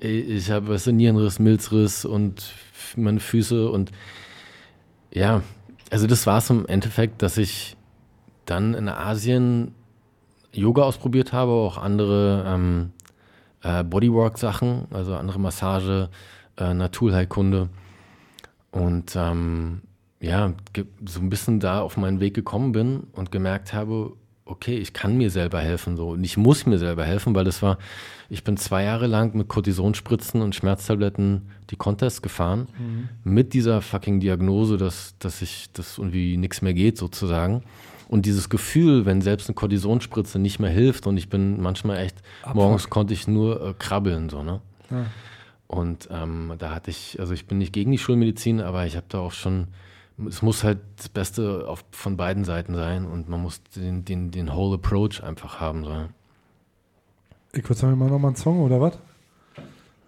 [0.00, 2.52] Ich habe was Nierenriss, Milzriss und
[2.94, 3.90] meine Füße und
[5.12, 5.42] ja,
[5.90, 7.76] also das war es im Endeffekt, dass ich
[8.46, 9.74] dann in Asien
[10.52, 12.92] Yoga ausprobiert habe, auch andere ähm,
[13.62, 16.10] äh, Bodywork-Sachen, also andere Massage,
[16.58, 17.68] äh, Naturheilkunde.
[18.70, 19.82] Und ähm,
[20.20, 20.52] ja,
[21.06, 24.12] so ein bisschen da auf meinen Weg gekommen bin und gemerkt habe,
[24.44, 27.62] okay, ich kann mir selber helfen so und ich muss mir selber helfen, weil das
[27.62, 27.76] war,
[28.30, 33.08] ich bin zwei Jahre lang mit Kortisonspritzen und Schmerztabletten die Contests gefahren, Mhm.
[33.24, 37.62] mit dieser fucking Diagnose, dass, dass ich, dass irgendwie nichts mehr geht sozusagen.
[38.08, 42.16] Und dieses Gefühl, wenn selbst eine Kortisonspritze nicht mehr hilft und ich bin manchmal echt,
[42.40, 42.54] Abfuck.
[42.54, 44.60] morgens konnte ich nur äh, krabbeln, so, ne?
[44.90, 45.04] Ja.
[45.68, 49.06] Und ähm, da hatte ich, also ich bin nicht gegen die Schulmedizin, aber ich habe
[49.10, 49.68] da auch schon,
[50.26, 54.30] es muss halt das Beste auf, von beiden Seiten sein und man muss den, den,
[54.30, 55.84] den whole approach einfach haben.
[55.84, 56.06] So.
[57.52, 58.98] Ich würde sagen, wir machen nochmal einen Song, oder was?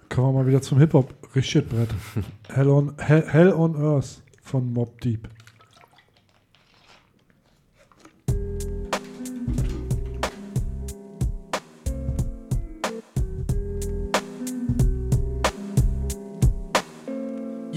[0.09, 1.15] Kommen wir mal wieder zum Hip-Hop.
[1.37, 1.91] Richtig Brett.
[2.49, 5.28] Hell on, Hell, Hell on Earth von Mob Deep.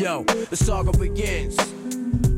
[0.03, 1.55] Yo, the saga begins.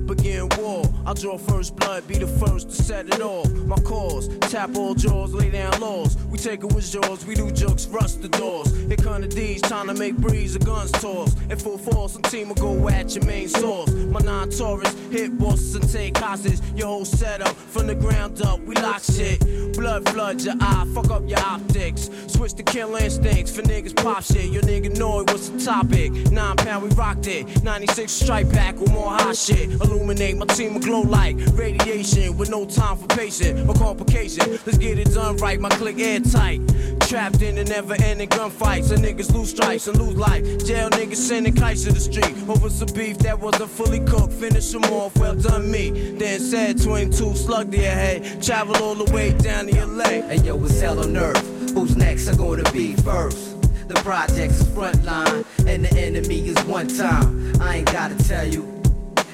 [0.06, 0.84] Begin war.
[1.06, 3.52] I'll draw first blood, be the first to set it off.
[3.66, 6.18] My cause, tap all jaws, lay down laws.
[6.32, 8.76] We take it with jaws, we do jokes, rust the doors.
[8.88, 11.36] Here come the D's, trying to make breeze, the guns toss.
[11.50, 13.92] In full force, some team will go at your main source.
[13.92, 16.60] My non Taurus, hit bosses and take hostage.
[16.76, 19.40] Your whole setup, from the ground up, we lock shit.
[19.74, 22.10] Blood floods your eye, fuck up your optics.
[22.28, 24.52] Switch to kill instincts for niggas pop shit.
[24.52, 26.12] Your nigga know it was the topic.
[26.32, 27.64] Nine pound, we rocked it.
[27.64, 29.70] 96 strike back with more hot shit.
[29.70, 34.52] Illuminate my team will glow like radiation with no time for patient or complication.
[34.66, 36.62] Let's get it done right, my click airtight.
[37.02, 38.92] Trapped in the never ending gunfights.
[38.92, 40.44] And niggas lose stripes and lose life.
[40.66, 42.36] Jail niggas sending kites to the street.
[42.48, 44.34] Over some beef that wasn't fully cooked.
[44.34, 46.16] Finish them off, well done me.
[46.18, 48.42] Then said 22 slug your head.
[48.42, 50.28] Travel all the way down to LA.
[50.28, 51.74] Hey yo, it's hell on earth.
[51.74, 53.56] Who's next are gonna be first?
[53.88, 57.62] The project's is front line, and the enemy is one time.
[57.62, 58.64] I ain't gotta tell you,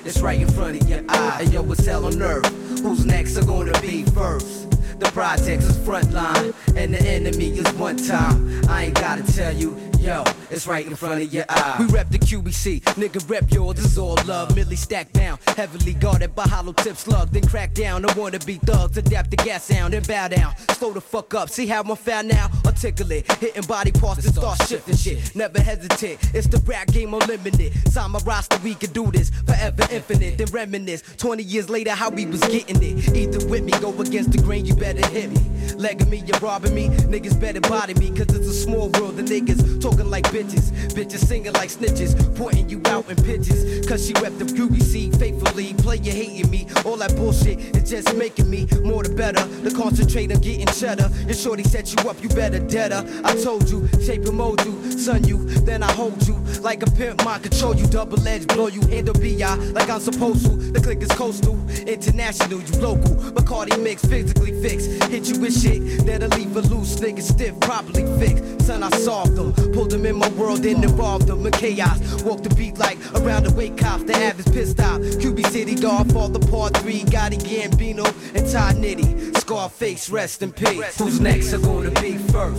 [0.06, 1.44] it's right in front of your eye.
[1.44, 2.48] Hey yo, it's hell on earth.
[2.82, 4.70] Who's next are gonna be first?
[5.00, 8.62] The project's is front line, and the enemy is one time.
[8.70, 11.78] I ain't gotta tell you, yo, it's right in front of your eye.
[11.80, 14.56] We rep the QBC, nigga rep yours, this is all love.
[14.56, 17.32] Millie stacked down, heavily guarded by hollow tip slug.
[17.32, 20.56] Then crack down, I wanna be thugs, adapt the gas sound, and bow down.
[20.74, 22.52] Slow the fuck up, see how I'm found now?
[22.72, 25.36] Articulate, hitting body parts and start shifting shit.
[25.36, 27.74] Never hesitate, it's the rap game unlimited.
[27.92, 30.38] Sign my roster, we can do this forever infinite.
[30.38, 33.14] Then reminisce, 20 years later, how we was getting it.
[33.14, 35.76] Either with me, go against the grain, you better hit me.
[35.76, 39.18] Legging me, you're robbing me, niggas better body me, cause it's a small world.
[39.18, 43.86] The niggas talking like bitches, bitches singing like snitches, pointing you out in pitches.
[43.86, 46.68] Cause she wept the QBC faithfully, player hating me.
[46.86, 49.44] All that bullshit is just making me more the better.
[49.64, 51.10] To concentrate on getting cheddar.
[51.26, 53.06] Your shorty set you up, you better vendetta.
[53.24, 56.92] I told you, shape and mold you, son you, then I hold you like a
[56.92, 57.24] pimp.
[57.26, 60.52] My control you, double edged, blow you, handle BI like I'm supposed to.
[60.52, 61.58] The click is coastal,
[61.88, 63.16] international, you local.
[63.32, 64.90] Bacardi mix, physically fixed.
[65.10, 68.66] Hit you with shit that'll leave a loose nigga stiff, properly fixed.
[68.66, 72.24] Son, I solved them, pulled them in my world and involved them in chaos.
[72.24, 75.02] Walk the beat like around the wake cops, the average pissed out.
[75.02, 78.06] QB City, God, fall the part three, Gotti Gambino
[78.36, 79.38] and Todd Nitty.
[79.38, 80.98] Scarface, rest in peace.
[80.98, 82.51] Who's next are gonna be first?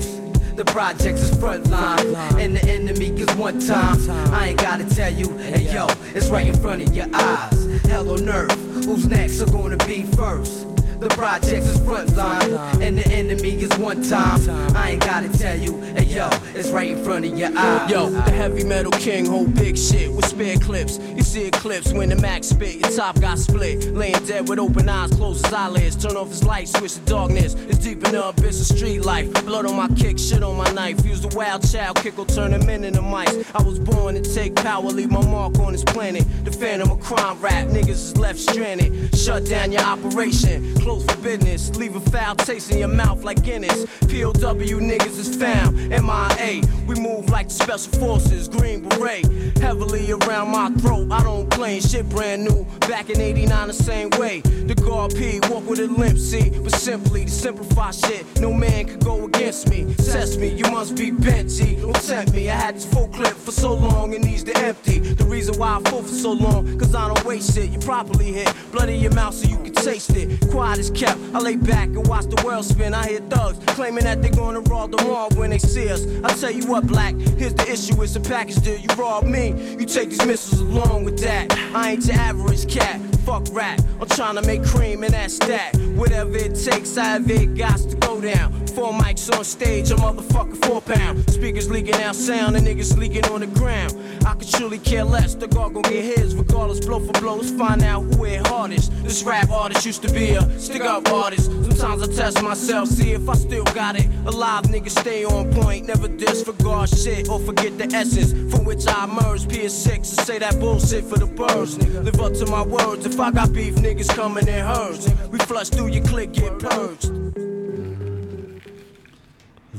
[0.56, 3.98] The projects is frontline, and the enemy is one time.
[4.32, 7.82] I ain't gotta tell you, hey yo, it's right in front of your eyes.
[7.82, 8.52] Hell on earth,
[8.84, 10.71] who's next are gonna be first?
[11.02, 14.48] The projects is frontline, and the enemy is one time.
[14.76, 17.90] I ain't gotta tell you, hey yo, it's right in front of your eyes.
[17.90, 21.00] Yo, the heavy metal king hold big shit with spare clips.
[21.16, 23.92] You see eclipse when the max spit, your top got split.
[23.94, 25.96] Laying dead with open eyes, close his eyelids.
[25.96, 27.54] Turn off his light, switch to darkness.
[27.54, 29.32] It's deep the abyss of street life.
[29.44, 31.04] Blood on my kick, shit on my knife.
[31.04, 33.34] Use the wild child kick will turn in into mice.
[33.56, 36.24] I was born to take power, leave my mark on this planet.
[36.44, 39.18] The phantom of crime rap, niggas is left stranded.
[39.18, 41.74] Shut down your operation, close for business.
[41.76, 43.86] Leave a foul taste in your mouth like Guinness.
[44.02, 46.62] POW niggas is found, MIA.
[46.86, 49.24] We move like the special forces, Green Beret.
[49.58, 52.64] Heavily around my throat, I don't claim shit brand new.
[52.80, 54.40] Back in 89, the same way.
[54.40, 56.50] The guard P, walk with a limp, see.
[56.50, 59.94] But simply to simplify shit, no man could go against me.
[59.94, 61.76] Test me, you must be bent, G.
[61.76, 62.50] Don't tempt me.
[62.50, 64.98] I had this full clip for so long, it needs to empty.
[64.98, 67.70] The reason why I full for so long, cause I don't waste it.
[67.70, 70.40] You properly hit blood in your mouth so you can taste it.
[70.50, 72.92] Quiet as kept, I lay back and watch the world spin.
[72.92, 76.04] I hear thugs claiming that they're gonna rob the mall when they see us.
[76.24, 78.78] I tell you what, black, here's the issue, it's a package deal.
[78.78, 81.52] You rob me, you take these missiles along with that.
[81.74, 83.00] I ain't your average cat.
[83.24, 85.76] Fuck rap, I'm trying to make cream and that's that.
[85.94, 88.66] Whatever it takes, I have it, got to go down.
[88.74, 91.28] Four mics on stage, a motherfucker four pound.
[91.30, 93.94] Speakers leaking out sound, and niggas leaking on the ground.
[94.26, 97.36] I could truly care less, the guard gon' get his, regardless, blow for blow.
[97.36, 98.90] Let's find out who hit hardest.
[99.04, 101.50] This rap artist used to be a stick up artist.
[101.50, 104.06] Sometimes I test myself, see if I still got it.
[104.24, 109.04] Alive niggas stay on point, never disregard shit or forget the essence from which I
[109.04, 109.50] emerged.
[109.50, 111.76] PS6 and say that bullshit for the birds.
[111.76, 115.10] Live up to my words, if I got beef, niggas coming in herds.
[115.30, 117.51] We flush through your click, get purged.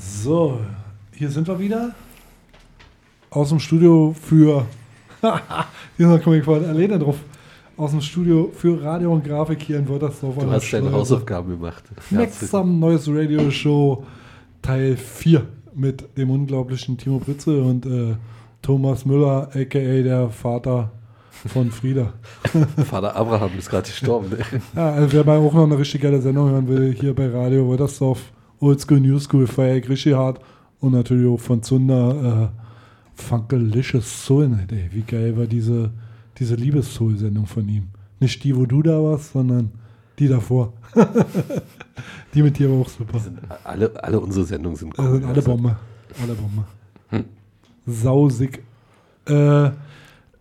[0.04, 0.60] So,
[1.14, 1.92] hier sind wir wieder.
[3.30, 4.66] Aus dem Studio für.
[5.98, 7.16] hier komme ich vorhin alleine drauf.
[7.78, 10.36] Aus dem Studio für Radio und Grafik hier in Wörthersdorf.
[10.38, 11.84] Du hast deine Hausaufgaben gemacht.
[12.12, 14.04] Maxam neues Radio-Show
[14.62, 18.16] Teil 4 mit dem unglaublichen Timo Britze und äh,
[18.62, 20.04] Thomas Müller, a.k.a.
[20.04, 20.92] der Vater
[21.32, 22.14] von Frieda.
[22.86, 24.30] Vater Abraham ist gerade gestorben.
[24.30, 24.38] Ne?
[24.76, 27.68] Ja, also wer mal auch noch eine richtig geile Sendung hören will, hier bei Radio
[27.68, 28.22] Wörthersdorf,
[28.60, 30.40] Oldschool New School, Feier richtig hart
[30.80, 32.64] und natürlich auch von Zunder äh,
[33.16, 34.90] Funkelicious Soul Night, ey.
[34.92, 35.92] Wie geil war diese,
[36.38, 37.88] diese Liebes-Soul-Sendung von ihm.
[38.20, 39.72] Nicht die, wo du da warst, sondern
[40.20, 40.74] die davor.
[42.34, 43.20] die mit dir war auch super.
[43.64, 45.06] Alle, alle unsere Sendungen sind cool.
[45.06, 45.76] Also alle Bombe.
[46.22, 46.64] Alle Bombe.
[47.10, 47.26] Hm.
[47.86, 48.64] Sausig.
[49.26, 49.72] Äh,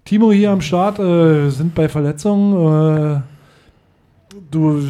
[0.04, 3.16] Timo hier am Start, äh, sind bei Verletzungen.
[3.16, 3.20] Äh,
[4.50, 4.82] du,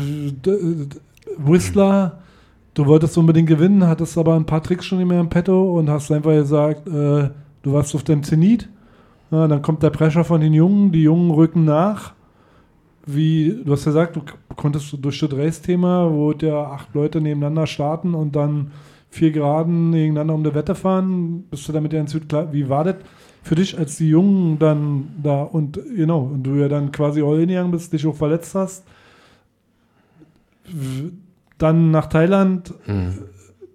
[1.38, 2.21] Whistler,
[2.74, 5.90] du wolltest unbedingt gewinnen, hattest aber ein paar Tricks schon nicht mehr im Petto und
[5.90, 7.30] hast einfach gesagt, äh,
[7.62, 8.68] du warst auf dem Zenit.
[9.30, 12.12] Ja, dann kommt der Pressure von den Jungen, die Jungen rücken nach.
[13.06, 14.22] Wie, du hast gesagt, du
[14.54, 18.70] konntest durch das Race-Thema, wo ja acht Leute nebeneinander starten und dann
[19.10, 22.52] vier Geraden gegeneinander um die Wette fahren, bist du damit ja ins klar.
[22.52, 22.96] Wie war das
[23.42, 27.40] für dich, als die Jungen dann da und genau, und du ja dann quasi all
[27.40, 28.84] in gegangen bist, dich auch verletzt hast,
[31.62, 32.74] dann nach Thailand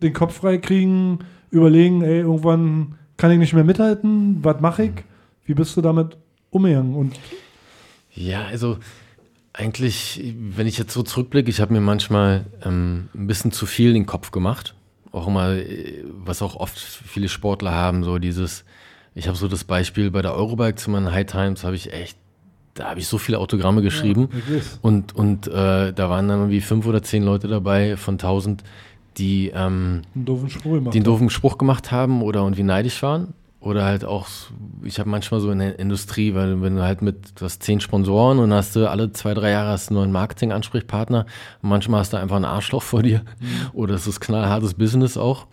[0.02, 1.20] den Kopf frei kriegen,
[1.50, 4.92] überlegen, ey, irgendwann kann ich nicht mehr mithalten, was mache ich?
[5.46, 6.18] Wie bist du damit
[6.50, 6.96] umgegangen?
[6.96, 7.16] Und
[8.14, 8.78] Ja, also
[9.54, 13.94] eigentlich, wenn ich jetzt so zurückblicke, ich habe mir manchmal ähm, ein bisschen zu viel
[13.94, 14.76] den Kopf gemacht.
[15.12, 18.66] Auch immer, äh, was auch oft viele Sportler haben, so dieses,
[19.16, 22.18] ich habe so das Beispiel bei der Eurobike zu meinen High Times, habe ich echt,
[22.80, 24.30] da habe ich so viele Autogramme geschrieben.
[24.32, 24.80] weiß.
[24.82, 28.64] und und äh, da waren dann irgendwie fünf oder zehn Leute dabei von tausend,
[29.18, 31.06] die ähm, einen doofen Spruch gemacht den haben.
[31.06, 33.34] doofen Spruch gemacht haben oder irgendwie neidisch waren.
[33.60, 34.28] Oder halt auch,
[34.84, 37.82] ich habe manchmal so in der Industrie, weil wenn du halt mit, du hast zehn
[37.82, 41.26] Sponsoren und hast du alle zwei, drei Jahre hast du einen neuen Marketing-Ansprechpartner
[41.62, 43.24] manchmal hast du einfach einen Arschloch vor dir
[43.74, 45.48] oder es ist knallhartes Business auch.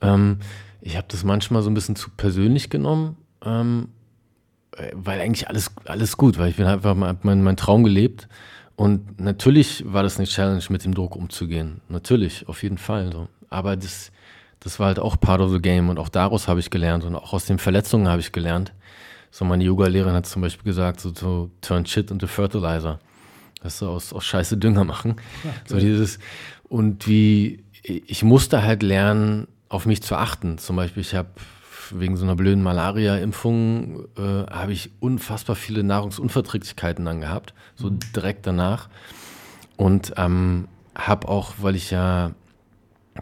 [0.00, 0.38] Ähm,
[0.80, 3.99] ich habe das manchmal so ein bisschen zu persönlich genommen, ähm, äh,
[4.92, 8.28] weil eigentlich alles, alles gut, weil ich bin einfach mein, mein, mein Traum gelebt
[8.76, 11.82] und natürlich war das eine Challenge, mit dem Druck umzugehen.
[11.88, 13.12] Natürlich, auf jeden Fall.
[13.12, 13.28] So.
[13.50, 14.10] Aber das,
[14.60, 17.14] das war halt auch part of the game und auch daraus habe ich gelernt und
[17.14, 18.72] auch aus den Verletzungen habe ich gelernt.
[19.30, 22.98] So meine Yoga-Lehrerin hat zum Beispiel gesagt, so, so turn shit into fertilizer.
[23.62, 25.16] Das du aus, aus Scheiße Dünger machen.
[25.44, 26.18] Ja, so dieses,
[26.64, 30.58] und wie, ich musste halt lernen, auf mich zu achten.
[30.58, 31.28] Zum Beispiel, ich habe
[31.98, 38.46] wegen so einer blöden Malaria-Impfung, äh, habe ich unfassbar viele Nahrungsunverträglichkeiten dann gehabt, so direkt
[38.46, 38.88] danach.
[39.76, 42.32] Und ähm, habe auch, weil ich ja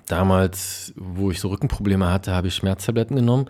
[0.06, 3.46] damals, wo ich so Rückenprobleme hatte, habe ich Schmerztabletten genommen,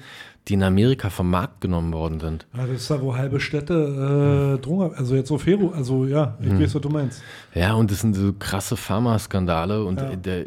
[0.48, 2.46] die in Amerika vom Markt genommen worden sind.
[2.56, 6.36] Ja, das ist da, wo halbe Städte äh, Drogen, also jetzt so Fero, also ja,
[6.40, 6.60] ich Hm.
[6.60, 7.22] weiß, was du meinst.
[7.54, 10.16] Ja, und das sind so krasse Pharmaskandale und Ja.
[10.16, 10.46] der,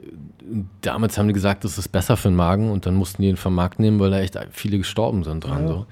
[0.81, 3.37] damals haben die gesagt, das ist besser für den Magen und dann mussten die den
[3.37, 5.63] vom Markt nehmen, weil da echt viele gestorben sind dran.
[5.63, 5.67] Ja.
[5.67, 5.85] So.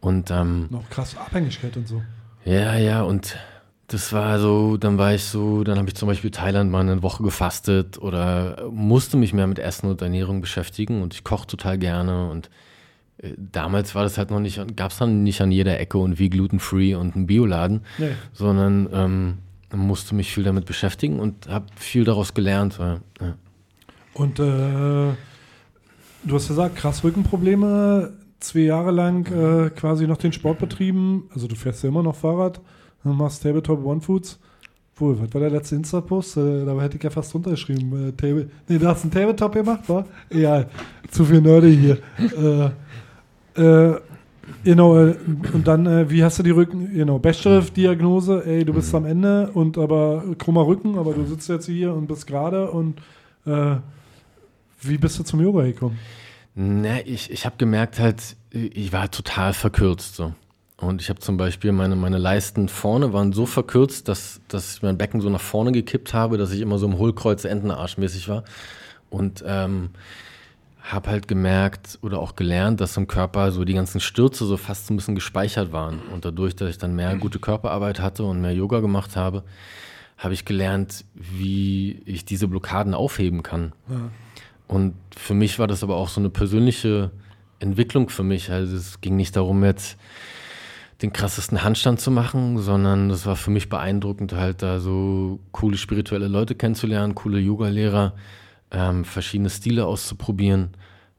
[0.00, 2.02] Und ähm, Noch krasse Abhängigkeit und so.
[2.44, 3.36] ja, ja, und
[3.88, 7.02] das war so, dann war ich so, dann habe ich zum Beispiel Thailand mal eine
[7.02, 11.78] Woche gefastet oder musste mich mehr mit Essen und Ernährung beschäftigen und ich koche total
[11.78, 12.50] gerne und
[13.36, 16.30] damals war das halt noch nicht, gab es dann nicht an jeder Ecke und wie
[16.30, 18.10] glutenfree und einen Bioladen, Nee.
[18.32, 19.34] sondern ähm,
[19.74, 22.78] musste mich viel damit beschäftigen und habe viel daraus gelernt.
[22.78, 23.00] Ja.
[24.14, 25.14] Und äh, du
[26.34, 31.28] hast gesagt, krass Rückenprobleme, zwei Jahre lang äh, quasi noch den Sport betrieben.
[31.34, 32.60] Also du fährst ja immer noch Fahrrad,
[33.02, 34.38] du machst Tabletop One Foods.
[34.96, 36.36] Wo, was war der letzte Insta-Post?
[36.36, 38.10] Äh, da hätte ich ja fast runtergeschrieben.
[38.10, 40.06] Äh, Table, nee, du hast einen Tabletop gemacht, war?
[40.30, 40.66] Ja,
[41.10, 41.98] zu viel Nörde hier.
[43.56, 43.94] Äh,
[44.64, 45.16] genau, äh,
[45.52, 49.50] und dann, äh, wie hast du die Rücken, genau, Bechterew-Diagnose, ey, du bist am Ende
[49.52, 52.98] und aber krummer Rücken, aber du sitzt jetzt hier und bist gerade und
[53.46, 53.76] äh,
[54.80, 55.98] wie bist du zum Yoga gekommen?
[56.54, 60.34] Na, ich, ich habe gemerkt halt, ich war total verkürzt so.
[60.76, 64.82] Und ich habe zum Beispiel meine, meine Leisten vorne waren so verkürzt, dass, dass ich
[64.82, 68.44] mein Becken so nach vorne gekippt habe, dass ich immer so im Hohlkreuz Entenarschmäßig war.
[69.08, 69.90] Und ähm,
[70.84, 74.86] habe halt gemerkt oder auch gelernt, dass im Körper so die ganzen Stürze so fast
[74.86, 76.00] so ein bisschen gespeichert waren.
[76.12, 79.44] Und dadurch, dass ich dann mehr gute Körperarbeit hatte und mehr Yoga gemacht habe,
[80.18, 83.72] habe ich gelernt, wie ich diese Blockaden aufheben kann.
[83.88, 84.10] Ja.
[84.68, 87.10] Und für mich war das aber auch so eine persönliche
[87.60, 88.50] Entwicklung für mich.
[88.50, 89.96] Also es ging nicht darum, jetzt
[91.00, 95.78] den krassesten Handstand zu machen, sondern es war für mich beeindruckend, halt da so coole
[95.78, 98.12] spirituelle Leute kennenzulernen, coole Yoga-Lehrer,
[98.74, 100.70] ähm, verschiedene Stile auszuprobieren.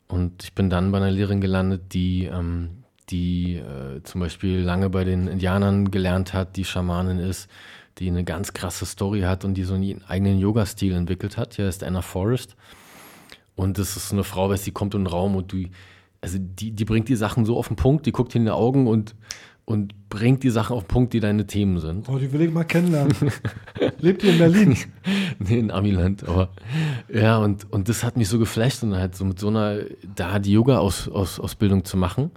[0.08, 4.90] Und ich bin dann bei einer Lehrerin gelandet, die, ähm, die äh, zum Beispiel lange
[4.90, 7.50] bei den Indianern gelernt hat, die Schamanin ist,
[7.98, 11.56] die eine ganz krasse Story hat und die so einen eigenen Yoga-Stil entwickelt hat.
[11.56, 12.56] Hier ist Anna Forrest.
[13.56, 15.64] Und das ist eine Frau, weißt, die kommt in den Raum und du,
[16.20, 18.88] also die, die bringt die Sachen so auf den Punkt, die guckt in die Augen
[18.88, 19.16] und,
[19.66, 22.08] und bringt die Sachen auf den Punkt, die deine Themen sind.
[22.08, 23.14] Oh, die will ich mal kennenlernen.
[24.00, 24.78] Lebt ihr in Berlin?
[25.40, 26.50] nee, in Amiland, aber
[27.12, 29.80] ja, und, und das hat mich so geflasht und halt so mit so einer,
[30.16, 32.32] da die Yoga-Ausbildung zu machen.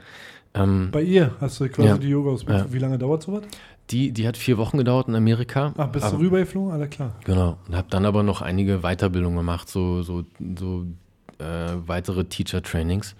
[0.54, 2.66] Ähm, Bei ihr hast du quasi ja, die Yoga-Ausbildung.
[2.66, 2.72] ja.
[2.72, 3.42] Wie lange dauert sowas?
[3.90, 5.72] Die, die hat vier Wochen gedauert in Amerika.
[5.76, 6.72] Ach, bist du aber- rübergeflogen?
[6.72, 7.14] Alles klar.
[7.24, 7.58] Genau.
[7.68, 10.24] Und habe dann aber noch einige Weiterbildungen gemacht, so, so,
[10.58, 10.84] so
[11.38, 11.44] äh,
[11.86, 13.14] weitere Teacher-Trainings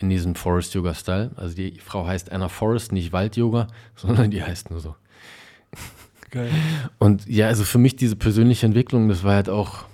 [0.00, 1.32] in diesem Forest-Yoga-Style.
[1.36, 4.94] Also die Frau heißt Anna Forest, nicht Wald-Yoga, sondern die heißt nur so.
[6.30, 6.50] Geil.
[6.98, 9.84] Und ja, also für mich diese persönliche Entwicklung, das war halt auch,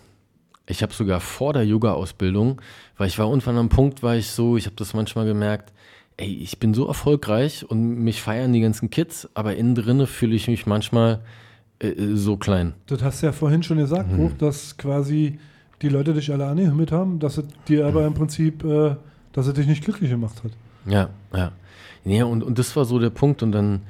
[0.67, 2.61] ich habe sogar vor der Yoga-Ausbildung,
[2.99, 5.73] weil ich war irgendwann am Punkt, war ich so, ich habe das manchmal gemerkt,
[6.19, 10.35] ey, ich bin so erfolgreich und mich feiern die ganzen Kids, aber innen drinne fühle
[10.35, 11.21] ich mich manchmal
[11.79, 12.75] äh, äh, so klein.
[12.87, 14.17] Das hast du ja vorhin schon gesagt, Mhm.
[14.17, 15.39] Bruch, dass quasi
[15.83, 18.97] die Leute dich alle angehimmelt haben, dass es dir aber im Prinzip, äh,
[19.37, 20.53] dass es dich nicht glücklich gemacht hat.
[20.87, 21.53] Ja, ja.
[22.05, 23.43] Nee, und, und das war so der Punkt.
[23.43, 23.83] Und dann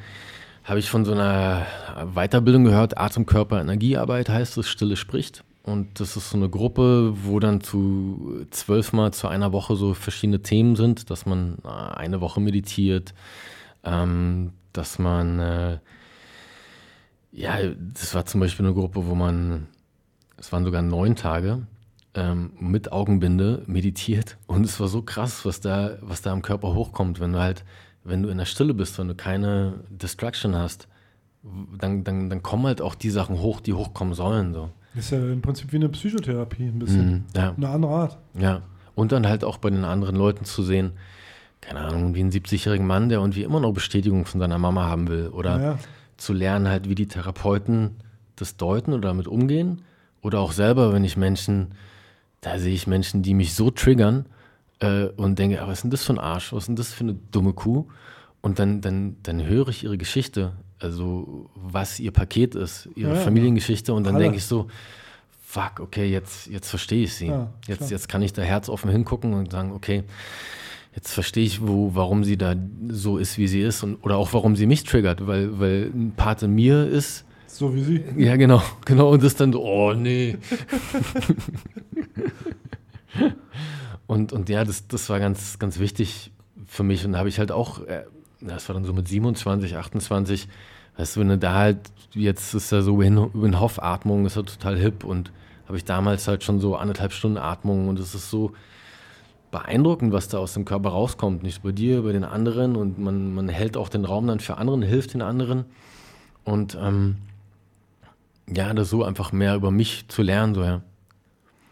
[0.64, 1.66] habe ich von so einer
[2.14, 5.44] Weiterbildung gehört, Atem, Körper, Energiearbeit heißt es, Stille spricht.
[5.62, 10.42] Und das ist so eine Gruppe, wo dann zu zwölfmal zu einer Woche so verschiedene
[10.42, 13.14] Themen sind, dass man äh, eine Woche meditiert,
[13.84, 15.78] ähm, dass man, äh,
[17.32, 17.56] ja,
[17.94, 19.68] das war zum Beispiel eine Gruppe, wo man,
[20.38, 21.66] es waren sogar neun Tage,
[22.16, 26.74] ähm, mit Augenbinde meditiert und es war so krass, was da, was da am Körper
[26.74, 27.64] hochkommt, wenn du halt,
[28.04, 30.88] wenn du in der Stille bist, wenn du keine Distraction hast,
[31.78, 34.52] dann, dann, dann kommen halt auch die Sachen hoch, die hochkommen sollen.
[34.52, 34.70] So.
[34.94, 37.10] Ist ja im Prinzip wie eine Psychotherapie, ein bisschen.
[37.12, 37.54] Mhm, ja.
[37.56, 38.18] Eine andere Art.
[38.38, 38.62] Ja.
[38.94, 40.92] Und dann halt auch bei den anderen Leuten zu sehen,
[41.60, 45.08] keine Ahnung, wie ein 70-jährigen Mann, der irgendwie immer noch Bestätigung von seiner Mama haben
[45.08, 45.28] will.
[45.28, 45.78] Oder Ja.
[46.16, 47.90] zu lernen halt, wie die Therapeuten
[48.36, 49.82] das deuten oder damit umgehen.
[50.22, 51.68] Oder auch selber, wenn ich Menschen,
[52.46, 54.24] da sehe ich Menschen, die mich so triggern
[54.78, 56.52] äh, und denke, ah, was ist denn das für ein Arsch?
[56.52, 57.86] Was ist denn das für eine dumme Kuh?
[58.40, 63.20] Und dann, dann, dann höre ich ihre Geschichte, also was ihr Paket ist, ihre Ja.
[63.20, 63.92] Familiengeschichte.
[63.92, 64.22] Und dann Alle.
[64.22, 64.68] denke ich so,
[65.44, 67.26] fuck, okay, jetzt, jetzt verstehe ich sie.
[67.26, 70.04] Ja, jetzt, jetzt kann ich da herzoffen hingucken und sagen, okay,
[70.94, 72.54] jetzt verstehe ich, wo, warum sie da
[72.88, 76.12] so ist, wie sie ist und, oder auch warum sie mich triggert, weil, weil ein
[76.16, 77.24] Part in mir ist.
[77.56, 78.04] So wie sie.
[78.18, 79.08] Ja, genau, genau.
[79.12, 80.36] Und das dann so, oh nee.
[84.06, 86.32] und, und ja, das, das war ganz, ganz wichtig
[86.66, 87.06] für mich.
[87.06, 88.04] Und da habe ich halt auch, äh,
[88.42, 90.48] das war dann so mit 27, 28,
[90.98, 91.78] weißt du, wenn du da halt,
[92.12, 95.32] jetzt ist ja so Win, Win Hof Atmung, ist ja total hip und
[95.66, 98.52] habe ich damals halt schon so anderthalb Stunden Atmung und es ist so
[99.50, 101.42] beeindruckend, was da aus dem Körper rauskommt.
[101.42, 104.58] Nicht bei dir, bei den anderen und man, man hält auch den Raum dann für
[104.58, 105.64] anderen, hilft den anderen
[106.44, 107.16] und ähm,
[108.54, 110.82] ja, das so einfach mehr über mich zu lernen, so ja.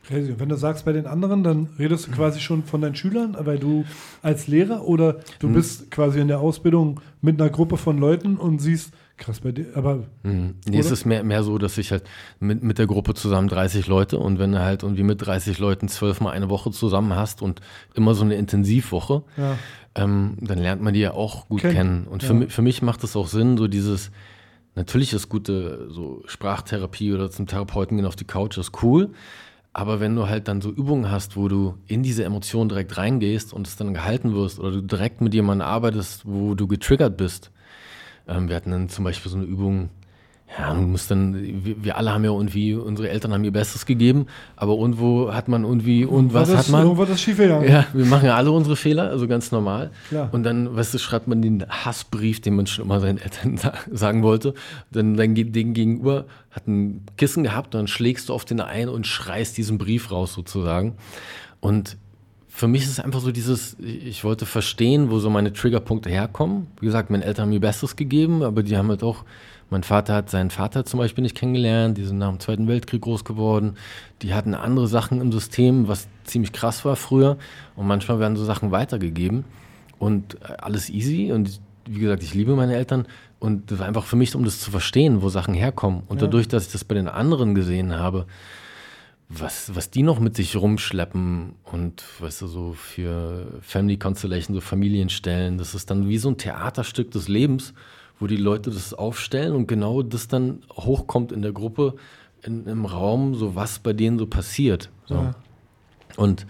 [0.07, 0.33] Crazy.
[0.33, 3.37] Und wenn du sagst bei den anderen, dann redest du quasi schon von deinen Schülern,
[3.41, 3.87] weil du
[4.21, 5.55] als Lehrer oder du Hm.
[5.55, 9.69] bist quasi in der Ausbildung mit einer Gruppe von Leuten und siehst, krass bei dir,
[9.75, 10.57] aber Mhm.
[10.69, 12.03] Nee, es ist mehr, mehr so, dass ich halt
[12.39, 15.89] mit, mit der Gruppe zusammen 30 Leute und wenn du halt irgendwie mit 30 Leuten
[15.89, 17.63] zwölfmal eine Woche zusammen hast und
[17.95, 19.57] immer so eine Intensivwoche, Ja.
[19.95, 22.07] ähm, dann lernt man die ja auch gut Kennen, kennen.
[22.09, 22.47] Und für, ja.
[22.49, 24.11] für mich macht es auch Sinn, so dieses,
[24.75, 29.11] natürlich ist gute so Sprachtherapie oder zum Therapeuten gehen auf die Couch, ist cool.
[29.73, 33.53] Aber wenn du halt dann so Übungen hast, wo du in diese Emotion direkt reingehst
[33.53, 37.51] und es dann gehalten wirst oder du direkt mit jemandem arbeitest, wo du getriggert bist.
[38.29, 39.91] Ähm, wir hatten dann zum Beispiel so eine Übung,
[40.59, 43.87] ja, du musst dann, wir, wir alle haben ja irgendwie, unsere Eltern haben ihr Bestes
[43.87, 46.83] gegeben, aber irgendwo hat man irgendwie, und was das- hat man?
[46.85, 47.69] irgendwo das schiefgegangen.
[47.69, 49.91] Ja, wir machen ja alle unsere Fehler, also ganz normal.
[50.09, 50.29] Klar.
[50.33, 53.73] Und dann, weißt du, schreibt man den Hassbrief, den man schon immer seinen Eltern sa
[53.91, 54.55] sagen wollte.
[54.93, 58.89] Dann dein Ge- den Gegenüber hat ein Kissen gehabt, dann schlägst du auf den ein
[58.89, 60.95] und schreist diesen Brief raus sozusagen.
[61.61, 61.97] Und
[62.47, 66.69] für mich ist es einfach so dieses, ich wollte verstehen, wo so meine Triggerpunkte herkommen.
[66.79, 69.25] Wie gesagt, meine Eltern haben mir Bestes gegeben, aber die haben halt auch,
[69.71, 73.03] mein Vater hat seinen Vater zum Beispiel nicht kennengelernt, die sind nach dem Zweiten Weltkrieg
[73.03, 73.77] groß geworden.
[74.23, 77.37] Die hatten andere Sachen im System, was ziemlich krass war früher.
[77.77, 79.45] Und manchmal werden so Sachen weitergegeben
[79.99, 81.33] und äh, alles easy.
[81.33, 83.07] Und wie gesagt, ich liebe meine Eltern.
[83.41, 86.03] Und das war einfach für mich, um das zu verstehen, wo Sachen herkommen.
[86.09, 86.27] Und Ja.
[86.27, 88.27] dadurch, dass ich das bei den anderen gesehen habe,
[89.29, 94.61] was, was die noch mit sich rumschleppen und weißt du, so für Family Constellation, so
[94.61, 97.75] Familienstellen, das ist dann wie so ein Theaterstück des Lebens,
[98.25, 101.97] wo die Leute das aufstellen und genau das dann hochkommt in der Gruppe,
[102.43, 104.89] in, im Raum, so was bei denen so passiert.
[105.05, 105.17] So.
[105.17, 105.35] Ja.
[106.17, 106.47] Und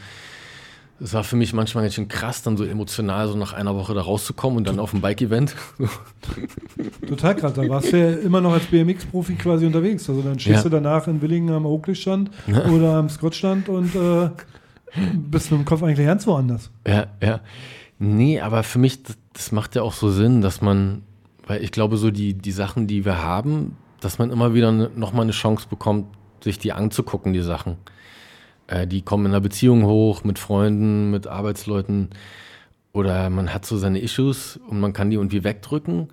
[1.00, 3.92] es war für mich manchmal ganz schön krass, dann so emotional so nach einer Woche
[3.92, 5.56] da rauszukommen und dann auf dem Bike-Event.
[7.08, 7.54] total krass.
[7.54, 10.08] Da warst du ja immer noch als BMX-Profi quasi unterwegs.
[10.08, 10.62] Also dann stehst Ja.
[10.62, 12.66] du danach in Willingen am Oakley-Stand Ja.
[12.66, 14.30] oder am Scott-Stand und äh,
[15.14, 16.70] bist mit dem Kopf eigentlich ganz woanders.
[16.86, 17.40] Ja, ja.
[17.98, 21.02] Nee, aber für mich, das, das macht ja auch so Sinn, dass man,
[21.46, 25.22] weil ich glaube, so die, die Sachen, die wir haben, dass man immer wieder nochmal
[25.22, 26.06] eine Chance bekommt,
[26.42, 27.76] sich die anzugucken, die Sachen.
[28.66, 32.10] Äh, die kommen in einer Beziehung hoch, mit Freunden, mit Arbeitsleuten.
[32.92, 36.08] Oder man hat so seine Issues und man kann die irgendwie wegdrücken.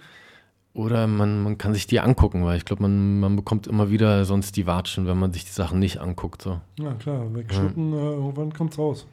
[0.74, 4.24] Oder man, man kann sich die angucken, weil ich glaube, man, man bekommt immer wieder
[4.24, 6.42] sonst die Watschen, wenn man sich die Sachen nicht anguckt.
[6.42, 6.62] So.
[6.80, 9.06] Ja, klar, wegschlucken, äh, irgendwann kommt's raus.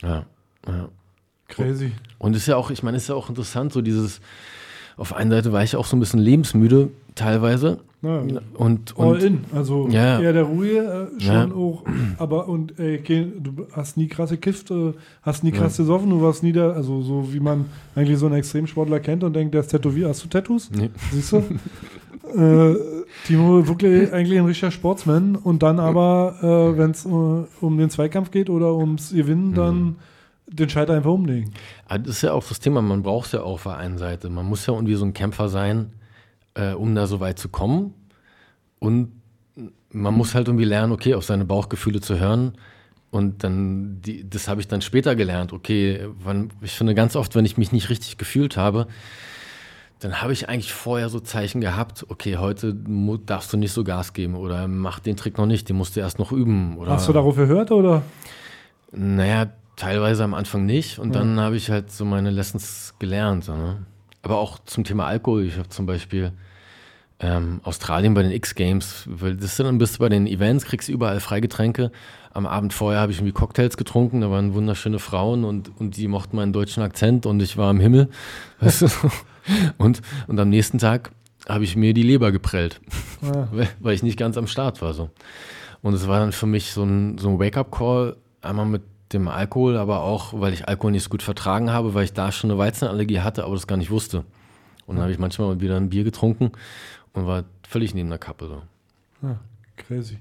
[0.00, 0.26] Ja,
[0.66, 0.88] ja.
[1.48, 1.92] Crazy.
[2.18, 4.20] Und ist ja auch, ich meine, ist ja auch interessant, so dieses,
[4.96, 7.78] auf einer Seite war ich auch so ein bisschen lebensmüde teilweise.
[8.04, 8.20] Ja,
[8.54, 11.54] und, All und in, also ja, eher der Ruhe äh, schon Ja.
[11.54, 11.84] auch,
[12.18, 14.92] aber und ey, du hast nie krass gekifft, äh,
[15.22, 15.58] hast nie Ja.
[15.58, 19.22] krass gesoffen, du warst nie der, also so wie man eigentlich so einen Extremsportler kennt
[19.22, 20.08] und denkt, der ist tätowiert.
[20.08, 20.68] Hast du Tattoos?
[20.72, 20.90] Nee.
[21.12, 21.44] Siehst du?
[22.36, 22.76] äh,
[23.24, 26.36] Timo wirklich eigentlich ein richtiger Sportsman und dann aber,
[26.74, 29.96] äh, wenn es äh, um den Zweikampf geht oder ums Gewinnen, dann
[30.52, 31.52] den Scheiter einfach umlegen.
[31.86, 33.98] Aber das ist ja auch das Thema, man braucht es ja auch auf der einen
[33.98, 34.28] Seite.
[34.28, 35.92] Man muss ja irgendwie so ein Kämpfer sein,
[36.54, 37.94] äh, um da so weit zu kommen.
[38.78, 39.12] Und
[39.90, 42.52] man muss halt irgendwie lernen, okay, auf seine Bauchgefühle zu hören.
[43.10, 45.52] Und dann, die, das habe ich dann später gelernt.
[45.52, 48.86] Okay, wann, ich finde ganz oft, wenn ich mich nicht richtig gefühlt habe,
[50.00, 52.74] dann habe ich eigentlich vorher so Zeichen gehabt, okay, heute
[53.26, 56.00] darfst du nicht so Gas geben oder mach den Trick noch nicht, den musst du
[56.00, 56.76] erst noch üben.
[56.76, 58.02] Oder Hast du darauf gehört oder?
[58.90, 59.46] naja,
[59.76, 60.98] teilweise am Anfang nicht.
[60.98, 61.20] Und Ja.
[61.20, 63.44] dann habe ich halt so meine Lessons gelernt.
[63.44, 63.78] So, ne?
[64.22, 65.44] Aber auch zum Thema Alkohol.
[65.44, 66.32] Ich habe zum Beispiel
[67.20, 70.88] ähm, Australien bei den X-Games, weil das sind dann bist du bei den Events, kriegst
[70.88, 71.92] du überall Freigetränke.
[72.34, 76.08] Am Abend vorher habe ich irgendwie Cocktails getrunken, da waren wunderschöne Frauen und, und die
[76.08, 78.08] mochten meinen deutschen Akzent und ich war im Himmel.
[78.60, 78.88] Weißt du?
[79.78, 81.12] und, und am nächsten Tag
[81.48, 82.80] habe ich mir die Leber geprellt,
[83.22, 83.48] Ja.
[83.52, 84.92] weil, weil ich nicht ganz am Start war.
[84.94, 85.10] So.
[85.82, 88.82] Und es war dann für mich so ein, so ein Wake-up-Call, einmal mit
[89.12, 92.32] dem Alkohol, aber auch, weil ich Alkohol nicht so gut vertragen habe, weil ich da
[92.32, 94.24] schon eine Weizenallergie hatte, aber das gar nicht wusste.
[94.86, 96.52] Und dann habe ich manchmal wieder ein Bier getrunken
[97.12, 98.46] und war völlig neben der Kappe.
[98.48, 98.62] So.
[99.26, 99.38] Ja,
[99.76, 100.18] crazy.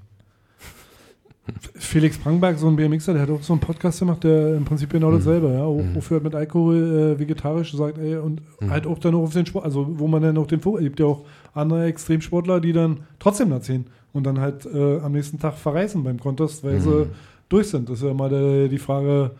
[1.75, 4.91] Felix Prangberg, so ein BMXer, der hat auch so einen Podcast gemacht, der im Prinzip
[4.91, 9.15] genau dasselbe, ja, auch, aufhört mit Alkohol, äh, vegetarisch, sagt, ey, und halt auch dann
[9.15, 11.85] auch auf den Sport, also wo man dann auch den Fokus, gibt ja auch andere
[11.85, 16.19] Extremsportler, die dann trotzdem da ziehen und dann halt äh, am nächsten Tag verreisen beim
[16.19, 17.07] Contest, weil sie
[17.51, 17.89] durch sind.
[17.89, 19.31] Das ist ja mal die Frage,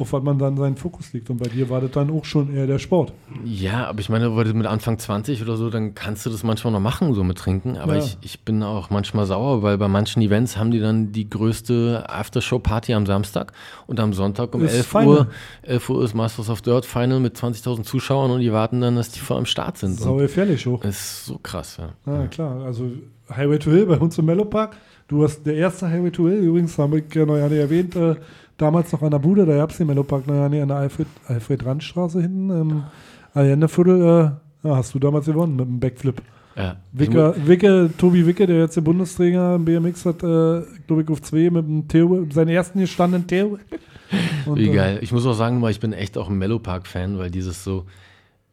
[0.00, 1.28] auf was man dann seinen Fokus liegt.
[1.28, 3.12] Und bei dir war das dann auch schon eher der Sport.
[3.44, 6.44] Ja, aber ich meine, weil du mit Anfang 20 oder so, dann kannst du das
[6.44, 7.76] manchmal noch machen, so mit Trinken.
[7.76, 8.04] Aber Ja.
[8.04, 12.04] ich, ich bin auch manchmal sauer, weil bei manchen Events haben die dann die größte
[12.08, 13.52] Aftershow-Party am Samstag
[13.88, 15.06] und am Sonntag um Ist 11 Final.
[15.08, 15.26] Uhr,
[15.62, 19.10] 11 Uhr ist Masters of Dirt Final mit 20.000 Zuschauern und die warten dann, dass
[19.10, 19.98] die vor am Start sind.
[19.98, 20.84] Sau gefährlich hoch.
[20.84, 21.94] Ist so krass, ja.
[22.12, 22.62] Ja, klar.
[22.64, 22.88] Also
[23.34, 24.76] Highway to Hill bei uns im Mellow Park.
[25.08, 26.38] Du warst der erste Highway to Hill.
[26.38, 28.14] Übrigens habe ich ja noch ja nicht erwähnt, äh,
[28.58, 30.68] damals noch an der Bude, da gab es den Mellow Park noch ja nicht an
[30.68, 32.84] der Alfred, Alfred Randstraße hinten im
[33.32, 34.36] Allendeviertel.
[34.64, 36.20] Äh, hast du damals gewonnen mit dem Backflip.
[36.56, 36.76] Ja.
[36.92, 41.22] Wicke, Wicke, Tobi Wicke, der jetzt der Bundesträger im BMX hat, äh, glaube ich, auf
[41.22, 43.58] zwei mit dem Theo, seinen ersten gestandenen Theo.
[44.46, 44.98] Und, Wie äh, geil.
[45.00, 47.86] Ich muss auch sagen, ich bin echt auch ein Mellow Park-Fan, weil dieses so,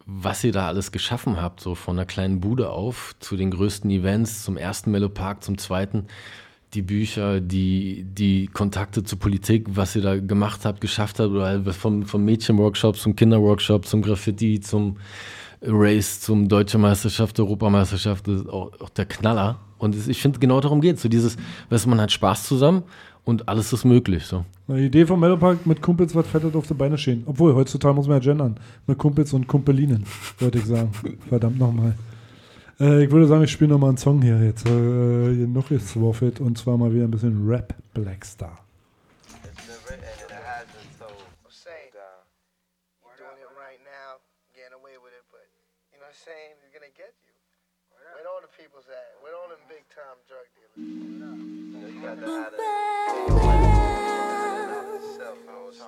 [0.06, 3.90] was ihr da alles geschaffen habt, so von einer kleinen Bude auf zu den größten
[3.90, 6.06] Events, zum ersten Mellow Park, zum zweiten,
[6.76, 11.64] die Bücher, die, die Kontakte zur Politik, was ihr da gemacht habt, geschafft habt, oder
[11.74, 14.98] vom, vom Mädchenworkshop zum Kinderworkshop, zum Graffiti, zum
[15.62, 19.60] Race, zum Deutsche Meisterschaft, Europameisterschaft, das ist auch, auch der Knaller.
[19.78, 21.02] Und ich finde, genau darum geht es.
[21.02, 21.38] So dieses,
[21.70, 22.84] weißt man hat Spaß zusammen
[23.24, 24.26] und alles ist möglich.
[24.26, 24.46] So.
[24.68, 27.24] Die Idee vom Mellow Park mit Kumpels was fettet auf die Beine stehen.
[27.26, 28.60] Obwohl, heutzutage muss man ja gendern.
[28.88, 30.06] Mit Kumpels und Kumpelinen,
[30.40, 30.92] wollte ich sagen.
[31.30, 31.96] Verdammt nochmal.
[32.80, 34.66] Äh, ich würde sagen, ich spiele nochmal einen Song hier jetzt.
[34.66, 34.70] Äh,
[35.36, 38.66] hier noch ist Swafit und zwar mal wieder ein bisschen Rap Blackstar.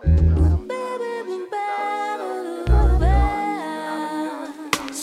[0.03, 0.36] doing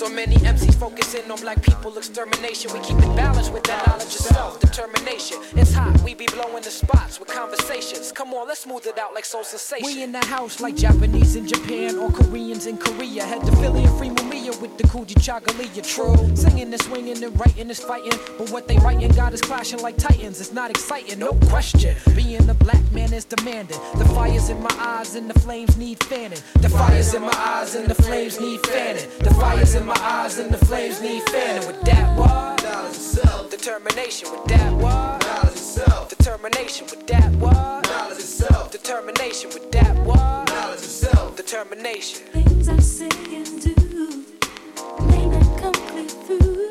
[0.04, 2.70] So many MCs focusing on black people extermination.
[2.74, 5.38] We keep it balanced with that knowledge of self determination.
[5.56, 8.12] It's hot, we be blowing the spots with conversations.
[8.12, 9.86] Come on, let's smooth it out like soul sensation.
[9.86, 13.24] We in the house like Japanese in Japan or Koreans in Korea.
[13.24, 15.82] Head to Philly and free Maria with the Coogee Chagalia.
[15.82, 19.80] True, singing and swinging and writing is fighting, but what they writing got us clashing
[19.80, 20.38] like titans.
[20.38, 21.96] It's not exciting, no question.
[22.14, 23.78] Being a black man is demanding.
[23.96, 26.40] The fires in my eyes and the flames need fanning.
[26.60, 29.08] The fires in my eyes and the flames need fanning.
[29.20, 31.66] The fires in my eyes and the flames need fanning.
[31.66, 32.58] With that what?
[33.50, 34.30] Determination.
[34.30, 35.20] With that what?
[36.08, 36.86] Determination.
[36.90, 38.70] With that what?
[38.72, 39.50] Determination.
[39.50, 41.36] With that what?
[41.36, 42.26] Determination.
[42.32, 44.24] Things I say and do
[45.08, 46.70] may not come clear through.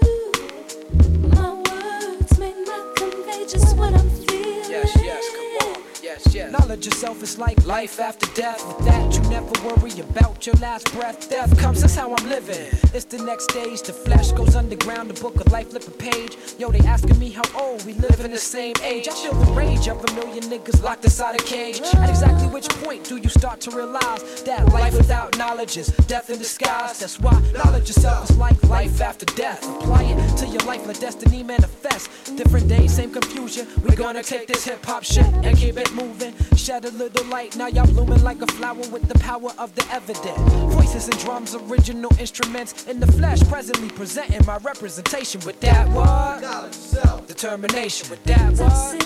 [1.29, 4.69] My words may not convey just what I'm feeling.
[4.69, 5.83] Yes, yes, come on.
[6.01, 6.51] Yes, yes.
[6.51, 8.65] Knowledge of self is like life after death.
[8.67, 11.29] With that, you never worry about your last breath.
[11.29, 12.67] Death comes, that's how I'm living.
[12.93, 13.81] It's the next stage.
[13.81, 15.09] The flesh goes underground.
[15.09, 16.37] The book of life, flip a page.
[16.59, 19.07] Yo, they asking me how old we live in the same age.
[19.07, 21.81] I feel the rage of a million niggas locked inside a cage.
[21.81, 26.29] At exactly which point do you start to realize that life without knowledge is death
[26.29, 26.99] in disguise?
[26.99, 27.33] That's why
[27.65, 29.67] knowledge of self is like life after death.
[29.81, 32.11] Apply it to your life, let destiny manifest.
[32.37, 33.67] Different days, same confusion.
[33.83, 36.35] we gonna take this hip hop shit and keep it moving.
[36.55, 39.85] Shed a little light, now y'all blooming like a flower with the power of the
[39.91, 40.37] evident.
[40.71, 45.41] Voices and drums, original instruments in the flesh, presently presenting my representation.
[45.45, 46.41] With that what?
[47.27, 48.09] Determination.
[48.09, 48.99] With that what?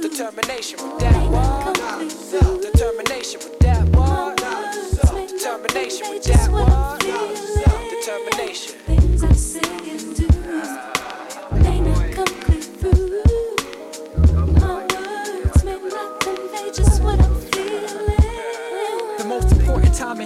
[0.00, 0.78] Determination.
[0.82, 1.74] With that what?
[2.62, 3.40] Determination.
[3.40, 4.36] With that what?
[5.28, 6.10] Determination.
[6.10, 7.00] With that what?
[7.90, 8.74] Determination.
[8.86, 10.93] Things I say and do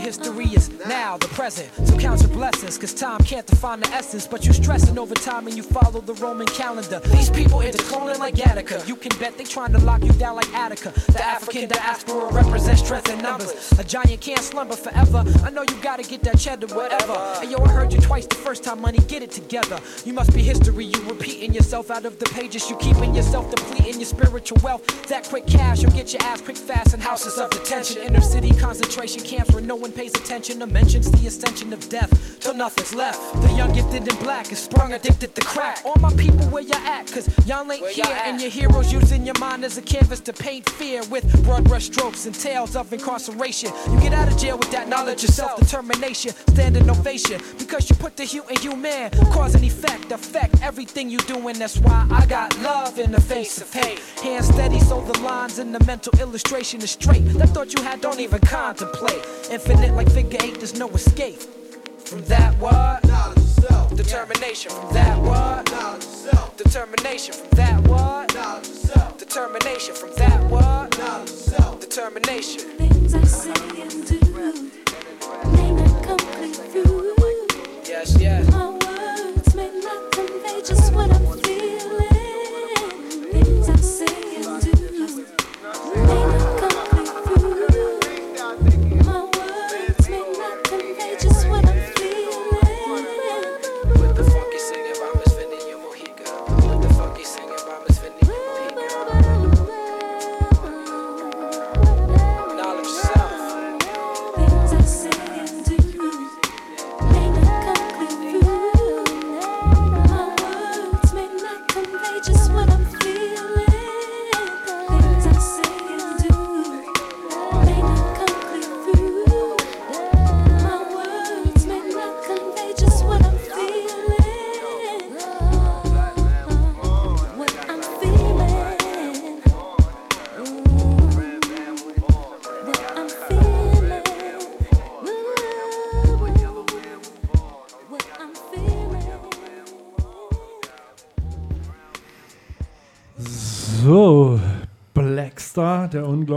[0.09, 1.69] history is now, the present.
[1.87, 4.27] So count your blessings, cause time can't define the essence.
[4.27, 7.01] But you're stressing over time and you follow the Roman calendar.
[7.17, 8.83] These people into cloning like Attica.
[8.87, 10.93] You can bet they trying to lock you down like Attica.
[11.13, 13.53] The African diaspora represents strength in numbers.
[13.79, 15.25] A giant can't slumber forever.
[15.45, 17.13] I know you gotta get that cheddar, whatever.
[17.43, 19.79] And yo, I heard you twice the first time, money, get it together.
[20.07, 22.71] You must be history, you repeating yourself out of the pages.
[22.71, 24.87] You keeping yourself depleting your spiritual wealth.
[25.09, 27.99] That quick cash, you'll get your ass quick fast in houses of detention.
[28.03, 32.39] Inner city concentration camps where no one pays attention to mentions the ascension of death
[32.39, 33.19] till nothing's left.
[33.43, 35.81] The young gifted in black is sprung addicted to crack.
[35.85, 37.11] All my people, where you at?
[37.11, 40.71] Cause y'all ain't here, and your heroes using your mind as a canvas to paint
[40.71, 43.73] fear with broad brush strokes and tales of incarceration.
[43.91, 47.97] You get out of jail with that knowledge of self determination, standing ovation because you
[47.97, 52.07] put the hue in human, cause and effect, affect everything you do, and that's why
[52.09, 53.99] I got love in the face of hate.
[54.23, 57.25] Hand steady, so the lines in the mental illustration is straight.
[57.41, 59.27] That thought you had, don't even contemplate.
[59.51, 61.41] Infinite like figure eight, there's no escape.
[62.05, 63.03] From that what?
[63.97, 65.67] Determination from that what?
[66.57, 68.29] Determination from that what?
[69.19, 70.91] Determination from that what?
[71.81, 72.61] Determination.
[72.79, 74.19] Things I say and do
[75.53, 77.15] may not complete through.
[77.85, 78.51] Yes, yes.
[78.51, 81.28] My words may not convey just what I'm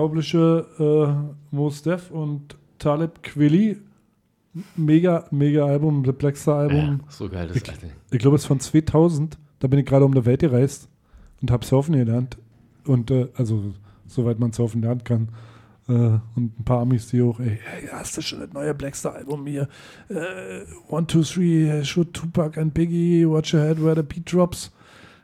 [0.01, 3.77] unglaubliche äh, Mos Def und Talib Kweli.
[4.75, 6.99] Mega, mega Album, das Blackstar Album.
[7.03, 7.63] Ja, so geil, das ich,
[8.11, 9.37] ich glaube, es ist von 2000.
[9.59, 10.89] Da bin ich gerade um die Welt gereist
[11.41, 12.37] und habe Surfen gelernt.
[12.85, 13.73] Und äh, also,
[14.07, 15.29] soweit man Surfen lernen kann.
[15.87, 15.93] Äh,
[16.35, 17.59] und ein paar Amis, die auch, ey,
[17.91, 19.69] hast du schon das neue Blackstar Album hier?
[20.09, 24.71] Äh, one, two, three, shoot Tupac and Biggie, watch your head where the beat drops.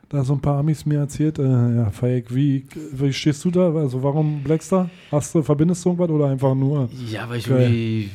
[0.08, 3.74] Da so ein paar Amis mir erzählt, äh, ja, Fake, wie, wie stehst du da?
[3.74, 4.88] Also warum Blackstar?
[5.10, 6.88] Hast du, verbindest du irgendwas oder einfach nur?
[7.10, 7.62] Ja, weil ich Geil.
[7.62, 8.10] irgendwie,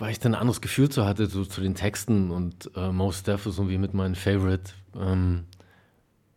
[0.00, 3.28] weil ich dann ein anderes Gefühl zu hatte, so zu den Texten und äh, Most
[3.28, 4.72] Def ist irgendwie mit meinem Favorite.
[5.00, 5.44] Ähm,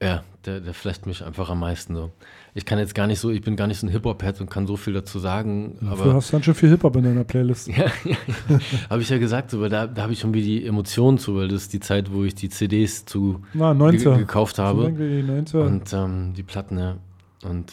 [0.02, 2.12] ja, der, der flasht mich einfach am meisten so.
[2.54, 4.68] Ich kann jetzt gar nicht so, ich bin gar nicht so ein Hip-Hop-Head und kann
[4.68, 5.78] so viel dazu sagen.
[5.82, 7.68] Dafür aber hast du dann schon viel Hip-Hop in deiner Playlist.
[7.78, 8.18] ja, ja,
[8.50, 8.60] ja.
[8.90, 11.36] habe ich ja gesagt, so, weil da, da habe ich schon wieder die Emotionen zu,
[11.36, 13.98] weil das ist die Zeit, wo ich die CDs zu Na, 90er.
[14.12, 14.92] ge gekauft So habe.
[14.92, 15.66] die 90er.
[15.66, 16.98] Und ähm, die Platten, ja.
[17.44, 17.72] Und,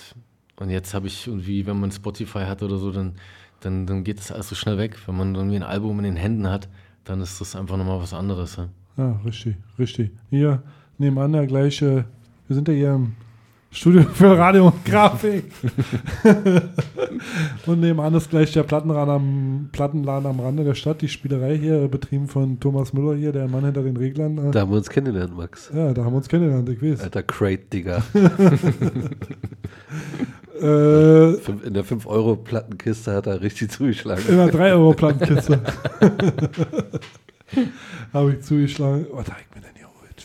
[0.56, 3.12] und jetzt habe ich irgendwie, wenn man Spotify hat oder so, dann,
[3.60, 4.96] dann, dann geht das alles so schnell weg.
[5.06, 6.68] Wenn man irgendwie ein Album in den Händen hat,
[7.04, 8.56] dann ist das einfach nochmal was anderes.
[8.56, 8.68] Ja.
[8.96, 10.10] Ja, richtig, richtig.
[10.28, 10.62] Hier
[10.98, 12.04] nebenan der gleiche,
[12.50, 13.12] wir sind ja hier im
[13.70, 15.44] Studio für Radio und Grafik.
[17.66, 21.86] und nebenan ist gleich der Plattenladen am, Plattenladen am Rande der Stadt, die Spielerei hier,
[21.86, 24.48] betrieben von Thomas Müller hier, der Mann hinter den Reglern.
[24.48, 25.70] Äh, Da haben wir uns kennengelernt, Max.
[25.72, 27.02] Ja, da haben wir uns kennengelernt, ich weiß.
[27.02, 28.02] Alter Crate-Digger.
[30.60, 34.22] Äh, Fünf- in der 5-Euro-Plattenkiste hat er richtig zugeschlagen.
[34.28, 35.58] In einer 3-Euro-Plattenkiste.
[38.12, 39.06] Habe ich zugeschlagen.
[39.10, 39.79] Was habe ich mir denn?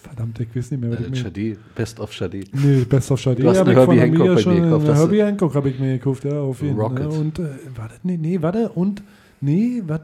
[0.07, 1.15] Verdammt, ich weiß nicht mehr, Äh, mir...
[1.15, 2.45] Shadi, Best of Shadi.
[2.53, 3.41] Nee, Best of Shadi.
[3.41, 4.87] Du hast ich von Herbie Hancock bei schon- mir gekauft.
[4.87, 6.85] du- Herbie Hancock habe ich mir gekauft, ja, auf jeden Fall.
[6.85, 7.07] Rocket.
[7.07, 7.43] Und, äh,
[7.75, 9.01] warte, nee, nee, warte, und,
[9.41, 10.01] nee, was,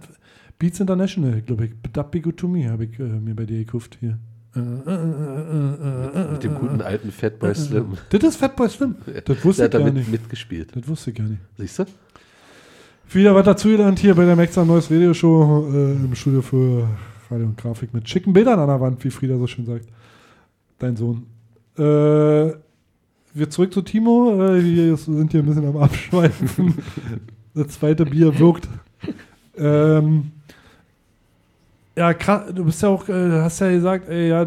[0.59, 1.71] Beats International, glaube ich.
[1.93, 4.17] That Be Good To Me habe ich äh, mir bei dir gekauft hier.
[4.55, 7.85] Äh, äh, äh, äh, äh, Mit dem äh, guten äh, alten Fatboy äh, äh, Slim.
[8.09, 8.95] Das ist Fatboy Slim.
[9.25, 10.11] Das wusste Der ich hat gar damit nicht.
[10.11, 10.69] mitgespielt.
[10.75, 11.39] Das wusste ich gar nicht.
[11.57, 11.85] Siehst du?
[13.13, 16.87] Wieder was dazugelernt hier bei der Maxam Neues Radio Show äh, im Studio für
[17.31, 19.85] Radio und Grafik mit schicken Bildern an der Wand, wie Frieda so schön sagt.
[20.79, 21.25] Dein Sohn.
[21.77, 22.53] Äh,
[23.33, 24.33] wir zurück zu Timo.
[24.33, 26.75] Äh, wir sind hier ein bisschen am Abschweifen.
[27.55, 28.67] das zweite Bier wirkt.
[29.57, 30.31] Ähm,
[31.95, 34.45] ja, krass, du bist ja auch, äh, hast ja gesagt, ey, ja,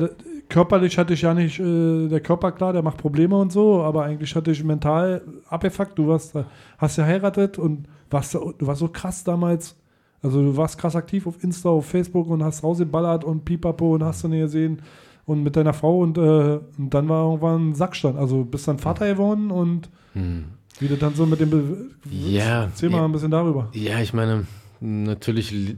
[0.48, 4.04] körperlich hatte ich ja nicht äh, der Körper klar, der macht Probleme und so, aber
[4.04, 5.98] eigentlich hatte ich mental abgefuckt.
[5.98, 6.44] Du warst, äh,
[6.78, 9.76] hast ja heiratet und warst, du warst so krass damals.
[10.24, 14.02] Also du warst krass aktiv auf Insta, auf Facebook und hast rausgeballert und pipapo und
[14.02, 14.82] hast du nicht gesehen
[15.26, 18.18] und mit deiner Frau und, äh, und dann war irgendwann ein Sackstand.
[18.18, 20.44] Also bist dann Vater geworden und Hm.
[20.80, 22.64] wie du dann so mit dem Be Ja.
[22.64, 23.68] Erzähl mal ein bisschen darüber.
[23.74, 24.46] Ja, ich meine,
[24.80, 25.76] natürlich, li-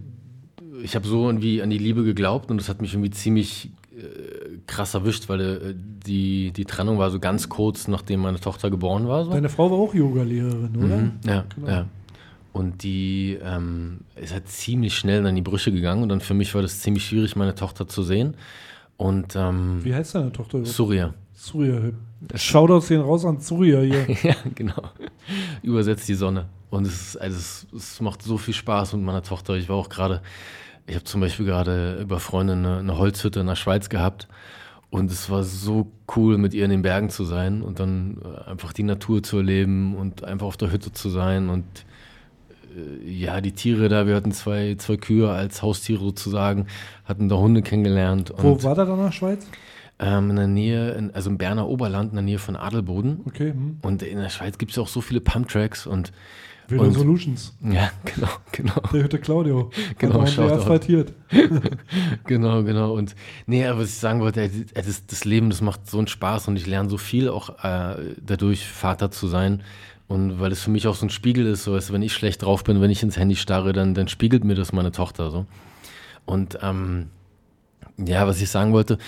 [0.82, 4.58] ich habe so irgendwie an die Liebe geglaubt und das hat mich irgendwie ziemlich äh,
[4.66, 5.74] krass erwischt, weil äh,
[6.06, 9.24] die, die Trennung war so ganz kurz, nachdem meine Tochter geboren war.
[9.24, 9.30] So.
[9.30, 10.96] Deine Frau war auch Yoga-Lehrerin, oder?
[10.98, 11.68] Mhm, ja, Genau.
[11.68, 11.86] ja.
[12.56, 16.02] Und die ähm, ist halt ziemlich schnell in die Brüche gegangen.
[16.02, 18.34] Und dann für mich war das ziemlich schwierig, meine Tochter zu sehen.
[18.96, 20.64] Und ähm, Wie heißt deine Tochter?
[20.64, 21.12] Surya.
[21.34, 21.92] Surya.
[22.34, 24.06] Shoutouts gehen raus an Surya hier.
[24.22, 24.84] ja, genau.
[25.62, 26.46] Übersetzt die Sonne.
[26.70, 29.56] Und es, ist, also es, es macht so viel Spaß mit meiner Tochter.
[29.56, 30.22] Ich war auch gerade,
[30.86, 34.28] ich habe zum Beispiel gerade über Freunde eine, eine Holzhütte in der Schweiz gehabt.
[34.88, 38.48] Und es war so cool, mit ihr in den Bergen zu sein und dann äh,
[38.48, 41.50] einfach die Natur zu erleben und einfach auf der Hütte zu sein.
[41.50, 41.66] Und
[43.04, 46.66] ja, die Tiere da, wir hatten zwei, zwei Kühe als Haustiere sozusagen,
[47.04, 48.32] hatten da Hunde kennengelernt.
[48.36, 49.46] Wo war der dann in der Schweiz?
[49.98, 53.20] ähm, in der Nähe, in, also im Berner Oberland, in der Nähe von Adelboden.
[53.26, 53.50] Okay.
[53.50, 53.78] Hm.
[53.82, 56.12] Und in der Schweiz gibt es ja auch so viele Pumptracks und.
[56.68, 57.54] Und, Solutions.
[57.62, 58.80] Ja, genau, genau.
[58.92, 59.70] Der Hütte Claudio.
[59.98, 61.12] Genau, Hat asphaltiert.
[62.26, 62.92] genau, genau.
[62.92, 63.14] Und
[63.46, 66.56] nee, aber was ich sagen wollte, das, das Leben, das macht so einen Spaß und
[66.56, 69.62] ich lerne so viel auch äh, dadurch, Vater zu sein.
[70.08, 72.12] Und weil es für mich auch so ein Spiegel ist, so weißt du, wenn ich
[72.12, 75.30] schlecht drauf bin, wenn ich ins Handy starre, dann, dann spiegelt mir das meine Tochter
[75.30, 75.46] so.
[76.24, 77.10] Und ähm,
[77.96, 78.98] ja, was ich sagen wollte,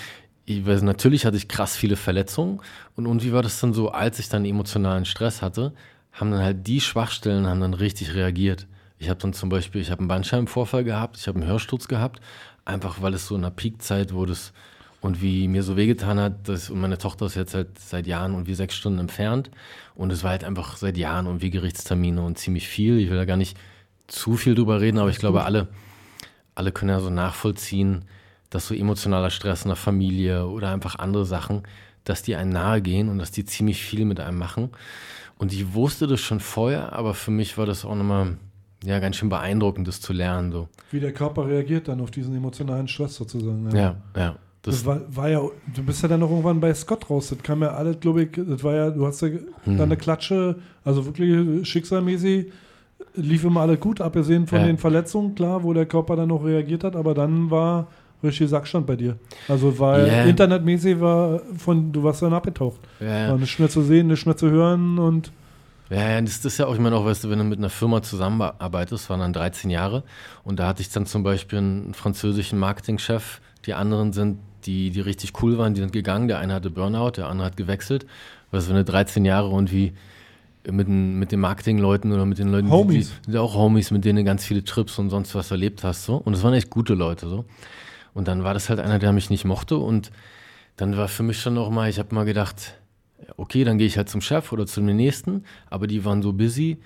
[0.45, 2.59] ich weiß, natürlich hatte ich krass viele Verletzungen
[2.95, 5.73] und irgendwie war das dann so, als ich dann emotionalen Stress hatte,
[6.11, 8.67] haben dann halt die Schwachstellen haben dann richtig reagiert.
[8.97, 12.19] Ich habe dann zum Beispiel, ich habe einen Bandscheibenvorfall gehabt, ich habe einen Hörsturz gehabt,
[12.65, 14.51] einfach weil es so in der Peakzeit wurde es
[15.01, 18.35] und wie mir so wehgetan hat, dass, und meine Tochter ist jetzt halt seit Jahren
[18.35, 19.49] und wie sechs Stunden entfernt
[19.95, 22.99] und es war halt einfach seit Jahren und wie Gerichtstermine und ziemlich viel.
[22.99, 23.57] Ich will da gar nicht
[24.07, 25.67] zu viel drüber reden, aber ich glaube, alle,
[26.55, 28.05] alle können ja so nachvollziehen,
[28.49, 31.63] dass so emotionaler Stress in der Familie oder einfach andere Sachen,
[32.03, 34.69] dass die einem nahe gehen und dass die ziemlich viel mit einem machen.
[35.37, 38.37] Und ich wusste das schon vorher, aber für mich war das auch nochmal
[38.83, 40.51] ja, ganz schön beeindruckend, das zu lernen.
[40.51, 40.67] So.
[40.91, 43.69] Wie der Körper reagiert dann auf diesen emotionalen Stress sozusagen.
[43.75, 44.35] Ja, ja.
[44.35, 45.41] Das, Das, war, war ja,
[45.73, 47.29] du bist ja dann noch irgendwann bei Scott raus.
[47.29, 49.41] Das kam ja alles, glaube ich, das war ja, du hast ja Hm.
[49.65, 52.47] dann eine Klatsche, also wirklich schicksalmäßig,
[53.15, 54.65] lief immer alles gut, abgesehen von Ja.
[54.65, 57.87] den Verletzungen, klar, wo der Körper dann noch reagiert hat, aber dann war
[58.21, 59.17] richtig Sackstand bei dir.
[59.47, 60.23] Also war Ja.
[60.23, 62.79] internetmäßig war von, du warst dann abgetaucht.
[62.99, 63.29] Ja.
[63.29, 65.31] War nicht mehr zu sehen, nicht mehr zu hören und
[65.89, 67.69] Ja, ja, das ist ja auch, ich meine auch, weißt du, wenn du mit einer
[67.69, 70.03] Firma zusammenarbeitest, waren dann 13 Jahre
[70.43, 75.01] und da hatte ich dann zum Beispiel einen französischen Marketingchef, die anderen sind, die, die
[75.01, 78.05] richtig cool waren, die sind gegangen, der eine hatte Burnout, der andere hat gewechselt.
[78.51, 79.93] Du, wenn du 13 Jahre und wie
[80.69, 83.11] mit, den- mit den Marketingleuten oder mit den Leuten, Homies.
[83.25, 86.05] Die, die auch Homies, mit denen du ganz viele Trips und sonst was erlebt hast,
[86.05, 86.15] so.
[86.17, 87.45] Und es waren echt gute Leute, so.
[88.13, 90.11] Und dann war das halt einer, der mich nicht mochte und
[90.77, 92.75] dann war für mich schon noch mal, ich habe mal gedacht,
[93.37, 96.77] okay, dann gehe ich halt zum Chef oder zum nächsten, aber die waren so busy.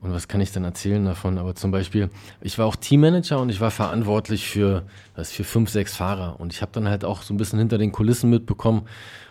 [0.00, 1.38] Und was kann ich dann erzählen davon?
[1.38, 2.10] Aber zum Beispiel,
[2.40, 4.84] ich war auch Teammanager und ich war verantwortlich für,
[5.16, 6.38] was, für fünf, sechs Fahrer.
[6.38, 8.82] Und ich habe dann halt auch so ein bisschen hinter den Kulissen mitbekommen,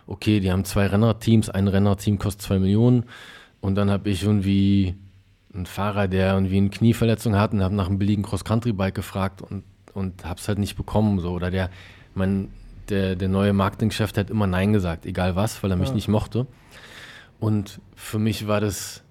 [0.08, 3.06] okay, die haben zwei Rennerteams, ein Rennerteam kostet zwei Millionen.
[3.62, 4.96] Und dann habe ich irgendwie
[5.54, 9.64] einen Fahrer, der irgendwie eine Knieverletzung hat und habe nach einem billigen Cross-Country-Bike gefragt und,
[9.94, 11.20] und habe es halt nicht bekommen.
[11.20, 11.32] So.
[11.32, 11.70] Oder der,
[12.16, 12.50] mein,
[12.90, 15.96] der, der neue Marketingchef, hat immer Nein gesagt, egal was, weil er mich Ja.
[15.96, 16.48] nicht mochte.
[17.40, 19.04] Und für mich war das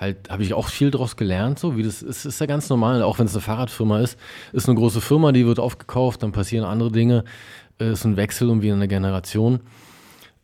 [0.00, 3.02] halt, habe ich auch viel daraus gelernt, so wie das ist, ist ja ganz normal,
[3.02, 4.18] auch wenn es eine Fahrradfirma ist,
[4.52, 7.24] ist eine große Firma, die wird aufgekauft, dann passieren andere Dinge,
[7.78, 9.60] äh, ist ein Wechsel irgendwie in einer Generation.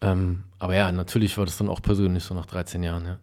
[0.03, 3.19] Ähm, aber ja, natürlich war das dann auch persönlich so nach 13 Jahren, ja.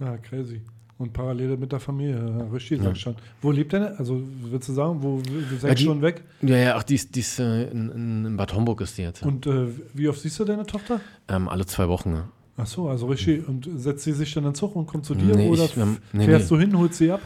[0.00, 0.62] ja, crazy.
[0.98, 2.94] Und parallel mit der Familie, richtig, Ja.
[2.94, 3.16] schon.
[3.40, 3.98] Wo lebt der?
[3.98, 6.22] Also, willst du sagen, wo, du Ja, sechs die- Stunden weg?
[6.42, 9.22] Ja, ja, ach, die ist, die ist äh, in, in, Bad Homburg ist die jetzt.
[9.24, 11.00] Und äh, wie oft siehst du deine Tochter?
[11.28, 12.28] Ähm, alle zwei Wochen, ja.
[12.56, 13.48] Ach so, also richtig.
[13.48, 15.34] Und setzt sie sich dann in den Zug und kommt zu dir?
[15.34, 16.56] Nee, oder ich, ähm, nee, fährst nee.
[16.56, 17.20] du hin, holst sie ab?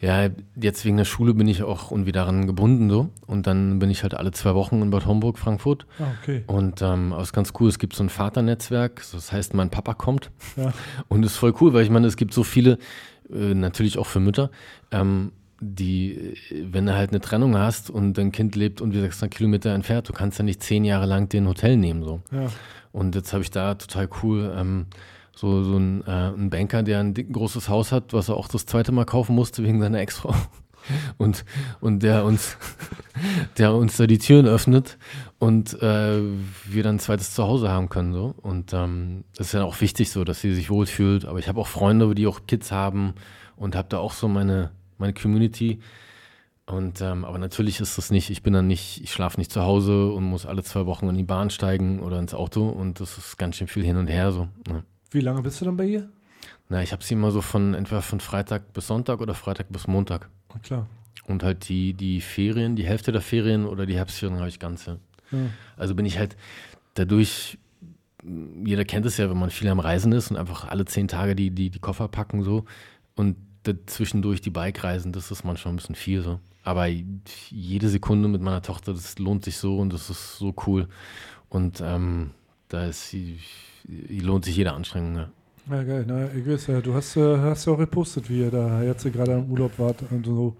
[0.00, 3.10] Ja, jetzt wegen der Schule bin ich auch irgendwie daran gebunden so.
[3.26, 5.86] Und dann bin ich halt alle zwei Wochen in Bad Homburg, Frankfurt.
[5.98, 6.44] Ah, okay.
[6.46, 9.70] Und ähm, aber es ist ganz cool, es gibt so ein Vaternetzwerk, das heißt, mein
[9.70, 10.30] Papa kommt.
[10.56, 10.72] Ja.
[11.08, 12.78] Und ist voll cool, weil ich meine, es gibt so viele,
[13.30, 14.50] äh, natürlich auch für Mütter,
[14.90, 16.36] ähm, die, äh,
[16.72, 20.08] wenn du halt eine Trennung hast und dein Kind lebt und wie 600 Kilometer entfernt,
[20.08, 22.02] du kannst ja nicht zehn Jahre lang den Hotel nehmen.
[22.02, 22.20] so.
[22.32, 22.48] Ja.
[22.92, 24.86] Und jetzt habe ich da total cool ähm,
[25.34, 28.48] so, so ein, äh, einen Banker, der ein dick, großes Haus hat, was er auch
[28.48, 30.34] das zweite Mal kaufen musste wegen seiner Ex-Frau.
[31.16, 31.44] Und,
[31.80, 32.56] und der uns,
[33.58, 34.98] der uns da die Türen öffnet
[35.38, 36.20] und äh,
[36.66, 38.12] wir dann ein zweites Zuhause haben können.
[38.12, 38.34] So.
[38.42, 41.24] Und ähm, das ist ja auch wichtig so, dass sie sich wohlfühlt.
[41.24, 43.14] Aber ich habe auch Freunde, die auch Kids haben
[43.54, 45.78] und habe da auch so meine, meine Community.
[46.66, 49.62] Und ähm, aber natürlich ist das nicht, ich bin dann nicht, ich schlafe nicht zu
[49.62, 53.18] Hause und muss alle zwei Wochen in die Bahn steigen oder ins Auto und das
[53.18, 54.48] ist ganz schön viel hin und her so.
[54.68, 54.84] Ne.
[55.10, 56.08] Wie lange bist du dann bei ihr?
[56.68, 59.88] Na, ich habe sie immer so von entweder von Freitag bis Sonntag oder Freitag bis
[59.88, 60.30] Montag.
[60.54, 60.86] Na klar.
[61.26, 65.00] Und halt die, die Ferien, die Hälfte der Ferien oder die Herbstferien habe ich ganze.
[65.32, 65.38] Ja.
[65.76, 66.36] Also bin ich halt
[66.94, 67.58] dadurch,
[68.64, 71.34] jeder kennt es ja, wenn man viel am Reisen ist und einfach alle zehn Tage
[71.34, 72.64] die, die, die Koffer packen so.
[73.16, 73.36] Und
[73.86, 76.40] zwischendurch die Bike-Reisen, das ist manchmal ein bisschen viel so.
[76.64, 80.88] Aber jede Sekunde mit meiner Tochter, das lohnt sich so und das ist so cool.
[81.48, 82.30] Und ähm,
[82.68, 83.14] da ist,
[83.86, 85.16] lohnt sich jede Anstrengung.
[85.16, 85.30] Ja.
[85.70, 86.04] Ja, geil.
[86.08, 89.04] Na, ich weiß ja, du hast, äh, hast ja auch gepostet, wie ihr da jetzt
[89.12, 90.56] gerade im Urlaub wart und so.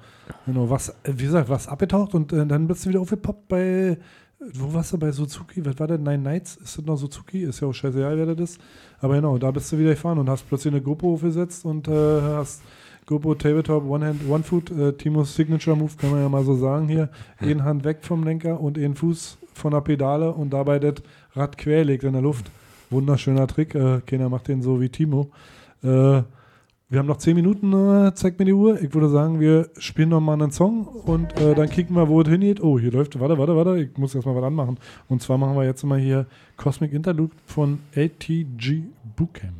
[0.46, 3.98] Genau, was, äh, wie gesagt, was abgetaucht und äh, dann bist du wieder aufgepoppt bei,
[4.38, 5.64] wo warst du bei Suzuki?
[5.64, 6.04] Was war denn?
[6.04, 6.56] Nine Nights?
[6.56, 7.42] Ist das noch Suzuki?
[7.42, 8.60] Ist ja auch scheißegal, wer das ist.
[9.00, 12.20] Aber genau, da bist du wieder gefahren und hast plötzlich eine GoPro aufgesetzt und äh,
[12.22, 12.62] hast
[13.06, 16.54] GoPro Tabletop One Hand, One Foot, äh, Timos Signature Move, kann man ja mal so
[16.54, 17.08] sagen hier.
[17.38, 20.94] Eine Hand weg vom Lenker und einen Fuß von der Pedale und dabei das
[21.34, 22.50] Rad quer legt in der Luft.
[22.90, 23.74] Wunderschöner Trick.
[23.74, 25.30] Äh, keiner macht den so wie Timo.
[25.82, 26.22] Äh,
[26.88, 28.78] wir haben noch 10 Minuten, äh, zeigt mir die Uhr.
[28.82, 32.20] Ich würde sagen, wir spielen noch mal einen Song und äh, dann kicken wir, wo
[32.20, 32.62] es hingeht.
[32.62, 34.78] Oh, hier läuft, warte, warte, warte, ich muss erstmal was anmachen.
[35.08, 36.26] Und zwar machen wir jetzt mal hier
[36.58, 38.82] Cosmic Interlude von ATG
[39.16, 39.54] Bootcamp.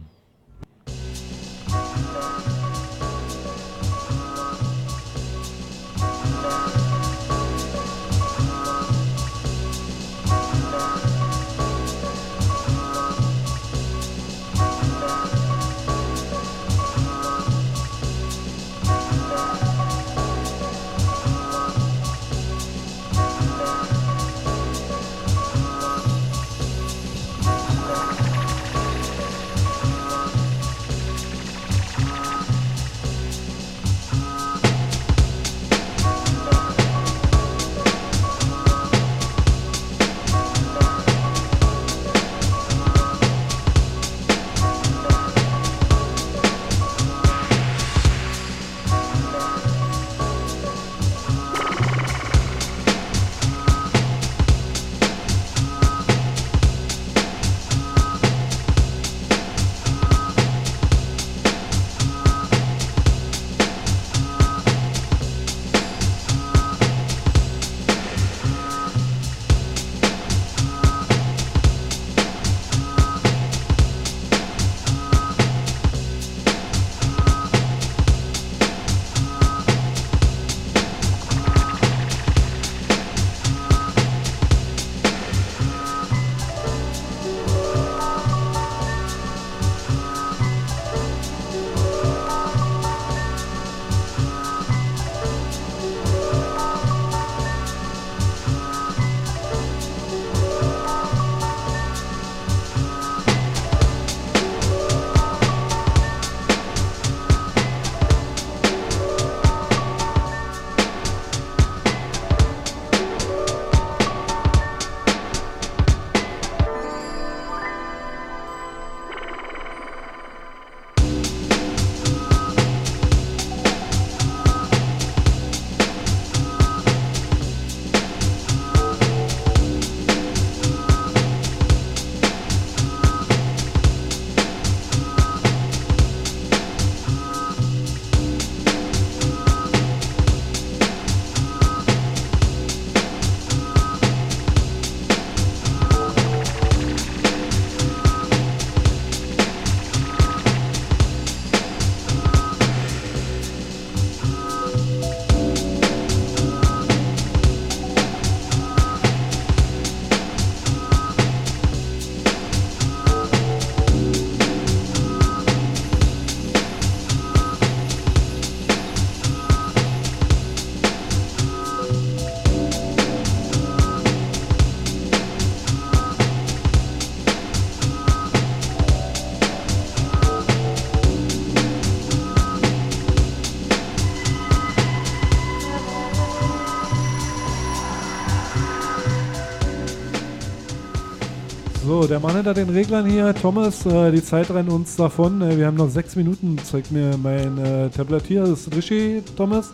[192.03, 195.41] So, der Mann hinter den Reglern hier, Thomas, äh, die Zeit rennt uns davon.
[195.41, 198.41] Äh, wir haben noch sechs Minuten, zeigt mir mein äh, Tablet hier.
[198.41, 199.73] Das ist Rishi, Thomas.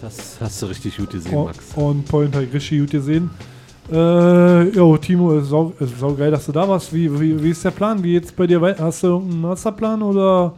[0.00, 1.58] Das hast du richtig gut gesehen, Oh, Max.
[1.74, 3.30] Und Point hat richtig gut gesehen.
[3.90, 6.94] Äh, jo, Timo, ist sau, ist sau geil, dass du da warst.
[6.94, 8.00] Wie, wie, wie ist der Plan?
[8.04, 8.84] Wie jetzt bei dir weiter?
[8.84, 10.54] Hast du irgendeinen Masterplan oder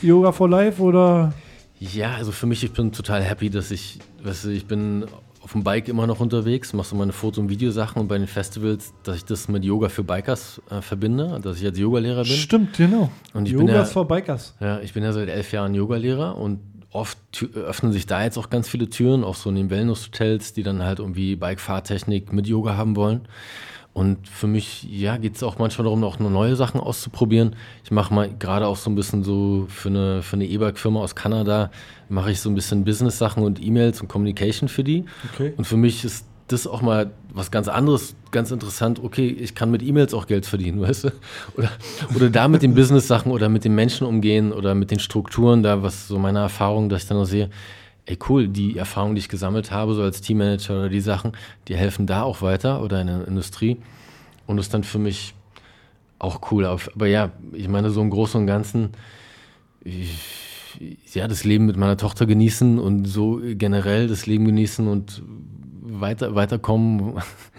[0.00, 1.32] Yoga for Life oder?
[1.80, 5.06] Ja, also für mich, ich bin total happy, dass ich, weißt du, ich bin
[5.44, 8.26] auf dem Bike immer noch unterwegs, mache so meine Foto- und Videosachen und bei den
[8.26, 12.32] Festivals, dass ich das mit Yoga für Bikers äh, verbinde, dass ich als Yogalehrer bin.
[12.32, 13.10] Stimmt, genau.
[13.34, 14.54] Und ich Yogas bin ja, for Bikers.
[14.58, 16.60] Ja, ich bin ja seit elf Jahren Yogalehrer und
[16.92, 17.18] oft
[17.54, 20.82] öffnen sich da jetzt auch ganz viele Türen, auch so in den Wellness-Hotels, die dann
[20.82, 23.28] halt irgendwie Bike-Fahrtechnik mit Yoga haben wollen.
[23.94, 27.54] Und für mich, ja, geht es auch manchmal darum, auch nur neue Sachen auszuprobieren.
[27.84, 31.14] Ich mache mal gerade auch so ein bisschen so für eine, für eine E-Bike-Firma aus
[31.14, 31.70] Kanada,
[32.08, 35.04] mache ich so ein bisschen Business-Sachen und E-Mails und Communication für die.
[35.32, 35.54] Okay.
[35.56, 39.00] Und für mich ist das auch mal was ganz anderes, ganz interessant.
[39.02, 41.08] Okay, ich kann mit E-Mails auch Geld verdienen, weißt du?
[41.56, 41.70] Oder,
[42.16, 45.84] oder da mit den Business-Sachen oder mit den Menschen umgehen oder mit den Strukturen, da
[45.84, 47.48] was so meine Erfahrung, dass ich dann auch sehe,
[48.06, 51.32] ey cool, die Erfahrung, die ich gesammelt habe, so als Teammanager oder die Sachen,
[51.68, 53.78] die helfen da auch weiter oder in der Industrie.
[54.46, 55.34] Und das ist dann für mich
[56.18, 56.66] auch cool.
[56.66, 58.90] Aber ja, ich meine, so im Großen und Ganzen,
[59.82, 60.18] ich,
[61.12, 65.22] ja, das Leben mit meiner Tochter genießen und so generell das Leben genießen und
[65.82, 67.14] weiter, weiterkommen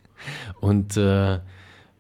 [0.60, 1.40] und äh,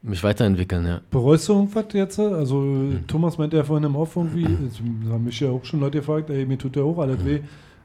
[0.01, 1.01] mich weiterentwickeln, ja.
[1.09, 2.19] Bereust du irgendwas jetzt?
[2.19, 3.07] Also Hm.
[3.07, 6.29] Thomas meinte ja vorhin im Off irgendwie, es haben mich ja auch schon Leute gefragt,
[6.29, 7.25] ey, mir tut ja auch alles Hm.
[7.25, 7.39] weh.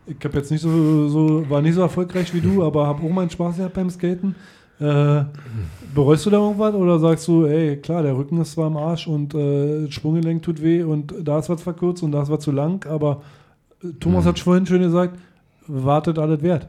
[0.07, 3.11] Ich habe jetzt nicht so, so, war nicht so erfolgreich wie du, aber habe auch
[3.11, 4.35] meinen Spaß gehabt beim Skaten.
[4.81, 5.25] Äh,
[5.95, 9.07] bereust du da irgendwas oder sagst du, ey, klar, der Rücken ist zwar am Arsch
[9.07, 12.41] und äh, das Sprunggelenk tut weh und da ist was verkürzt und da ist was
[12.43, 13.23] zu lang, aber
[13.85, 14.29] äh, Thomas Mhm.
[14.29, 15.19] hat vorhin schön gesagt,
[15.67, 16.69] wartet alles wert.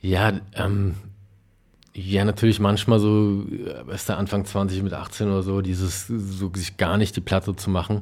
[0.00, 0.94] Ja, ähm,
[1.94, 6.50] ja, natürlich manchmal so, äh, ist der Anfang 20 mit 18 oder so, dieses, so
[6.54, 8.00] sich gar nicht die Platte zu machen.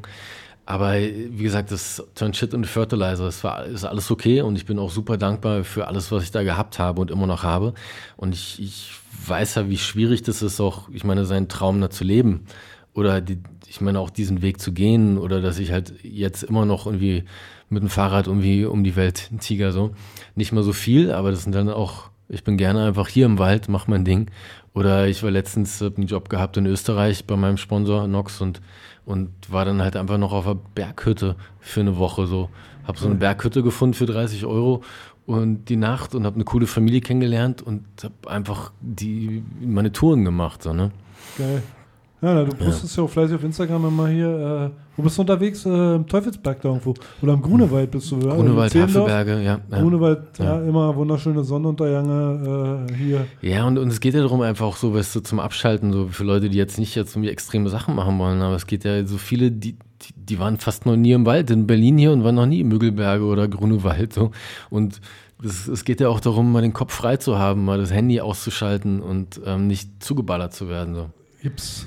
[0.67, 4.57] Aber äh, wie gesagt, das Turn Shit und Fertilizer, das war, ist alles okay und
[4.57, 7.43] ich bin auch super dankbar für alles, was ich da gehabt habe und immer noch
[7.43, 7.75] habe.
[8.17, 8.93] Und ich, ich
[9.27, 12.47] weiß ja, wie schwierig das ist, auch, ich meine, seinen Traum da zu leben.
[12.93, 13.39] Oder die,
[13.69, 17.25] ich meine, auch diesen Weg zu gehen oder dass ich halt jetzt immer noch irgendwie
[17.69, 19.93] mit dem Fahrrad irgendwie um die Welt Tiger so.
[20.35, 23.39] Nicht mehr so viel, aber das sind dann auch, ich bin gerne einfach hier im
[23.39, 24.31] Wald, mach mein Ding.
[24.73, 28.61] Oder ich war letztens, einen Job gehabt in Österreich bei meinem Sponsor Nox und,
[29.11, 32.49] und war dann halt einfach noch auf einer Berghütte für eine Woche so.
[32.87, 34.83] Hab so eine Berghütte gefunden für 30 Euro
[35.27, 40.25] und die Nacht und hab eine coole Familie kennengelernt und hab einfach die, meine Touren
[40.25, 40.93] gemacht, so, ne?
[41.37, 41.63] Geil.
[42.23, 43.03] Ja, du postest ja.
[43.03, 44.29] auch fleißig auf Instagram immer hier.
[44.29, 45.65] Äh, wo bist du unterwegs?
[45.65, 46.93] Äh, Im Teufelsberg da irgendwo.
[47.23, 48.19] Oder am Grunewald bist du.
[48.19, 48.35] Ja?
[48.35, 48.75] Grunewald?
[48.75, 49.81] Havelberge, ja, ja.
[49.81, 50.45] Grunewald, ja.
[50.45, 50.63] Ja.
[50.63, 53.27] immer wunderschöne Sonnenuntergänge äh, hier.
[53.41, 56.09] Ja, und, und es geht ja darum, einfach auch so, weißt du, zum Abschalten, so
[56.09, 59.07] für Leute, die jetzt nicht jetzt irgendwie extreme Sachen machen wollen, aber es geht ja
[59.07, 59.73] so viele, die,
[60.03, 62.61] die, die waren fast noch nie im Wald, in Berlin hier und waren noch nie
[62.61, 64.31] im Müggelberge oder Grunewald, so.
[64.69, 65.01] Und
[65.43, 68.21] es, es geht ja auch darum, mal den Kopf frei zu haben, mal das Handy
[68.21, 71.11] auszuschalten und ähm, nicht zugeballert zu werden, so.
[71.43, 71.87] Gibt's,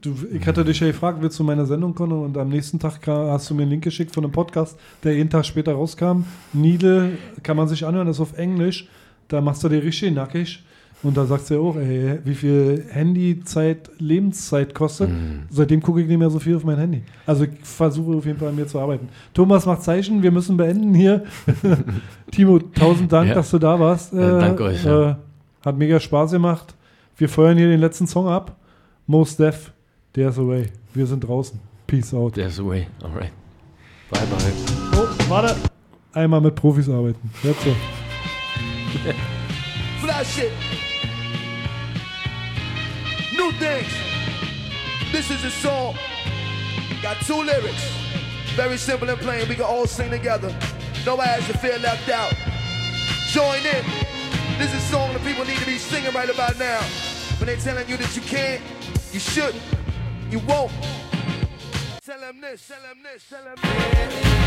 [0.00, 2.12] du, ich hatte dich ja gefragt, willst du in meine Sendung kommen?
[2.24, 5.30] Und am nächsten Tag hast du mir einen Link geschickt von einem Podcast, der jeden
[5.30, 6.24] Tag später rauskam.
[6.52, 7.12] Needle
[7.42, 8.88] kann man sich anhören, das ist auf Englisch.
[9.28, 10.64] Da machst du dir richtig nackig.
[11.02, 15.08] Und da sagst du ja auch, ey, wie viel Handyzeit, Lebenszeit kostet.
[15.48, 17.02] Seitdem gucke ich nicht mehr so viel auf mein Handy.
[17.26, 19.08] Also ich versuche auf jeden Fall an mir zu arbeiten.
[19.32, 21.24] Thomas macht Zeichen, wir müssen beenden hier.
[22.32, 23.34] Timo, tausend Dank, Ja.
[23.34, 24.12] dass du da warst.
[24.12, 25.10] Ja, danke euch, ja.
[25.12, 25.14] Äh,
[25.64, 26.74] hat mega Spaß gemacht.
[27.16, 28.56] Wir feuern hier den letzten Song ab.
[29.10, 29.72] Most Def,
[30.12, 30.70] There's a Way.
[30.94, 31.58] Wir sind draußen.
[31.88, 32.34] Peace out.
[32.34, 33.32] There's a way, alright.
[34.08, 34.52] Bye bye.
[34.94, 35.56] Oh, warte.
[36.14, 37.28] Einmal mit Profis arbeiten.
[37.42, 37.74] Jetzt so.
[40.00, 40.52] Flash it.
[43.36, 43.92] New things.
[45.10, 45.96] This is a song.
[47.02, 47.92] Got two lyrics.
[48.54, 49.48] Very simple and plain.
[49.48, 50.54] We can all sing together.
[51.04, 52.32] Nobody has to feel left out.
[53.32, 53.84] Join in.
[54.56, 56.78] This is a song that people need to be singing right about now.
[57.40, 58.62] When they're telling you that you can't,
[59.12, 59.62] you shouldn't,
[60.30, 60.72] you won't.
[62.04, 64.40] Tell them this, tell them this, tell them this.